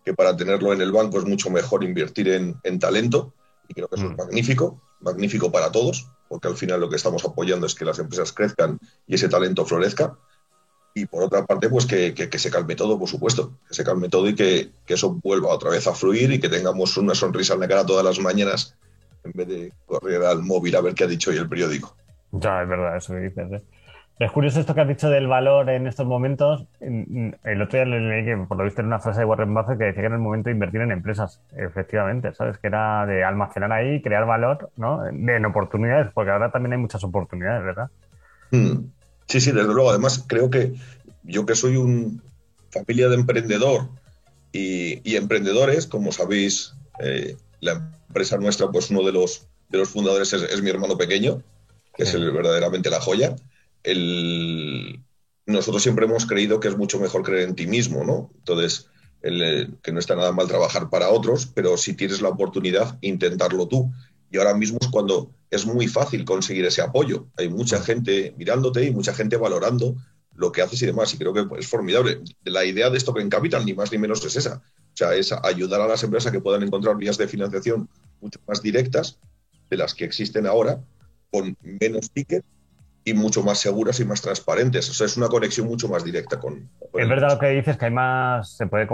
que 0.05 0.15
para 0.15 0.37
tenerlo 0.37 0.73
en 0.73 0.81
el 0.81 0.93
banco 0.93 1.19
es 1.19 1.25
mucho 1.25 1.51
mejor 1.51 1.85
invertir 1.85 2.29
en, 2.29 2.79
talento. 2.79 3.33
Y 3.69 3.75
creo 3.75 3.89
que 3.89 3.97
eso 3.97 4.07
es 4.07 4.13
mm. 4.13 4.17
magnífico, 4.17 4.81
magnífico 5.01 5.53
para 5.53 5.71
todos, 5.71 6.09
porque 6.29 6.49
al 6.49 6.57
final 6.57 6.81
lo 6.81 6.89
que 6.89 6.97
estamos 6.97 7.25
apoyando 7.25 7.67
es 7.67 7.75
que 7.75 7.85
las 7.85 7.99
empresas 7.99 8.33
crezcan 8.33 8.79
y 9.07 9.15
ese 9.15 9.29
talento 9.29 9.65
florezca. 9.65 10.17
Y 10.95 11.07
por 11.07 11.23
otra 11.23 11.47
parte, 11.47 11.69
pues 11.69 11.87
que, 11.87 12.29
se 12.39 12.51
calme 12.51 12.75
todo, 12.75 12.99
por 12.99 13.09
supuesto, 13.09 13.53
que 13.69 13.75
se 13.75 13.85
calme 13.85 14.09
todo 14.09 14.29
y 14.29 14.35
que, 14.35 14.71
que, 14.85 14.95
eso 14.95 15.13
vuelva 15.23 15.49
otra 15.49 15.71
vez 15.71 15.87
a 15.87 15.95
fluir 15.95 16.33
y 16.33 16.41
que 16.41 16.49
tengamos 16.49 16.97
una 16.97 17.15
sonrisa 17.15 17.55
en 17.55 17.61
la 17.61 17.69
cara 17.69 17.87
todas 17.87 18.05
las 18.05 18.19
mañanas 18.19 18.75
en 19.25 19.33
vez 19.33 19.49
de 19.49 19.73
correr 19.87 20.23
al 20.23 20.43
móvil 20.43 20.75
a 20.77 20.81
ver 20.81 20.95
qué 20.95 21.05
ha 21.05 21.07
dicho 21.07 21.31
hoy 21.31 21.37
el 21.37 21.49
periódico. 21.49 21.95
Ya, 22.33 22.63
es 22.63 22.69
verdad 22.69 22.97
eso 22.97 23.15
que 23.15 23.21
dices. 23.21 23.53
¿eh? 23.53 23.63
Es 24.19 24.33
curioso 24.33 24.59
esto 24.59 24.75
que 24.75 24.81
has 24.81 24.89
dicho 24.89 25.09
del 25.11 25.29
valor 25.29 25.71
en 25.71 25.87
estos 25.87 26.05
momentos. 26.05 26.65
El 26.81 27.63
otro 27.63 27.79
día 27.79 27.85
leí 27.85 28.25
que, 28.25 28.37
por 28.49 28.57
lo 28.57 28.65
visto, 28.65 28.81
en 28.81 28.89
una 28.89 28.99
frase 28.99 29.21
de 29.21 29.25
Warren 29.25 29.55
Buffett 29.55 29.79
que 29.79 29.85
decía 29.85 30.03
que 30.03 30.07
era 30.07 30.17
el 30.17 30.21
momento 30.21 30.49
de 30.49 30.55
invertir 30.55 30.81
en 30.81 30.91
empresas. 30.91 31.41
Efectivamente, 31.57 32.35
¿sabes? 32.35 32.59
Que 32.59 32.67
era 32.67 33.07
de 33.07 33.23
almacenar 33.23 33.71
ahí, 33.71 34.03
crear 34.03 34.27
valor, 34.27 34.71
¿no? 34.77 35.07
En 35.07 35.47
oportunidades, 35.47 36.09
porque 36.13 36.33
ahora 36.33 36.51
también 36.51 36.73
hay 36.73 36.79
muchas 36.79 37.05
oportunidades, 37.05 37.63
¿verdad? 37.63 37.91
Hmm. 38.51 38.91
Sí, 39.27 39.41
sí, 39.41 39.53
desde 39.53 39.73
luego. 39.73 39.91
Además, 39.91 40.25
creo 40.27 40.51
que 40.51 40.75
yo 41.23 41.47
que 41.47 41.55
soy 41.55 41.77
un 41.77 42.21
familia 42.71 43.09
de 43.09 43.15
emprendedor 43.15 43.89
y, 44.51 45.15
emprendedores, 45.15 45.87
como 45.87 46.11
sabéis, 46.11 46.75
eh, 46.99 47.37
la 47.61 47.93
empresa 48.09 48.37
nuestra, 48.37 48.69
pues 48.69 48.91
uno 48.91 49.05
de 49.05 49.13
los, 49.13 49.47
de 49.69 49.79
los 49.79 49.91
fundadores 49.91 50.33
es 50.33 50.61
mi 50.61 50.71
hermano 50.71 50.99
pequeño 50.99 51.41
que 51.99 52.05
es 52.05 52.33
verdaderamente 52.33 52.91
la 52.91 53.01
joya. 53.01 53.35
El, 53.91 55.03
nosotros 55.47 55.83
siempre 55.83 56.05
hemos 56.05 56.27
creído 56.27 56.61
que 56.61 56.69
es 56.69 56.77
mucho 56.77 57.01
mejor 57.01 57.23
creer 57.23 57.49
en 57.49 57.55
ti 57.55 57.67
mismo, 57.67 58.05
¿no? 58.05 58.31
Entonces, 58.37 58.89
el, 59.23 59.79
que 59.83 59.93
no 59.93 59.99
está 59.99 60.15
nada 60.15 60.31
mal 60.33 60.47
trabajar 60.47 60.91
para 60.91 61.09
otros, 61.09 61.47
pero 61.47 61.77
si 61.77 61.95
tienes 61.95 62.21
la 62.21 62.29
oportunidad, 62.29 62.99
intentarlo 63.01 63.67
tú. 63.67 63.91
Y 64.31 64.37
ahora 64.37 64.55
mismo 64.55 64.79
es 64.81 64.89
cuando 64.89 65.31
es 65.51 65.65
muy 65.65 65.89
fácil 65.89 66.25
conseguir 66.25 66.67
ese 66.67 66.83
apoyo. 66.83 67.29
Hay 67.39 67.49
mucha 67.49 67.81
gente 67.81 68.35
mirándote 68.37 68.85
y 68.85 68.91
mucha 68.91 69.15
gente 69.15 69.39
valorando 69.39 69.97
lo 70.35 70.53
que 70.53 70.61
haces 70.61 70.83
y 70.83 70.87
demás. 70.87 71.15
Y 71.15 71.19
creo 71.19 71.33
que 71.33 71.47
es 71.59 71.67
formidable. 71.67 72.21
La 72.45 72.67
idea 72.67 72.91
de 72.91 72.99
esto 72.99 73.15
que 73.15 73.23
en 73.23 73.31
Capital, 73.31 73.65
ni 73.65 73.73
más 73.73 73.91
ni 73.91 73.97
menos, 73.97 74.23
es 74.25 74.37
esa. 74.37 74.57
O 74.57 74.97
sea, 74.99 75.15
es 75.15 75.33
ayudar 75.33 75.81
a 75.81 75.89
las 75.89 76.03
empresas 76.03 76.29
a 76.29 76.33
que 76.33 76.43
puedan 76.43 76.63
encontrar 76.63 76.97
vías 76.97 77.17
de 77.17 77.27
financiación 77.27 77.89
mucho 78.21 78.39
más 78.47 78.63
directas 78.63 79.19
de 79.71 79.79
las 79.79 79.95
que 79.95 80.05
existen 80.05 80.47
ahora, 80.47 80.79
con 81.31 81.57
menos 81.63 82.11
tickets 82.11 82.47
y 83.09 83.15
mucho 83.15 83.43
más 83.43 83.59
seguras 83.59 84.01
y 84.01 84.05
más 84.05 84.23
transparentes. 84.23 84.89
O 84.91 84.93
sea, 84.93 85.07
es 85.07 85.17
una 85.17 85.29
conexión 85.29 85.67
mucho 85.67 85.89
más 85.89 86.05
directa 86.05 86.39
con. 86.39 86.69
es 86.95 87.09
verdad 87.09 87.33
lo 87.33 87.39
que 87.39 87.49
dices, 87.49 87.77
que 87.77 87.87
hay 87.87 87.91
más, 87.91 88.57
se 88.57 88.67
puede 88.67 88.87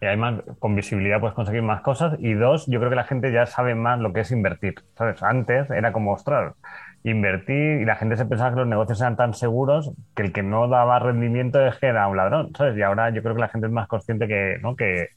hay 0.00 0.16
más 0.16 0.42
con 0.60 0.76
visibilidad 0.76 1.18
puedes 1.18 1.34
conseguir 1.34 1.62
más 1.62 1.80
cosas 1.80 2.14
y 2.20 2.34
dos, 2.34 2.66
yo 2.66 2.78
creo 2.78 2.90
que 2.90 2.96
la 2.96 3.04
gente 3.04 3.32
ya 3.32 3.46
sabe 3.46 3.74
más 3.74 3.98
lo 3.98 4.12
que 4.12 4.20
es 4.20 4.30
invertir, 4.30 4.74
¿sabes? 4.96 5.22
Antes 5.22 5.68
era 5.70 5.92
como, 5.92 6.12
ostras, 6.12 6.54
invertir 7.02 7.80
y 7.80 7.84
la 7.84 7.96
gente 7.96 8.16
se 8.16 8.26
pensaba 8.26 8.50
que 8.50 8.56
los 8.56 8.66
negocios 8.66 9.00
eran 9.00 9.16
tan 9.16 9.34
seguros 9.34 9.92
que 10.14 10.22
el 10.22 10.32
que 10.32 10.42
no 10.42 10.68
daba 10.68 10.98
rendimiento 10.98 11.64
es 11.64 11.76
que 11.78 11.86
era 11.86 12.06
un 12.06 12.16
ladrón, 12.16 12.52
¿sabes? 12.56 12.76
Y 12.76 12.82
ahora 12.82 13.10
yo 13.10 13.22
creo 13.22 13.34
que 13.34 13.40
la 13.40 13.48
gente 13.48 13.66
es 13.66 13.72
más 13.72 13.88
consciente 13.88 14.28
que, 14.28 14.58
¿no? 14.62 14.76
que, 14.76 15.08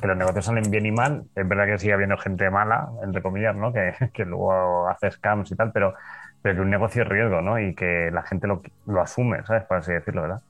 que 0.00 0.06
los 0.06 0.16
negocios 0.16 0.44
salen 0.44 0.70
bien 0.70 0.86
y 0.86 0.92
mal. 0.92 1.24
Es 1.34 1.48
verdad 1.48 1.66
que 1.66 1.78
sigue 1.78 1.92
habiendo 1.92 2.16
gente 2.18 2.50
mala, 2.50 2.88
entre 3.02 3.22
comillas, 3.22 3.56
¿no? 3.56 3.72
Que, 3.72 3.92
que 4.12 4.24
luego 4.24 4.88
hace 4.88 5.10
scams 5.10 5.50
y 5.50 5.56
tal, 5.56 5.72
pero 5.72 5.94
pero 6.42 6.62
un 6.62 6.70
negocio 6.70 7.02
es 7.02 7.08
riesgo, 7.08 7.42
¿no? 7.42 7.60
Y 7.60 7.74
que 7.74 8.10
la 8.12 8.22
gente 8.22 8.46
lo, 8.46 8.62
lo 8.86 9.00
asume, 9.00 9.44
¿sabes? 9.46 9.64
Por 9.64 9.78
así 9.78 9.92
decirlo, 9.92 10.22
¿verdad? 10.22 10.42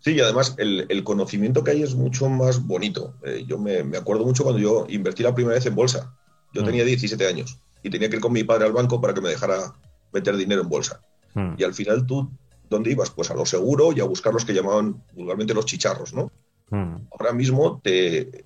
Sí, 0.00 0.12
y 0.12 0.20
además 0.20 0.54
el, 0.58 0.86
el 0.88 1.04
conocimiento 1.04 1.64
que 1.64 1.72
hay 1.72 1.82
es 1.82 1.94
mucho 1.94 2.28
más 2.28 2.66
bonito. 2.66 3.14
Eh, 3.24 3.44
yo 3.46 3.58
me, 3.58 3.82
me, 3.82 3.96
acuerdo 3.96 4.24
mucho 4.24 4.44
cuando 4.44 4.60
yo 4.60 4.86
invertí 4.88 5.22
la 5.22 5.34
primera 5.34 5.54
vez 5.54 5.66
en 5.66 5.74
bolsa. 5.74 6.12
Yo 6.52 6.62
mm. 6.62 6.64
tenía 6.64 6.84
17 6.84 7.26
años 7.26 7.58
y 7.82 7.90
tenía 7.90 8.08
que 8.08 8.16
ir 8.16 8.22
con 8.22 8.32
mi 8.32 8.44
padre 8.44 8.66
al 8.66 8.72
banco 8.72 9.00
para 9.00 9.14
que 9.14 9.20
me 9.20 9.30
dejara 9.30 9.74
meter 10.12 10.36
dinero 10.36 10.62
en 10.62 10.68
bolsa. 10.68 11.00
Mm. 11.34 11.54
Y 11.58 11.64
al 11.64 11.74
final 11.74 12.06
tú, 12.06 12.30
¿dónde 12.68 12.92
ibas? 12.92 13.10
Pues 13.10 13.30
a 13.30 13.34
lo 13.34 13.46
seguro 13.46 13.92
y 13.92 14.00
a 14.00 14.04
buscar 14.04 14.32
los 14.32 14.44
que 14.44 14.54
llamaban 14.54 15.02
vulgarmente 15.14 15.54
los 15.54 15.66
chicharros, 15.66 16.12
¿no? 16.12 16.30
Mm. 16.70 16.96
Ahora 17.12 17.32
mismo 17.32 17.80
te, 17.82 18.44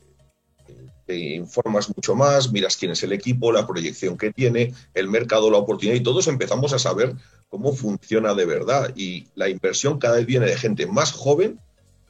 te 1.10 1.16
informas 1.16 1.88
mucho 1.88 2.14
más, 2.14 2.52
miras 2.52 2.76
quién 2.76 2.92
es 2.92 3.02
el 3.02 3.12
equipo, 3.12 3.50
la 3.50 3.66
proyección 3.66 4.16
que 4.16 4.32
tiene, 4.32 4.72
el 4.94 5.08
mercado, 5.08 5.50
la 5.50 5.58
oportunidad 5.58 5.96
y 5.96 6.04
todos 6.04 6.28
empezamos 6.28 6.72
a 6.72 6.78
saber 6.78 7.16
cómo 7.48 7.72
funciona 7.72 8.32
de 8.34 8.46
verdad. 8.46 8.92
Y 8.94 9.26
la 9.34 9.48
inversión 9.48 9.98
cada 9.98 10.18
vez 10.18 10.26
viene 10.26 10.46
de 10.46 10.56
gente 10.56 10.86
más 10.86 11.10
joven 11.10 11.58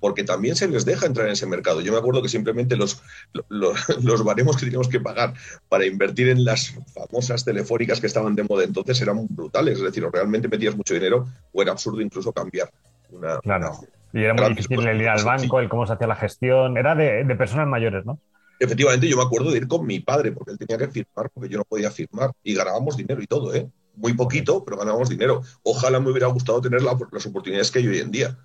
porque 0.01 0.23
también 0.23 0.55
se 0.55 0.69
les 0.69 0.85
deja 0.85 1.07
entrar 1.07 1.29
en 1.29 1.33
ese 1.33 1.47
mercado. 1.47 1.81
Yo 1.81 1.93
me 1.93 1.99
acuerdo 1.99 2.21
que 2.21 2.29
simplemente 2.29 2.77
los, 2.77 3.03
los, 3.49 4.23
baremos 4.23 4.59
que 4.59 4.67
teníamos 4.67 4.89
que 4.89 5.01
pagar 5.01 5.33
para 5.71 5.87
invertir 5.87 6.29
en 6.29 6.45
las 6.45 6.75
famosas 6.93 7.43
telefónicas 7.43 8.03
que 8.03 8.07
estaban 8.07 8.35
de 8.35 8.45
moda 8.45 8.65
entonces 8.65 9.01
eran 9.01 9.27
brutales. 9.31 9.79
Es 9.79 9.85
decir, 9.85 10.05
o 10.05 10.11
realmente 10.11 10.47
metías 10.47 10.77
mucho 10.77 10.93
dinero 10.93 11.27
o 11.55 11.63
era 11.63 11.73
absurdo 11.73 12.03
incluso 12.03 12.33
cambiar 12.33 12.71
una... 13.11 13.39
Claro. 13.39 13.81
Y 14.13 14.25
era 14.25 14.35
muy 14.35 14.51
difícil 14.51 14.87
el 14.87 15.01
ir 15.01 15.09
al 15.09 15.25
banco, 15.25 15.59
el 15.59 15.71
cómo 15.71 15.87
se 15.87 15.95
hacía 15.95 16.07
la 16.07 16.17
gestión. 16.17 16.77
Era 16.77 16.95
de, 16.95 17.25
de 17.25 17.37
personas 17.37 17.67
mayores, 17.67 18.05
¿no? 18.05 18.19
Efectivamente 18.61 19.09
yo 19.09 19.17
me 19.17 19.23
acuerdo 19.23 19.51
de 19.51 19.59
ir 19.59 19.67
con 19.67 19.87
mi 19.87 20.01
padre, 20.01 20.33
porque 20.33 20.53
él 20.53 20.59
tenía 20.59 20.79
que 20.79 20.93
firmar, 20.93 21.31
porque 21.33 21.49
yo 21.49 21.59
no 21.59 21.65
podía 21.65 21.91
firmar, 21.91 22.31
y 22.43 22.55
ganábamos 22.55 22.97
dinero 22.97 23.23
y 23.23 23.27
todo, 23.27 23.55
¿eh? 23.55 23.69
Muy 23.97 24.15
poquito, 24.15 24.65
pero 24.65 24.77
ganábamos 24.77 25.09
dinero. 25.09 25.43
Ojalá 25.63 25.99
me 25.99 26.11
hubiera 26.11 26.29
gustado 26.29 26.61
tener 26.61 26.81
las 26.83 27.27
oportunidades 27.27 27.71
que 27.71 27.81
hay 27.81 27.89
hoy 27.89 27.99
en 27.99 28.11
día. 28.11 28.37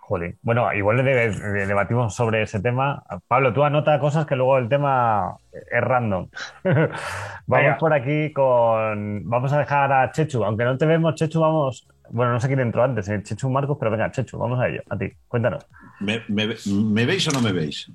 Joder. 0.00 0.36
Bueno, 0.40 0.72
igual 0.72 1.04
debatimos 1.04 2.14
sobre 2.14 2.42
ese 2.42 2.60
tema. 2.60 3.02
Pablo, 3.26 3.52
tú 3.52 3.62
anota 3.62 4.00
cosas 4.00 4.24
que 4.24 4.36
luego 4.36 4.56
el 4.56 4.68
tema 4.68 5.36
es 5.52 5.82
random. 5.82 6.28
vamos 7.46 7.78
por 7.78 7.92
aquí 7.92 8.32
con. 8.32 9.28
Vamos 9.28 9.52
a 9.52 9.58
dejar 9.58 9.92
a 9.92 10.10
Chechu. 10.10 10.44
Aunque 10.44 10.64
no 10.64 10.78
te 10.78 10.86
vemos, 10.86 11.14
Chechu, 11.14 11.40
vamos. 11.40 11.86
Bueno, 12.10 12.32
no 12.32 12.40
sé 12.40 12.48
quién 12.48 12.60
entró 12.60 12.82
antes, 12.82 13.06
¿eh? 13.10 13.22
Chechu 13.22 13.50
Marcos, 13.50 13.76
pero 13.78 13.90
venga, 13.90 14.10
Chechu, 14.10 14.38
vamos 14.38 14.58
a 14.58 14.68
ello. 14.68 14.82
A 14.88 14.96
ti, 14.96 15.12
cuéntanos. 15.28 15.66
¿Me, 16.00 16.22
me 16.28 17.06
veis 17.06 17.28
o 17.28 17.32
no 17.32 17.42
me 17.42 17.52
veis? 17.52 17.92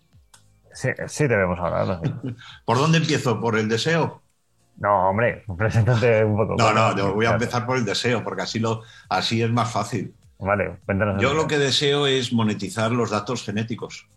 Sí, 0.73 0.89
sí 1.07 1.27
vemos 1.27 1.59
ahora. 1.59 2.01
¿Por 2.65 2.77
dónde 2.77 2.97
empiezo? 2.97 3.39
¿Por 3.39 3.57
el 3.57 3.69
deseo? 3.69 4.21
No, 4.77 5.09
hombre, 5.09 5.43
preséntate 5.57 6.25
un 6.25 6.35
poco. 6.35 6.55
No, 6.57 6.73
no, 6.73 6.97
yo 6.97 7.13
voy 7.13 7.25
a 7.25 7.31
empezar 7.31 7.65
por 7.65 7.77
el 7.77 7.85
deseo, 7.85 8.23
porque 8.23 8.41
así, 8.41 8.59
lo, 8.59 8.81
así 9.09 9.41
es 9.41 9.51
más 9.51 9.71
fácil. 9.71 10.13
Vale, 10.39 10.77
cuéntanos. 10.85 11.21
Yo 11.21 11.33
lo 11.33 11.47
que 11.47 11.57
deseo 11.57 12.07
es 12.07 12.33
monetizar 12.33 12.91
los 12.91 13.11
datos 13.11 13.43
genéticos. 13.43 14.07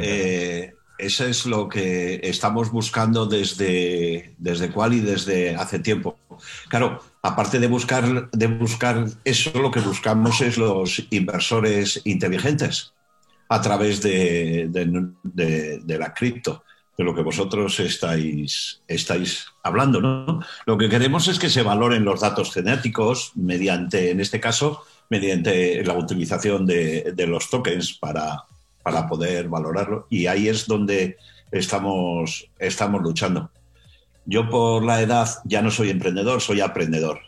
Eh, 0.00 0.74
eso 0.98 1.24
es 1.24 1.46
lo 1.46 1.68
que 1.68 2.20
estamos 2.24 2.70
buscando 2.70 3.26
desde, 3.26 4.34
desde 4.38 4.72
y 4.90 5.00
desde 5.00 5.54
hace 5.54 5.78
tiempo. 5.78 6.18
Claro, 6.68 7.00
aparte 7.22 7.60
de 7.60 7.68
buscar, 7.68 8.30
de 8.30 8.46
buscar 8.48 9.06
eso, 9.24 9.58
lo 9.60 9.70
que 9.70 9.80
buscamos 9.80 10.40
es 10.40 10.58
los 10.58 11.06
inversores 11.10 12.00
inteligentes 12.04 12.94
a 13.48 13.60
través 13.60 14.02
de, 14.02 14.68
la 15.86 16.14
cripto, 16.14 16.64
de 16.96 17.04
lo 17.04 17.14
que 17.14 17.22
vosotros 17.22 17.78
estáis, 17.80 18.82
estáis 18.86 19.46
hablando. 19.62 20.00
¿no? 20.00 20.40
Lo 20.66 20.78
que 20.78 20.88
queremos 20.88 21.28
es 21.28 21.38
que 21.38 21.50
se 21.50 21.62
valoren 21.62 22.04
los 22.04 22.20
datos 22.20 22.52
genéticos 22.52 23.32
mediante, 23.34 24.10
en 24.10 24.20
este 24.20 24.40
caso, 24.40 24.84
mediante 25.10 25.84
la 25.84 25.94
utilización 25.94 26.66
de, 26.66 27.14
los 27.26 27.50
tokens 27.50 27.94
para, 27.98 28.44
poder 29.08 29.48
valorarlo. 29.48 30.06
Y 30.10 30.26
ahí 30.26 30.48
es 30.48 30.66
donde 30.66 31.16
estamos, 31.50 32.48
estamos 32.58 33.02
luchando. 33.02 33.50
Yo 34.26 34.48
por 34.48 34.82
la 34.82 35.02
edad 35.02 35.28
ya 35.44 35.60
no 35.60 35.70
soy 35.70 35.90
emprendedor, 35.90 36.40
soy 36.40 36.60
aprendedor. 36.60 37.20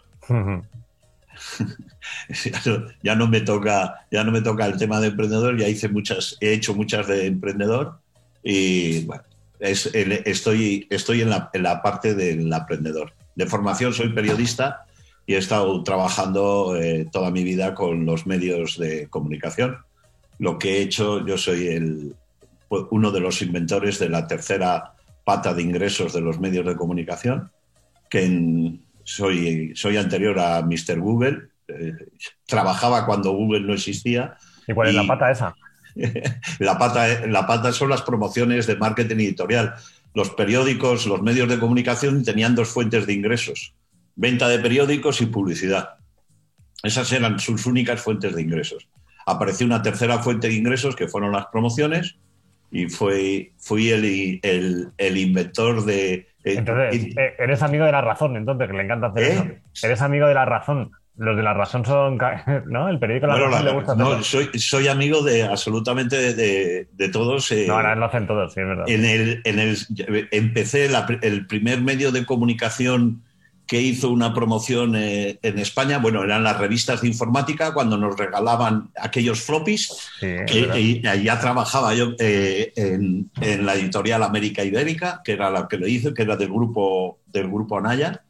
ya 3.02 3.14
no 3.14 3.28
me 3.28 3.40
toca, 3.40 4.06
ya 4.10 4.24
no 4.24 4.32
me 4.32 4.42
toca 4.42 4.66
el 4.66 4.78
tema 4.78 5.00
de 5.00 5.08
emprendedor, 5.08 5.58
ya 5.58 5.68
hice 5.68 5.88
muchas, 5.88 6.36
he 6.40 6.52
hecho 6.52 6.74
muchas 6.74 7.06
de 7.06 7.26
emprendedor 7.26 7.98
y 8.42 9.04
bueno, 9.04 9.24
estoy, 9.60 10.86
estoy 10.90 11.22
en 11.22 11.30
la, 11.30 11.82
parte 11.82 12.14
del 12.14 12.52
aprendedor. 12.52 13.12
De 13.34 13.46
formación 13.46 13.92
soy 13.92 14.10
periodista 14.10 14.86
y 15.26 15.34
he 15.34 15.38
estado 15.38 15.82
trabajando 15.82 16.76
eh, 16.76 17.08
toda 17.10 17.30
mi 17.30 17.42
vida 17.42 17.74
con 17.74 18.06
los 18.06 18.26
medios 18.26 18.78
de 18.78 19.08
comunicación. 19.08 19.78
Lo 20.38 20.58
que 20.58 20.78
he 20.78 20.82
hecho, 20.82 21.26
yo 21.26 21.36
soy 21.38 21.68
el, 21.68 22.14
uno 22.68 23.10
de 23.10 23.20
los 23.20 23.42
inventores 23.42 23.98
de 23.98 24.08
la 24.08 24.26
tercera 24.26 24.92
pata 25.24 25.52
de 25.54 25.62
ingresos 25.62 26.12
de 26.12 26.20
los 26.20 26.38
medios 26.38 26.66
de 26.66 26.76
comunicación, 26.76 27.50
que 28.08 28.78
soy, 29.02 29.72
soy 29.74 29.96
anterior 29.96 30.38
a 30.38 30.62
Mr. 30.62 31.00
Google 31.00 31.48
trabajaba 32.46 33.06
cuando 33.06 33.32
Google 33.32 33.60
no 33.60 33.74
existía. 33.74 34.36
¿Y 34.66 34.72
cuál 34.72 34.88
es 34.88 34.94
la 34.94 35.06
pata 35.06 35.30
esa? 35.30 35.54
la, 36.58 36.78
pata, 36.78 37.26
la 37.26 37.46
pata 37.46 37.72
son 37.72 37.90
las 37.90 38.02
promociones 38.02 38.66
de 38.66 38.76
marketing 38.76 39.16
editorial. 39.16 39.74
Los 40.14 40.30
periódicos, 40.30 41.06
los 41.06 41.22
medios 41.22 41.48
de 41.48 41.58
comunicación 41.58 42.24
tenían 42.24 42.54
dos 42.54 42.68
fuentes 42.68 43.06
de 43.06 43.12
ingresos, 43.12 43.74
venta 44.14 44.48
de 44.48 44.58
periódicos 44.58 45.20
y 45.20 45.26
publicidad. 45.26 45.96
Esas 46.82 47.12
eran 47.12 47.38
sus 47.38 47.66
únicas 47.66 48.00
fuentes 48.00 48.34
de 48.34 48.42
ingresos. 48.42 48.88
Apareció 49.26 49.66
una 49.66 49.82
tercera 49.82 50.18
fuente 50.18 50.48
de 50.48 50.54
ingresos 50.54 50.94
que 50.94 51.08
fueron 51.08 51.32
las 51.32 51.46
promociones 51.46 52.16
y 52.70 52.88
fue, 52.88 53.52
fui 53.58 53.90
el, 53.90 54.40
el, 54.96 55.16
inventor 55.16 55.84
de... 55.84 56.28
Entonces, 56.44 57.16
eh, 57.16 57.34
eres 57.38 57.62
amigo 57.62 57.84
de 57.84 57.92
la 57.92 58.02
razón, 58.02 58.36
entonces, 58.36 58.68
que 58.68 58.76
le 58.76 58.84
encanta 58.84 59.08
hacer 59.08 59.22
eso. 59.24 59.46
Eres 59.82 60.00
amigo 60.00 60.28
de 60.28 60.34
la 60.34 60.44
razón. 60.44 60.92
Los 61.18 61.36
de 61.36 61.42
la 61.42 61.54
razón 61.54 61.84
son, 61.84 62.18
¿no? 62.66 62.88
El 62.88 62.98
periódico 62.98 63.26
La 63.26 63.38
Razón 63.38 63.64
le 63.64 63.72
gusta 63.72 63.94
No, 63.94 64.22
soy, 64.22 64.50
soy 64.58 64.88
amigo 64.88 65.22
de 65.22 65.44
absolutamente 65.44 66.34
de, 66.34 66.88
de, 66.92 67.08
todos. 67.08 67.50
Eh, 67.52 67.64
no, 67.66 67.74
ahora 67.74 67.94
lo 67.94 68.06
hacen 68.06 68.26
todos, 68.26 68.52
sí, 68.52 68.60
es 68.60 68.66
verdad. 68.66 68.84
En 68.88 69.04
el, 69.04 69.40
en 69.44 69.58
el, 69.58 69.78
empecé 70.30 70.90
el 71.22 71.46
primer 71.46 71.80
medio 71.80 72.12
de 72.12 72.26
comunicación 72.26 73.22
que 73.66 73.80
hizo 73.80 74.10
una 74.10 74.32
promoción 74.32 74.94
eh, 74.94 75.38
en 75.42 75.58
España, 75.58 75.98
bueno, 75.98 76.22
eran 76.22 76.44
las 76.44 76.58
revistas 76.58 77.00
de 77.00 77.08
informática 77.08 77.74
cuando 77.74 77.96
nos 77.96 78.16
regalaban 78.16 78.90
aquellos 79.00 79.42
floppies. 79.42 80.10
Sí, 80.20 80.28
y, 80.76 81.06
allá 81.06 81.40
trabajaba 81.40 81.92
yo 81.94 82.12
eh, 82.20 82.72
en, 82.76 83.30
en, 83.40 83.66
la 83.66 83.74
editorial 83.74 84.22
América 84.22 84.62
Ibérica, 84.62 85.20
que 85.24 85.32
era 85.32 85.50
la 85.50 85.66
que 85.66 85.78
lo 85.78 85.88
hice, 85.88 86.14
que 86.14 86.22
era 86.22 86.36
del 86.36 86.48
grupo, 86.48 87.18
del 87.26 87.48
grupo 87.48 87.78
Anaya. 87.78 88.22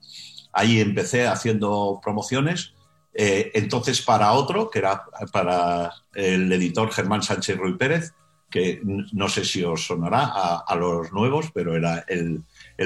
Ahí 0.53 0.81
empecé 0.81 1.27
haciendo 1.27 2.01
promociones 2.03 2.76
eh, 3.19 3.51
entonces, 3.55 4.03
para 4.03 4.33
otro, 4.33 4.69
que 4.69 4.81
era 4.81 5.05
para 5.33 5.91
el 6.15 6.53
editor 6.53 6.93
Germán 6.93 7.23
Sánchez 7.23 7.57
Ruy 7.57 7.77
Pérez, 7.79 8.13
que 8.51 8.81
no 8.85 9.29
sé 9.29 9.45
si 9.45 9.65
os 9.65 9.87
sonará 9.87 10.61
a, 10.67 10.77
los 10.77 11.13
nuevos, 11.13 11.51
pero 11.53 11.75
era 11.75 12.05
el, 12.09 12.45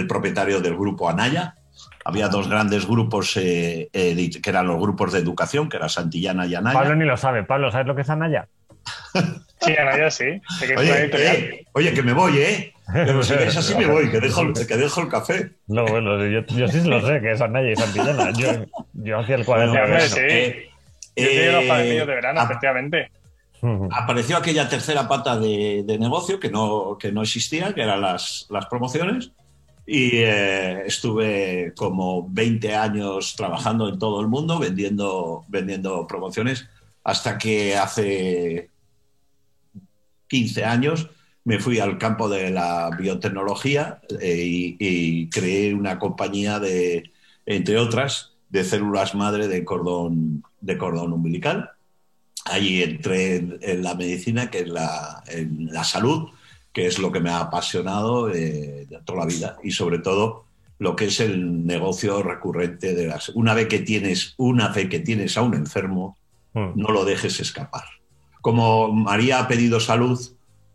propietario 0.09 0.61
del 0.61 0.76
grupo 0.76 1.11
Anaya. 1.11 1.55
había 2.05 2.28
dos 2.28 2.49
grandes 2.49 2.87
grupos 2.87 3.37
eh, 3.37 3.91
eh, 3.93 4.31
que 4.43 4.51
eran 4.51 4.68
los 4.68 4.81
grupos 4.81 5.12
de 5.12 5.18
educación, 5.18 5.68
que 5.68 5.76
era 5.78 5.89
Santillana 5.89 6.47
y 6.47 6.55
Anaya. 6.55 6.78
Pablo 6.78 6.95
ni 6.95 7.05
lo 7.05 7.16
sabe. 7.16 7.43
Pablo, 7.43 7.72
¿sabes 7.72 7.89
lo 7.89 7.97
que 7.97 8.03
es 8.03 8.11
Anaya? 8.11 8.49
Sí, 9.62 9.76
Anaya 9.76 10.11
sí. 10.11 10.41
oye, 11.74 11.93
que 11.93 12.03
me 12.03 12.14
voy, 12.14 12.39
¿eh? 12.39 12.72
Pero 12.93 13.22
si 13.22 13.34
es 13.38 13.57
así 13.57 13.74
me 13.74 13.86
voy, 13.86 14.11
que 14.11 14.20
dejo, 14.20 14.53
que 14.53 14.76
dejo 14.76 15.01
el 15.01 15.09
café. 15.09 15.53
No, 15.66 15.84
bueno, 15.86 16.24
yo, 16.26 16.45
yo 16.47 16.68
sí 16.68 16.82
lo 16.84 17.05
sé, 17.07 17.20
que 17.20 17.32
es 17.32 17.41
Anaya 17.41 17.70
y 17.70 17.76
Santillana. 17.76 18.32
Yo, 18.32 18.66
yo 18.95 19.18
hacía 19.18 19.36
el 19.36 19.45
cuaderno. 19.45 19.74
de 19.74 20.01
sí. 20.01 20.20
Eh, 20.20 20.70
yo 21.16 21.72
eh, 21.76 21.99
los 21.99 22.07
de 22.07 22.14
verano, 22.14 22.43
efectivamente. 22.43 23.11
Apareció 23.91 24.38
aquella 24.38 24.68
tercera 24.68 25.07
pata 25.07 25.38
de, 25.38 25.84
negocio 25.99 26.41
que 26.41 26.49
no, 26.49 26.97
que 26.99 27.12
no 27.12 27.22
existía, 27.22 27.74
que 27.74 27.82
eran 27.82 28.01
las, 28.01 28.47
las 28.49 28.66
promociones. 28.66 29.32
Y 29.86 30.18
eh, 30.18 30.86
estuve 30.86 31.72
como 31.76 32.26
20 32.30 32.76
años 32.76 33.34
trabajando 33.36 33.88
en 33.88 33.99
todo 33.99 34.20
el 34.20 34.28
mundo, 34.28 34.59
vendiendo, 34.59 35.45
vendiendo 35.49 36.07
promociones, 36.07 36.68
hasta 37.03 37.36
que 37.36 37.76
hace 37.76 38.70
15 40.28 40.64
años 40.64 41.11
me 41.51 41.59
fui 41.59 41.80
al 41.80 41.98
campo 41.98 42.28
de 42.28 42.48
la 42.51 42.90
biotecnología 42.96 44.01
eh, 44.20 44.76
y, 44.78 45.28
creé 45.30 45.74
una 45.74 45.98
compañía 45.98 46.61
de, 46.61 47.11
entre 47.44 47.76
otras, 47.76 48.34
de 48.51 48.62
células 48.62 49.16
madre 49.16 49.48
de 49.48 49.64
cordón, 49.64 50.44
de 50.61 50.78
cordón 50.78 51.12
umbilical. 51.12 51.72
Allí 52.44 52.84
entré 52.84 53.34
en, 53.62 53.82
la 53.82 53.96
medicina, 53.96 54.48
que 54.48 54.61
es 54.61 54.68
la, 54.68 55.24
en 55.26 55.72
la 55.72 55.82
salud, 55.82 56.28
que 56.72 56.86
es 56.86 57.01
lo 57.01 57.11
que 57.11 57.18
me 57.18 57.30
ha 57.30 57.40
apasionado 57.40 58.32
eh, 58.32 58.86
toda 59.05 59.18
la 59.18 59.26
vida 59.26 59.57
y 59.64 59.72
sobre 59.72 59.98
todo 59.98 60.44
lo 60.78 60.94
que 60.94 61.07
es 61.07 61.18
el 61.18 61.66
negocio 61.66 62.22
recurrente 62.22 62.94
de 62.94 63.09
las. 63.09 63.30
Una 63.30 63.55
vez 63.55 63.66
que 63.66 63.80
tienes, 63.80 64.34
una 64.36 64.68
vez 64.68 64.88
que 64.88 65.01
tienes 65.01 65.36
a 65.36 65.42
un 65.42 65.55
enfermo, 65.55 66.16
mm. 66.55 66.74
no 66.76 66.90
lo 66.92 67.05
dejes 67.05 67.40
escapar. 67.40 67.86
Como 68.40 68.92
María 68.92 69.40
ha 69.40 69.48
pedido 69.48 69.80
salud, 69.80 70.20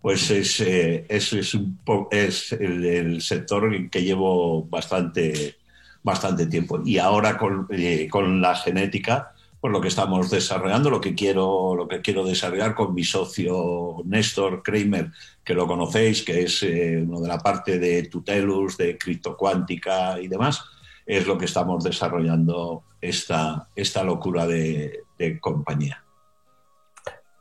pues 0.05 0.29
es, 0.29 0.59
eh, 0.59 1.03
es, 1.09 1.33
es, 1.33 2.51
el, 2.51 3.21
sector 3.23 3.89
que 3.89 4.03
llevo 4.03 4.63
bastante, 4.65 5.55
bastante 6.03 6.45
tiempo. 6.45 6.79
Y 6.85 6.99
ahora 6.99 7.39
con, 7.39 7.65
eh, 7.71 8.07
con 8.07 8.39
la 8.39 8.53
genética, 8.55 9.31
pues 9.59 9.73
lo 9.73 9.81
que 9.81 9.87
estamos 9.87 10.29
desarrollando, 10.29 10.91
lo 10.91 11.01
que 11.01 11.15
quiero, 11.15 11.73
lo 11.73 11.87
que 11.87 12.01
quiero 12.01 12.23
desarrollar 12.23 12.75
con 12.75 12.93
mi 12.93 13.03
socio 13.03 14.03
Néstor 14.05 14.61
Kramer, 14.61 15.09
que 15.43 15.55
lo 15.55 15.65
conocéis, 15.65 16.21
que 16.21 16.43
es 16.43 16.61
eh, 16.61 17.03
uno 17.03 17.19
de 17.21 17.27
la 17.27 17.39
parte 17.39 17.79
de 17.79 18.03
Tutelus, 18.03 18.77
de 18.77 18.99
criptocuántica 18.99 20.21
y 20.21 20.27
demás, 20.27 20.63
es 21.03 21.25
lo 21.25 21.35
que 21.35 21.45
estamos 21.45 21.83
desarrollando 21.83 22.83
esta, 23.01 23.69
esta 23.75 24.03
locura 24.03 24.45
de, 24.45 25.01
compañía. 25.41 26.03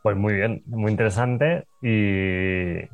Pues 0.03 0.17
muy 0.17 0.33
bien, 0.37 0.63
muy 0.65 0.91
interesante 0.91 1.67
y, 1.85 2.89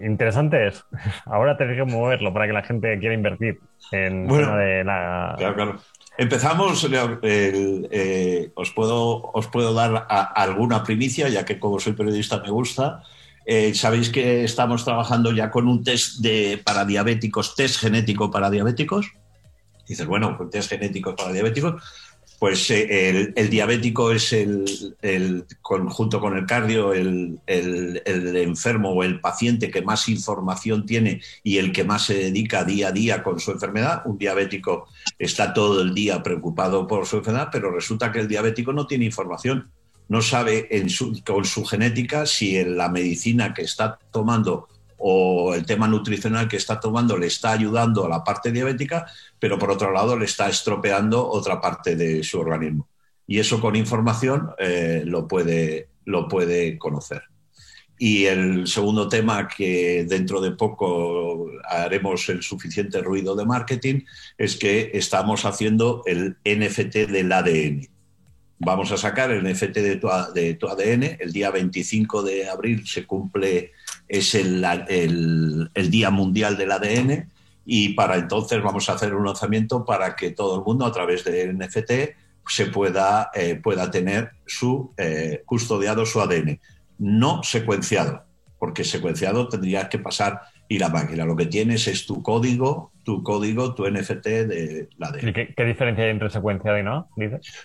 interesante 0.00 0.66
es. 0.66 0.84
Ahora 1.26 1.56
tenés 1.56 1.76
que 1.76 1.84
moverlo 1.84 2.32
para 2.32 2.46
que 2.46 2.52
la 2.52 2.62
gente 2.62 2.98
quiera 2.98 3.14
invertir 3.14 3.60
en 3.92 4.26
bueno, 4.26 4.56
de 4.56 4.84
la. 4.84 5.34
Claro, 5.38 5.54
claro. 5.54 5.80
Empezamos, 6.18 6.84
eh, 7.22 8.50
os, 8.56 8.72
puedo, 8.72 9.30
os 9.32 9.46
puedo 9.46 9.72
dar 9.72 10.04
alguna 10.08 10.82
primicia, 10.82 11.28
ya 11.28 11.44
que 11.44 11.60
como 11.60 11.78
soy 11.78 11.92
periodista 11.92 12.42
me 12.42 12.50
gusta. 12.50 13.04
Eh, 13.46 13.72
Sabéis 13.72 14.10
que 14.10 14.42
estamos 14.42 14.84
trabajando 14.84 15.30
ya 15.30 15.48
con 15.48 15.68
un 15.68 15.84
test 15.84 16.18
de, 16.18 16.60
para 16.64 16.84
diabéticos, 16.84 17.54
test 17.54 17.78
genético 17.78 18.32
para 18.32 18.50
diabéticos. 18.50 19.12
Dices, 19.86 20.06
bueno, 20.06 20.36
un 20.38 20.50
test 20.50 20.68
genético 20.68 21.14
para 21.14 21.32
diabéticos 21.32 21.80
pues 22.38 22.70
eh, 22.70 23.32
el, 23.34 23.50
diabético 23.50 24.12
es 24.12 24.32
el, 24.32 25.44
junto 25.60 26.20
con 26.20 26.36
el 26.36 26.46
cardio, 26.46 26.92
el, 26.92 27.40
enfermo 27.46 28.90
o 28.90 29.02
el 29.02 29.20
paciente 29.20 29.70
que 29.70 29.82
más 29.82 30.08
información 30.08 30.86
tiene 30.86 31.20
y 31.42 31.58
el 31.58 31.72
que 31.72 31.84
más 31.84 32.04
se 32.04 32.14
dedica 32.14 32.64
día 32.64 32.88
a 32.88 32.92
día 32.92 33.22
con 33.24 33.40
su 33.40 33.50
enfermedad. 33.50 34.02
Un 34.04 34.18
diabético 34.18 34.86
está 35.18 35.52
todo 35.52 35.82
el 35.82 35.94
día 35.94 36.22
preocupado 36.22 36.86
por 36.86 37.06
su 37.06 37.16
enfermedad, 37.18 37.48
pero 37.50 37.72
resulta 37.72 38.12
que 38.12 38.20
el 38.20 38.28
diabético 38.28 38.72
no 38.72 38.86
tiene 38.86 39.04
información. 39.04 39.70
No 40.08 40.22
sabe 40.22 40.68
con 41.26 41.44
su 41.44 41.64
genética 41.64 42.24
si 42.24 42.56
en 42.56 42.76
la 42.76 42.88
medicina 42.88 43.52
que 43.52 43.62
está 43.62 43.98
tomando 44.10 44.68
o 44.98 45.54
el 45.54 45.64
tema 45.64 45.88
nutricional 45.88 46.48
que 46.48 46.56
está 46.56 46.78
tomando 46.78 47.16
le 47.16 47.28
está 47.28 47.52
ayudando 47.52 48.04
a 48.04 48.08
la 48.08 48.24
parte 48.24 48.52
diabética, 48.52 49.06
pero 49.38 49.58
por 49.58 49.70
otro 49.70 49.92
lado 49.92 50.16
le 50.18 50.24
está 50.24 50.48
estropeando 50.48 51.26
otra 51.26 51.60
parte 51.60 51.96
de 51.96 52.22
su 52.22 52.38
organismo. 52.40 52.88
Y 53.26 53.38
eso 53.38 53.60
con 53.60 53.76
información 53.76 54.50
eh, 54.58 55.02
lo, 55.04 55.28
puede, 55.28 55.88
lo 56.04 56.28
puede 56.28 56.78
conocer. 56.78 57.22
Y 57.98 58.26
el 58.26 58.66
segundo 58.68 59.08
tema 59.08 59.48
que 59.48 60.06
dentro 60.08 60.40
de 60.40 60.52
poco 60.52 61.50
haremos 61.68 62.28
el 62.28 62.42
suficiente 62.42 63.00
ruido 63.00 63.34
de 63.34 63.44
marketing 63.44 64.02
es 64.36 64.56
que 64.56 64.92
estamos 64.94 65.44
haciendo 65.44 66.02
el 66.06 66.36
NFT 66.44 67.10
del 67.10 67.32
ADN. 67.32 67.88
Vamos 68.60 68.92
a 68.92 68.96
sacar 68.96 69.30
el 69.30 69.44
NFT 69.44 69.74
de 69.78 69.96
tu, 69.96 70.08
de 70.32 70.54
tu 70.54 70.68
ADN. 70.68 71.16
El 71.18 71.32
día 71.32 71.50
25 71.50 72.22
de 72.22 72.48
abril 72.48 72.86
se 72.86 73.04
cumple 73.04 73.72
es 74.08 74.34
el, 74.34 74.64
el, 75.74 75.90
Día 75.90 76.10
Mundial 76.10 76.56
del 76.56 76.72
ADN 76.72 77.30
y 77.66 77.90
para 77.90 78.16
entonces 78.16 78.62
vamos 78.62 78.88
a 78.88 78.94
hacer 78.94 79.14
un 79.14 79.26
lanzamiento 79.26 79.84
para 79.84 80.16
que 80.16 80.30
todo 80.30 80.56
el 80.56 80.64
mundo 80.64 80.86
a 80.86 80.92
través 80.92 81.24
de 81.24 81.52
NFT 81.52 81.92
se 82.46 82.66
pueda, 82.66 83.30
eh, 83.34 83.60
pueda 83.62 83.90
tener 83.90 84.30
su 84.46 84.92
eh, 84.96 85.42
custodiado 85.44 86.06
su 86.06 86.20
ADN, 86.20 86.58
no 86.98 87.42
secuenciado, 87.42 88.24
porque 88.58 88.84
secuenciado 88.84 89.48
tendría 89.48 89.88
que 89.88 89.98
pasar 89.98 90.40
y 90.68 90.78
la 90.78 90.90
máquina. 90.90 91.24
Lo 91.24 91.34
que 91.34 91.46
tienes 91.46 91.88
es 91.88 92.06
tu 92.06 92.22
código, 92.22 92.92
tu 93.02 93.22
código, 93.22 93.74
tu 93.74 93.88
NFT 93.90 94.26
de 94.26 94.88
la 94.98 95.08
ADN. 95.08 95.32
qué, 95.32 95.64
diferencia 95.64 96.04
hay 96.04 96.10
entre 96.10 96.28
secuenciado 96.28 96.78
y 96.78 96.82
no? 96.82 97.08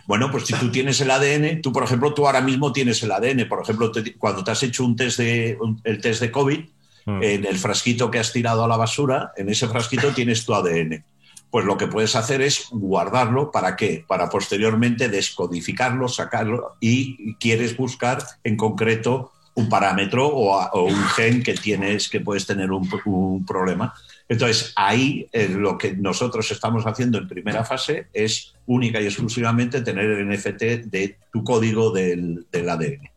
Bueno, 0.07 0.31
pues 0.31 0.45
si 0.45 0.53
tú 0.53 0.71
tienes 0.71 1.01
el 1.01 1.11
ADN, 1.11 1.61
tú 1.61 1.73
por 1.73 1.83
ejemplo, 1.83 2.13
tú 2.13 2.25
ahora 2.25 2.41
mismo 2.41 2.71
tienes 2.71 3.03
el 3.03 3.11
ADN. 3.11 3.47
Por 3.49 3.61
ejemplo, 3.61 3.91
cuando 4.17 4.43
te 4.43 4.51
has 4.51 4.63
hecho 4.63 4.85
un 4.85 4.95
test 4.95 5.19
de, 5.19 5.57
el 5.83 6.01
test 6.01 6.21
de 6.21 6.31
COVID, 6.31 6.59
mm. 7.05 7.23
en 7.23 7.45
el 7.45 7.57
frasquito 7.57 8.09
que 8.09 8.19
has 8.19 8.31
tirado 8.31 8.63
a 8.63 8.67
la 8.69 8.77
basura, 8.77 9.33
en 9.35 9.49
ese 9.49 9.67
frasquito 9.67 10.13
tienes 10.13 10.45
tu 10.45 10.53
ADN. 10.53 11.03
Pues 11.51 11.65
lo 11.65 11.77
que 11.77 11.87
puedes 11.87 12.15
hacer 12.15 12.41
es 12.41 12.69
guardarlo, 12.71 13.51
¿para 13.51 13.75
qué? 13.75 14.03
Para 14.07 14.29
posteriormente 14.29 15.09
descodificarlo, 15.09 16.07
sacarlo 16.07 16.77
y 16.79 17.35
quieres 17.35 17.77
buscar 17.77 18.23
en 18.43 18.55
concreto 18.57 19.33
un 19.55 19.69
parámetro 19.69 20.27
o, 20.27 20.83
un 20.83 21.03
gen 21.09 21.43
que 21.43 21.53
tienes, 21.53 22.09
que 22.09 22.19
puedes 22.19 22.45
tener 22.45 22.71
un, 22.71 23.45
problema. 23.45 23.93
Entonces, 24.27 24.73
ahí 24.75 25.27
eh, 25.31 25.49
lo 25.49 25.77
que 25.77 25.93
nosotros 25.93 26.49
estamos 26.51 26.85
haciendo 26.85 27.17
en 27.17 27.27
primera 27.27 27.63
fase 27.63 28.07
es 28.13 28.53
única 28.65 28.99
y 28.99 29.05
exclusivamente 29.05 29.81
tener 29.81 30.05
el 30.05 30.29
NFT 30.29 30.87
de 30.89 31.17
tu 31.31 31.43
código 31.43 31.91
del, 31.91 32.45
ADN. 32.53 33.09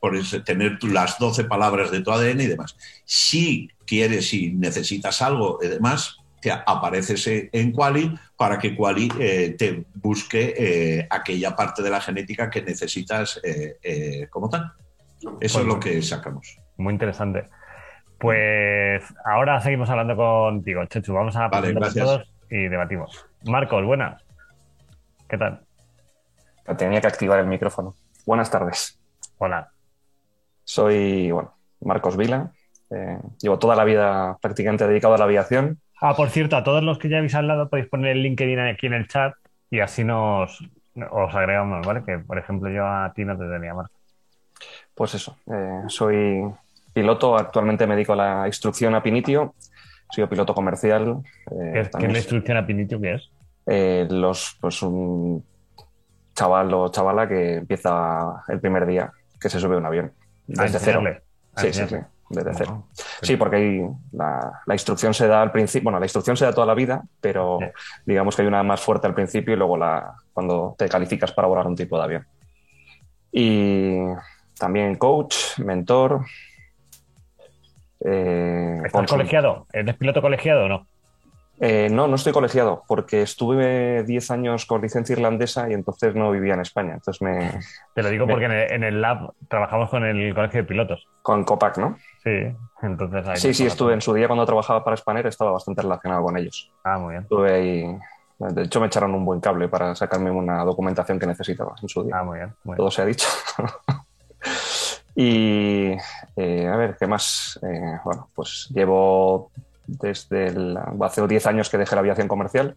Por 0.00 0.16
eso, 0.16 0.42
tener 0.42 0.82
las 0.84 1.18
12 1.18 1.44
palabras 1.44 1.90
de 1.90 2.00
tu 2.00 2.10
ADN 2.10 2.40
y 2.42 2.46
demás. 2.46 2.76
Si 3.04 3.70
quieres 3.86 4.32
y 4.34 4.50
necesitas 4.52 5.22
algo 5.22 5.58
y 5.62 5.68
demás, 5.68 6.18
te 6.40 6.52
apareces 6.52 7.24
en 7.26 7.72
Quali 7.72 8.14
para 8.36 8.58
que 8.58 8.76
Quali 8.76 9.10
eh, 9.18 9.56
te 9.58 9.84
busque 9.94 10.54
eh, 10.56 11.06
aquella 11.10 11.56
parte 11.56 11.82
de 11.82 11.90
la 11.90 12.00
genética 12.00 12.50
que 12.50 12.62
necesitas 12.62 13.40
como 14.30 14.48
tal. 14.48 14.72
Eso 15.40 15.60
es 15.60 15.66
lo 15.66 15.80
que 15.80 16.00
sacamos. 16.02 16.58
Muy 16.76 16.92
interesante. 16.92 17.48
Pues 18.18 19.02
ahora 19.24 19.60
seguimos 19.60 19.88
hablando 19.90 20.16
contigo, 20.16 20.84
Chechu. 20.86 21.12
Vamos 21.12 21.36
a 21.36 21.48
vale, 21.48 21.74
todos 21.74 22.32
y 22.50 22.68
debatimos. 22.68 23.26
Marcos, 23.44 23.84
buenas. 23.84 24.22
¿Qué 25.28 25.38
tal? 25.38 25.60
Tenía 26.76 27.00
que 27.00 27.06
activar 27.06 27.38
el 27.38 27.46
micrófono. 27.46 27.94
Buenas 28.26 28.50
tardes. 28.50 29.00
Hola. 29.38 29.70
Soy, 30.64 31.30
bueno, 31.30 31.54
Marcos 31.80 32.16
Vila. 32.16 32.50
Eh, 32.90 33.18
llevo 33.40 33.58
toda 33.58 33.76
la 33.76 33.84
vida 33.84 34.36
prácticamente 34.40 34.86
dedicado 34.86 35.14
a 35.14 35.18
la 35.18 35.24
aviación. 35.24 35.80
Ah, 36.00 36.14
por 36.14 36.30
cierto, 36.30 36.56
a 36.56 36.64
todos 36.64 36.82
los 36.82 36.98
que 36.98 37.08
ya 37.08 37.18
habéis 37.18 37.34
hablado 37.34 37.68
podéis 37.68 37.88
poner 37.88 38.12
el 38.12 38.22
LinkedIn 38.22 38.58
aquí 38.58 38.86
en 38.86 38.94
el 38.94 39.08
chat 39.08 39.34
y 39.70 39.80
así 39.80 40.04
nos 40.04 40.62
os 41.10 41.34
agregamos, 41.34 41.86
¿vale? 41.86 42.02
Que 42.04 42.18
por 42.18 42.38
ejemplo 42.38 42.70
yo 42.70 42.86
a 42.86 43.12
ti 43.14 43.24
no 43.24 43.36
te 43.36 43.48
tenía, 43.48 43.74
Marcos. 43.74 43.97
Pues 44.94 45.14
eso, 45.14 45.36
eh, 45.52 45.82
soy 45.88 46.42
piloto, 46.92 47.36
actualmente 47.36 47.86
me 47.86 47.94
dedico 47.94 48.14
a 48.14 48.16
la 48.16 48.46
instrucción 48.46 48.94
a 48.94 49.02
Pinitio, 49.02 49.54
soy 50.10 50.26
piloto 50.26 50.54
comercial. 50.54 51.22
Eh, 51.50 51.88
¿Qué, 51.98 52.06
es 52.06 52.12
la 52.12 52.18
instrucción 52.18 52.56
a 52.56 52.66
Pinitio 52.66 53.00
qué 53.00 53.14
es? 53.14 53.30
Eh, 53.66 54.06
los, 54.10 54.56
pues 54.60 54.82
un 54.82 55.44
chaval 56.34 56.72
o 56.72 56.88
chavala 56.88 57.28
que 57.28 57.56
empieza 57.56 58.42
el 58.48 58.60
primer 58.60 58.86
día 58.86 59.12
que 59.40 59.48
se 59.48 59.60
sube 59.60 59.74
a 59.74 59.78
un 59.78 59.86
avión. 59.86 60.12
Desde 60.46 60.78
cero. 60.78 61.02
Sí, 61.56 61.72
sí, 61.72 61.86
sí, 61.86 61.96
desde 62.30 62.54
cero. 62.54 62.86
Sí, 63.22 63.36
porque 63.36 63.56
ahí 63.56 63.82
la, 64.12 64.62
la 64.64 64.74
instrucción 64.74 65.12
se 65.12 65.26
da 65.26 65.42
al 65.42 65.52
principio, 65.52 65.84
bueno, 65.84 65.98
la 65.98 66.06
instrucción 66.06 66.36
se 66.36 66.44
da 66.44 66.52
toda 66.52 66.66
la 66.66 66.74
vida, 66.74 67.02
pero 67.20 67.58
digamos 68.06 68.34
que 68.34 68.42
hay 68.42 68.48
una 68.48 68.62
más 68.62 68.80
fuerte 68.80 69.06
al 69.06 69.14
principio 69.14 69.54
y 69.54 69.56
luego 69.56 69.76
la, 69.76 70.14
cuando 70.32 70.74
te 70.78 70.88
calificas 70.88 71.32
para 71.32 71.48
volar 71.48 71.66
un 71.66 71.76
tipo 71.76 71.98
de 71.98 72.04
avión. 72.04 72.26
Y 73.30 73.98
también 74.58 74.96
coach, 74.96 75.58
mentor. 75.58 76.24
eh, 78.04 78.80
¿Estás 78.84 79.10
colegiado? 79.10 79.66
¿Eres 79.72 79.96
piloto 79.96 80.20
colegiado 80.22 80.64
o 80.64 80.68
no? 80.68 80.86
Eh, 81.60 81.88
no, 81.90 82.06
no 82.06 82.14
estoy 82.14 82.32
colegiado 82.32 82.84
porque 82.86 83.22
estuve 83.22 84.04
10 84.04 84.30
años 84.30 84.64
con 84.64 84.80
licencia 84.80 85.12
irlandesa 85.14 85.68
y 85.68 85.72
entonces 85.72 86.14
no 86.14 86.30
vivía 86.30 86.54
en 86.54 86.60
España. 86.60 86.94
Entonces 86.94 87.20
me. 87.20 87.50
Te 87.94 88.02
lo 88.04 88.10
digo 88.10 88.28
porque 88.28 88.44
en 88.44 88.52
el, 88.52 88.72
en 88.72 88.84
el 88.84 89.00
lab 89.00 89.32
trabajamos 89.48 89.90
con 89.90 90.04
el 90.04 90.32
colegio 90.36 90.60
de 90.60 90.68
pilotos. 90.68 91.08
con 91.22 91.42
Copac, 91.42 91.78
¿no? 91.78 91.98
Sí, 92.22 92.54
entonces 92.82 93.26
ahí 93.26 93.36
Sí, 93.38 93.54
sí, 93.54 93.66
estuve 93.66 93.92
en 93.94 94.00
su 94.00 94.14
día 94.14 94.28
cuando 94.28 94.46
trabajaba 94.46 94.84
para 94.84 94.96
Spanair, 94.96 95.26
estaba 95.26 95.50
bastante 95.50 95.82
relacionado 95.82 96.22
con 96.22 96.36
ellos. 96.36 96.70
Ah, 96.84 96.96
muy 96.98 97.10
bien. 97.14 97.22
Estuve 97.22 97.52
ahí. 97.52 97.98
De 98.38 98.62
hecho, 98.62 98.78
me 98.80 98.86
echaron 98.86 99.12
un 99.16 99.24
buen 99.24 99.40
cable 99.40 99.66
para 99.66 99.96
sacarme 99.96 100.30
una 100.30 100.62
documentación 100.64 101.18
que 101.18 101.26
necesitaba 101.26 101.74
en 101.82 101.88
su 101.88 102.04
día. 102.04 102.18
Ah, 102.20 102.22
muy 102.22 102.38
bien. 102.38 102.54
muy 102.62 102.74
bien. 102.74 102.76
Todo 102.76 102.90
se 102.92 103.02
ha 103.02 103.04
dicho. 103.04 103.26
y 105.14 105.96
eh, 106.36 106.68
a 106.68 106.76
ver, 106.76 106.96
¿qué 106.98 107.06
más? 107.06 107.58
Eh, 107.62 107.98
bueno, 108.04 108.28
pues 108.34 108.68
llevo 108.72 109.50
desde 109.86 110.46
el, 110.46 110.78
hace 111.00 111.26
10 111.26 111.46
años 111.46 111.68
que 111.68 111.78
dejé 111.78 111.96
la 111.96 112.00
aviación 112.00 112.28
comercial, 112.28 112.76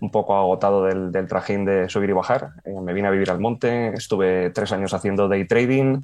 un 0.00 0.10
poco 0.10 0.34
agotado 0.34 0.84
del, 0.84 1.12
trajín 1.28 1.64
de 1.64 1.88
subir 1.88 2.10
y 2.10 2.12
bajar. 2.12 2.50
Eh, 2.64 2.80
me 2.80 2.92
vine 2.92 3.08
a 3.08 3.12
vivir 3.12 3.30
al 3.30 3.40
monte, 3.40 3.94
estuve 3.94 4.50
tres 4.50 4.72
años 4.72 4.94
haciendo 4.94 5.28
day 5.28 5.46
trading, 5.46 6.02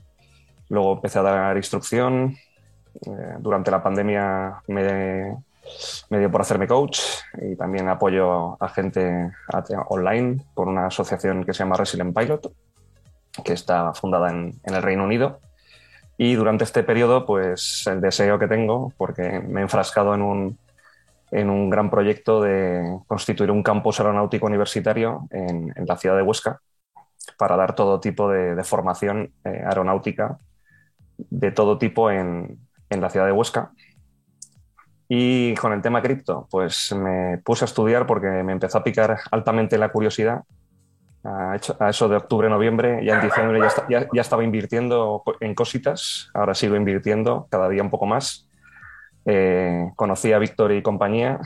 luego 0.69 0.93
empecé 0.95 1.19
a 1.19 1.23
dar 1.23 1.57
instrucción. 1.57 2.37
Durante 3.41 3.71
la 3.71 3.83
pandemia 3.83 4.63
me, 4.69 5.39
dio 6.11 6.31
por 6.31 6.43
hacerme 6.43 6.69
coach 6.69 7.01
y 7.41 7.57
también 7.57 7.89
apoyo 7.89 8.63
a 8.63 8.69
gente 8.69 9.33
online 9.89 10.45
por 10.55 10.69
una 10.69 10.89
asociación 10.89 11.43
que 11.43 11.55
se 11.55 11.61
llama 11.61 11.77
Resilient 11.77 12.15
Pilot, 12.15 12.53
que 13.45 13.53
está 13.53 13.95
fundada 13.95 14.31
en, 14.31 14.61
el 14.65 14.83
Reino 14.83 15.05
Unido. 15.05 15.41
Y 16.19 16.35
durante 16.35 16.65
este 16.65 16.83
periodo, 16.83 17.27
pues 17.27 17.85
el 17.87 18.01
deseo 18.01 18.39
que 18.39 18.47
tengo, 18.47 18.93
porque 18.97 19.41
me 19.41 19.61
he 19.61 19.63
enfrascado 19.63 20.15
en 20.15 20.23
un, 20.23 20.59
en 21.31 21.51
un 21.51 21.71
gran 21.71 21.91
proyecto 21.91 22.43
de 22.43 22.99
constituir 23.07 23.51
un 23.51 23.63
campus 23.63 23.99
aeronáutico 23.99 24.47
universitario 24.47 25.27
en, 25.31 25.73
la 25.87 25.97
ciudad 25.97 26.17
de 26.17 26.23
Huesca 26.23 26.61
para 27.39 27.57
dar 27.57 27.75
todo 27.75 28.01
tipo 28.01 28.29
de, 28.29 28.55
de 28.55 28.65
formación 28.65 29.33
eh, 29.45 29.63
aeronáutica 29.67 30.39
de 31.17 31.51
todo 31.51 31.79
tipo 31.79 32.11
en, 32.11 32.59
en 32.91 33.01
la 33.01 33.11
ciudad 33.11 33.27
de 33.27 33.33
Huesca. 33.33 33.73
Y 35.09 35.55
con 35.57 35.73
el 35.73 35.83
tema 35.83 36.01
cripto, 36.01 36.49
pues 36.51 36.93
me 36.93 37.39
puse 37.45 37.65
a 37.65 37.67
estudiar 37.67 38.07
porque 38.07 38.29
me 38.29 38.53
empezó 38.53 38.79
a 38.79 38.85
picar 38.85 39.19
altamente 39.31 39.77
la 39.77 39.91
curiosidad. 39.91 40.43
A, 41.25 41.57
eso 41.89 42.09
de 42.09 42.17
octubre, 42.17 42.49
noviembre, 42.49 43.05
ya 43.05 43.15
en 43.15 43.21
diciembre 43.23 43.61
ya, 43.61 43.67
esta- 43.67 43.87
ya- 43.89 44.07
ya 44.13 44.21
estaba 44.21 44.43
invirtiendo 44.43 45.23
en 45.41 45.55
cositas, 45.55 46.31
ahora 46.35 46.55
sigo 46.55 46.75
invirtiendo 46.75 47.47
cada 47.51 47.69
día 47.69 47.83
un 47.83 47.91
poco 47.91 48.07
más. 48.07 48.49
Eh, 49.25 49.91
conocí 49.95 50.33
a 50.33 50.39
Víctor 50.39 50.73
y 50.73 50.83
compañía 50.83 51.39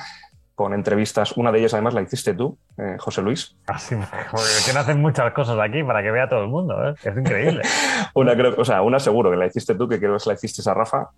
con 0.55 0.72
entrevistas, 0.72 1.33
una 1.37 1.53
de 1.53 1.59
ellas 1.59 1.74
además 1.74 1.93
la 1.93 2.01
hiciste 2.01 2.33
tú, 2.33 2.57
eh, 2.79 2.97
José 2.99 3.20
Luis. 3.20 3.55
Así, 3.66 3.95
joder, 3.95 4.47
que 4.64 4.72
no 4.72 4.81
hacen 4.81 5.03
muchas 5.03 5.31
cosas 5.35 5.59
aquí 5.61 5.83
para 5.85 6.03
que 6.03 6.11
vea 6.11 6.27
todo 6.31 6.41
el 6.45 6.49
mundo, 6.49 6.89
¿eh? 6.89 6.95
Es 7.05 7.14
increíble. 7.14 7.61
Una, 8.14 8.35
creo, 8.35 8.55
o 8.57 8.64
sea, 8.64 8.81
una 8.81 8.99
seguro 8.99 9.31
que 9.31 9.37
la 9.37 9.45
hiciste 9.47 9.74
tú, 9.74 9.87
que 9.87 9.99
creo 9.99 10.16
que 10.16 10.22
la 10.27 10.33
hiciste 10.33 10.62
a 10.70 10.72
Rafa. 10.72 11.11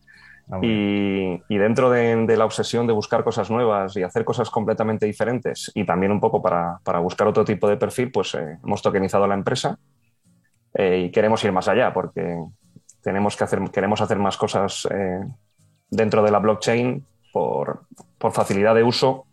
Ah. 0.51 0.59
Y, 0.63 1.43
y 1.49 1.59
dentro 1.59 1.91
de, 1.91 2.27
de 2.27 2.37
la 2.37 2.45
obsesión 2.45 2.87
de 2.87 2.93
buscar 2.93 3.23
cosas 3.25 3.51
nuevas 3.51 3.97
y 3.97 4.03
hacer 4.03 4.25
cosas 4.25 4.51
completamente 4.51 5.07
diferentes 5.07 5.71
y 5.75 5.85
también 5.85 6.13
un 6.13 6.21
poco 6.21 6.41
para, 6.41 6.81
para 6.83 7.01
buscar 7.01 7.27
otro 7.27 7.45
tipo 7.45 7.69
de 7.69 7.77
perfil, 7.77 8.11
pues 8.11 8.35
eh, 8.35 8.59
hemos 8.65 8.81
tokenizado 8.83 9.27
la 9.27 9.35
empresa 9.35 9.79
eh, 10.75 11.05
y 11.07 11.11
queremos 11.11 11.45
ir 11.45 11.53
más 11.53 11.69
allá 11.69 11.93
porque 11.93 12.43
tenemos 13.03 13.37
que 13.37 13.45
hacer, 13.45 13.61
queremos 13.71 14.01
hacer 14.01 14.19
más 14.19 14.37
cosas 14.37 14.89
eh, 14.91 15.21
dentro 15.91 16.23
de 16.23 16.31
la 16.31 16.39
blockchain 16.39 17.05
por, 17.33 17.83
por 18.19 18.33
facilidad 18.33 18.75
de 18.75 18.83
uso, 18.83 19.27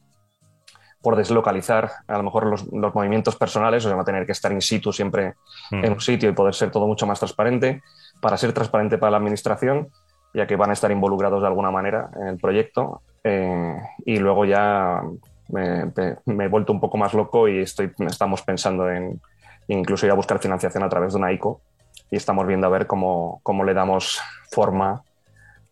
por 1.02 1.16
deslocalizar 1.16 1.92
a 2.08 2.18
lo 2.18 2.24
mejor 2.24 2.48
los, 2.48 2.66
los 2.74 2.94
movimientos 2.96 3.36
personales, 3.36 3.86
o 3.86 3.90
sea, 3.90 3.98
no 3.98 4.04
tener 4.04 4.26
que 4.26 4.32
estar 4.32 4.52
in 4.52 4.62
situ 4.62 4.92
siempre 4.92 5.36
Mm. 5.72 5.86
en 5.86 5.94
un 5.94 6.02
sitio 6.02 6.30
y 6.30 6.34
poder 6.34 6.54
ser 6.54 6.72
todo 6.72 6.88
mucho 6.88 7.08
más 7.08 7.20
transparente, 7.20 7.82
para 8.22 8.38
ser 8.38 8.54
transparente 8.54 8.98
para 8.98 9.12
la 9.12 9.18
administración, 9.18 9.90
ya 10.36 10.46
que 10.46 10.56
van 10.56 10.70
a 10.70 10.74
estar 10.74 10.92
involucrados 10.92 11.42
de 11.42 11.48
alguna 11.48 11.72
manera 11.72 12.10
en 12.20 12.28
el 12.28 12.38
proyecto. 12.38 13.02
eh, 13.24 13.78
y 14.06 14.18
luego 14.18 14.46
ya 14.46 15.02
me, 15.50 15.92
he 16.46 16.48
vuelto 16.48 16.74
un 16.74 16.80
poco 16.80 16.98
más 16.98 17.14
loco 17.14 17.48
y 17.48 17.60
estamos 17.60 18.42
pensando 18.42 18.90
en 18.90 19.20
incluso 19.68 20.06
ir 20.06 20.12
a 20.12 20.16
buscar 20.16 20.40
financiación 20.40 20.84
a 20.84 20.90
través 20.90 21.14
de 21.14 21.20
una 21.20 21.32
ICO 21.32 21.62
y 22.12 22.18
estamos 22.18 22.46
viendo 22.46 22.68
a 22.68 22.70
ver 22.70 22.86
cómo, 22.86 23.40
cómo 23.44 23.64
le 23.64 23.74
damos 23.74 24.22
forma 24.52 25.04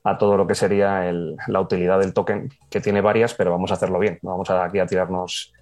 a 0.03 0.17
todo 0.17 0.35
lo 0.35 0.47
que 0.47 0.55
sería 0.55 1.09
la 1.47 1.61
utilidad 1.61 1.99
del 1.99 2.13
token, 2.13 2.49
que 2.69 2.81
tiene 2.81 3.01
varias, 3.01 3.33
pero 3.33 3.51
vamos 3.51 3.71
a 3.71 3.75
hacerlo 3.75 3.99
bien. 3.99 4.19
No 4.21 4.31
vamos 4.31 4.49
a, 4.49 4.65
aquí 4.65 4.79
a 4.79 4.85
tirarnos 4.85 5.53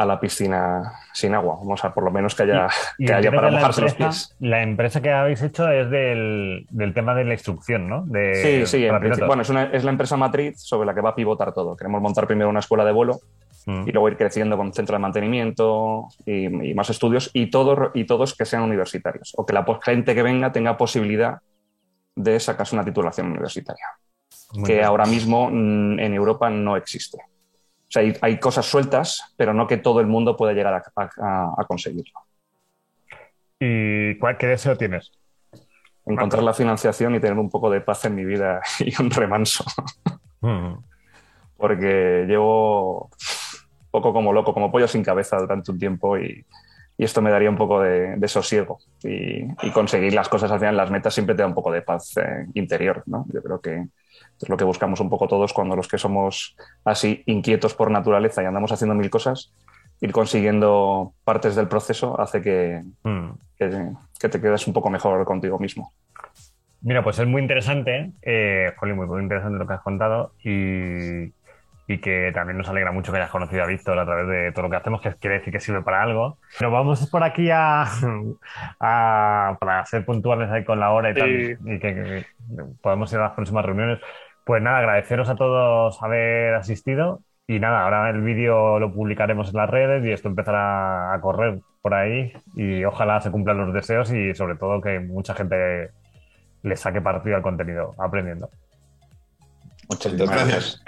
a 0.00 0.06
la 0.06 0.18
piscina 0.20 0.92
sin 1.12 1.34
agua. 1.34 1.56
Vamos 1.58 1.84
a 1.84 1.92
por 1.92 2.04
lo 2.04 2.10
menos 2.10 2.34
que 2.34 2.44
haya, 2.44 2.68
Y 2.98 3.06
que 3.06 3.12
haya 3.14 3.30
para 3.30 3.50
mojarse 3.50 3.80
los 3.82 3.92
empresa- 3.92 4.28
pies. 4.28 4.36
La 4.40 4.62
empresa 4.62 5.00
que 5.00 5.10
habéis 5.10 5.42
hecho 5.42 5.68
es 5.70 5.90
del, 5.90 6.66
del 6.70 6.94
tema 6.94 7.14
de 7.14 7.24
la 7.24 7.34
instrucción, 7.34 7.88
¿no? 7.88 8.02
De, 8.06 8.34
Sí, 8.66 8.66
sí, 8.78 8.84
en 8.86 8.98
bueno, 9.26 9.42
es, 9.42 9.50
una- 9.50 9.64
es 9.64 9.84
la 9.84 9.90
empresa 9.90 10.16
matriz 10.16 10.60
sobre 10.60 10.86
la 10.86 10.94
que 10.94 11.00
va 11.00 11.10
a 11.10 11.14
pivotar 11.14 11.52
todo. 11.52 11.76
Queremos 11.76 12.00
montar 12.00 12.26
primero 12.26 12.48
una 12.48 12.60
escuela 12.60 12.84
de 12.84 12.92
vuelo 12.92 13.20
Mm. 13.66 13.86
y 13.86 13.92
luego 13.92 14.08
ir 14.08 14.16
creciendo 14.16 14.56
con 14.56 14.72
centro 14.72 14.94
de 14.96 15.00
mantenimiento 15.00 16.08
y, 16.24 16.70
y 16.70 16.74
más 16.74 16.88
estudios 16.88 17.30
y, 17.34 17.50
todo, 17.50 17.90
y 17.92 18.04
todos 18.04 18.34
que 18.34 18.46
sean 18.46 18.62
universitarios 18.62 19.32
o 19.36 19.44
que 19.44 19.52
la 19.52 19.66
gente 19.82 20.14
que 20.14 20.22
venga 20.22 20.50
tenga 20.50 20.78
posibilidad 20.78 21.40
de 22.16 22.40
sacarse 22.40 22.74
una 22.74 22.86
titulación 22.86 23.26
universitaria, 23.30 23.84
Muy 24.54 24.64
que 24.64 24.72
bien. 24.76 24.84
ahora 24.86 25.04
mismo 25.04 25.50
mm, 25.50 25.98
en 26.00 26.14
Europa 26.14 26.48
no 26.48 26.74
existe. 26.76 27.18
O 27.90 27.92
sea, 27.92 28.02
hay, 28.02 28.12
hay 28.20 28.38
cosas 28.38 28.66
sueltas, 28.66 29.34
pero 29.36 29.52
no 29.52 29.66
que 29.66 29.76
todo 29.76 29.98
el 30.00 30.06
mundo 30.06 30.36
pueda 30.36 30.52
llegar 30.52 30.74
a, 30.74 30.82
a- 30.96 31.54
a 31.58 31.64
conseguirlo. 31.64 32.20
¿Y 33.58 34.16
cuál, 34.18 34.38
qué 34.38 34.46
deseo 34.46 34.76
tienes? 34.76 35.10
Encontrar 36.06 36.42
la 36.42 36.54
financiación 36.54 37.14
y 37.16 37.20
tener 37.20 37.36
un 37.36 37.50
poco 37.50 37.68
de 37.70 37.80
paz 37.80 38.04
en 38.04 38.14
mi 38.14 38.24
vida 38.24 38.60
y 38.80 39.00
un 39.02 39.10
remanso. 39.10 39.64
Mm. 40.40 40.74
porque 41.58 42.24
llevo 42.26 43.10
poco 43.90 44.12
como 44.14 44.32
loco, 44.32 44.54
como 44.54 44.70
pollo 44.72 44.88
sin 44.88 45.04
cabeza 45.04 45.36
durante 45.36 45.70
un 45.70 45.78
tiempo 45.78 46.16
y, 46.16 46.46
y 47.00 47.04
esto 47.04 47.22
me 47.22 47.30
daría 47.30 47.48
un 47.48 47.56
poco 47.56 47.80
de, 47.80 48.16
de 48.16 48.28
sosiego 48.28 48.78
y, 49.02 49.44
y 49.66 49.70
conseguir 49.72 50.12
las 50.12 50.28
cosas 50.28 50.50
al 50.50 50.58
final, 50.58 50.76
las 50.76 50.90
metas 50.90 51.14
siempre 51.14 51.34
te 51.34 51.40
da 51.40 51.48
un 51.48 51.54
poco 51.54 51.72
de 51.72 51.80
paz 51.80 52.14
eh, 52.18 52.46
interior, 52.52 53.02
¿no? 53.06 53.24
Yo 53.32 53.42
creo 53.42 53.58
que 53.58 53.86
es 54.38 54.48
lo 54.50 54.56
que 54.58 54.64
buscamos 54.64 55.00
un 55.00 55.08
poco 55.08 55.26
todos 55.26 55.54
cuando 55.54 55.76
los 55.76 55.88
que 55.88 55.96
somos 55.96 56.56
así 56.84 57.22
inquietos 57.24 57.72
por 57.72 57.90
naturaleza 57.90 58.42
y 58.42 58.44
andamos 58.44 58.70
haciendo 58.70 58.94
mil 58.94 59.08
cosas, 59.08 59.50
ir 60.02 60.12
consiguiendo 60.12 61.14
partes 61.24 61.56
del 61.56 61.68
proceso 61.68 62.20
hace 62.20 62.42
que, 62.42 62.82
Mm. 63.02 63.30
que, 63.56 63.92
que 64.18 64.28
te 64.28 64.38
quedes 64.38 64.66
un 64.66 64.74
poco 64.74 64.90
mejor 64.90 65.24
contigo 65.24 65.58
mismo. 65.58 65.94
Mira, 66.82 67.02
pues 67.02 67.18
es 67.18 67.26
muy 67.26 67.40
interesante, 67.40 68.12
eh, 68.20 68.72
Jolín, 68.76 68.96
muy, 68.96 69.06
muy 69.06 69.22
interesante 69.22 69.58
lo 69.58 69.66
que 69.66 69.72
has 69.72 69.82
contado 69.82 70.32
y, 70.44 71.32
y 71.92 71.98
que 71.98 72.30
también 72.32 72.56
nos 72.56 72.68
alegra 72.68 72.92
mucho 72.92 73.10
que 73.10 73.18
hayas 73.18 73.30
conocido 73.30 73.64
a 73.64 73.66
Víctor 73.66 73.98
a 73.98 74.04
través 74.04 74.28
de 74.28 74.52
todo 74.52 74.62
lo 74.62 74.70
que 74.70 74.76
hacemos, 74.76 75.00
que 75.00 75.12
quiere 75.16 75.38
decir 75.38 75.52
que 75.52 75.58
sirve 75.58 75.82
para 75.82 76.02
algo. 76.02 76.38
Pero 76.56 76.70
vamos 76.70 77.10
por 77.10 77.24
aquí 77.24 77.50
a, 77.52 77.84
a- 78.80 79.56
para 79.58 79.84
ser 79.86 80.04
puntuales 80.04 80.50
ahí 80.50 80.64
con 80.64 80.78
la 80.78 80.90
hora 80.92 81.10
y 81.10 81.14
tal, 81.14 81.28
Sí. 81.28 81.56
y 81.64 81.78
que, 81.80 81.94
que 81.94 82.24
podamos 82.82 83.12
ir 83.12 83.18
a 83.18 83.22
las 83.22 83.32
próximas 83.32 83.64
reuniones. 83.64 83.98
Pues 84.44 84.62
nada, 84.62 84.78
agradeceros 84.78 85.28
a 85.28 85.34
todos 85.36 86.00
haber 86.02 86.54
asistido 86.54 87.20
y 87.46 87.58
nada, 87.58 87.82
ahora 87.82 88.10
el 88.10 88.20
vídeo 88.22 88.78
lo 88.78 88.92
publicaremos 88.92 89.50
en 89.50 89.56
las 89.56 89.68
redes 89.70 90.04
y 90.04 90.12
esto 90.12 90.28
empezará 90.28 91.12
a 91.12 91.20
correr 91.20 91.58
por 91.82 91.94
ahí 91.94 92.32
y 92.54 92.84
ojalá 92.84 93.20
se 93.20 93.30
cumplan 93.32 93.58
los 93.58 93.74
deseos 93.74 94.12
y 94.12 94.34
sobre 94.34 94.54
todo 94.56 94.80
que 94.80 95.00
mucha 95.00 95.34
gente 95.34 95.90
le 96.62 96.76
saque 96.76 97.00
partido 97.00 97.36
al 97.36 97.42
contenido 97.42 97.94
aprendiendo. 97.98 98.48
Muchas 99.90 100.14
gracias. 100.14 100.80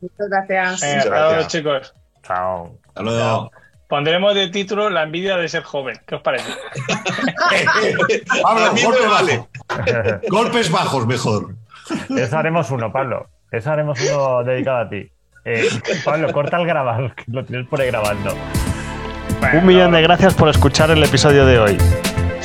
Muchas 0.00 0.28
gracias. 0.30 0.80
Venga, 0.80 0.96
Muchas 0.96 1.06
hasta 1.06 1.28
luego, 1.30 1.48
chicos. 1.48 1.94
Chao. 2.22 2.78
Hasta 2.88 3.02
luego. 3.02 3.50
Pondremos 3.88 4.34
de 4.34 4.48
título 4.48 4.90
La 4.90 5.04
envidia 5.04 5.36
de 5.38 5.48
ser 5.48 5.62
joven. 5.62 5.98
¿Qué 6.06 6.16
os 6.16 6.20
parece? 6.22 6.50
Pablo, 8.42 8.64
A 8.66 8.72
mí 8.72 8.82
golpe 8.82 9.00
me 9.00 9.06
bajo. 9.08 9.14
vale. 9.14 9.46
Golpes 10.28 10.70
bajos, 10.70 11.06
mejor. 11.06 11.54
Eso 12.16 12.38
haremos 12.38 12.70
uno, 12.70 12.92
Pablo. 12.92 13.28
Eso 13.50 13.70
haremos 13.70 13.98
uno 14.10 14.44
dedicado 14.44 14.78
a 14.78 14.88
ti. 14.90 15.10
Eh, 15.44 15.68
Pablo, 16.04 16.30
corta 16.32 16.58
el 16.58 16.66
grabado, 16.66 17.10
que 17.14 17.24
lo 17.28 17.42
tienes 17.44 17.66
por 17.68 17.80
ahí 17.80 17.86
grabando. 17.86 18.34
Bueno, 19.40 19.60
Un 19.60 19.66
millón 19.66 19.92
de 19.92 20.02
gracias 20.02 20.34
por 20.34 20.48
escuchar 20.50 20.90
el 20.90 21.02
episodio 21.02 21.46
de 21.46 21.58
hoy. 21.58 21.78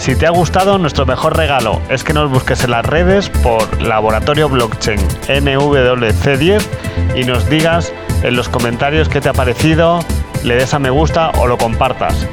Si 0.03 0.17
te 0.17 0.27
ha 0.27 0.31
gustado, 0.31 0.77
nuestro 0.77 1.05
mejor 1.05 1.37
regalo 1.37 1.81
es 1.87 2.03
que 2.03 2.11
nos 2.11 2.29
busques 2.29 2.61
en 2.65 2.71
las 2.71 2.85
redes 2.85 3.29
por 3.29 3.81
Laboratorio 3.81 4.49
Blockchain 4.49 4.99
NWC10 5.29 6.61
y 7.15 7.23
nos 7.23 7.49
digas 7.49 7.93
en 8.21 8.35
los 8.35 8.49
comentarios 8.49 9.07
qué 9.07 9.21
te 9.21 9.29
ha 9.29 9.33
parecido, 9.33 10.01
le 10.43 10.55
des 10.55 10.73
a 10.73 10.79
me 10.79 10.89
gusta 10.89 11.29
o 11.37 11.47
lo 11.47 11.57
compartas. 11.57 12.27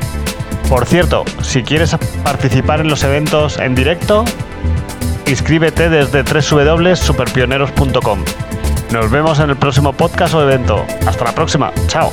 Por 0.68 0.84
cierto, 0.84 1.24
si 1.42 1.62
quieres 1.62 1.96
participar 2.24 2.80
en 2.80 2.88
los 2.88 3.04
eventos 3.04 3.56
en 3.60 3.76
directo, 3.76 4.24
inscríbete 5.28 5.88
desde 5.88 6.24
www.superpioneros.com. 6.24 8.24
Nos 8.90 9.10
vemos 9.12 9.38
en 9.38 9.50
el 9.50 9.56
próximo 9.56 9.92
podcast 9.92 10.34
o 10.34 10.42
evento. 10.42 10.84
Hasta 11.06 11.24
la 11.24 11.32
próxima. 11.36 11.70
Chao. 11.86 12.10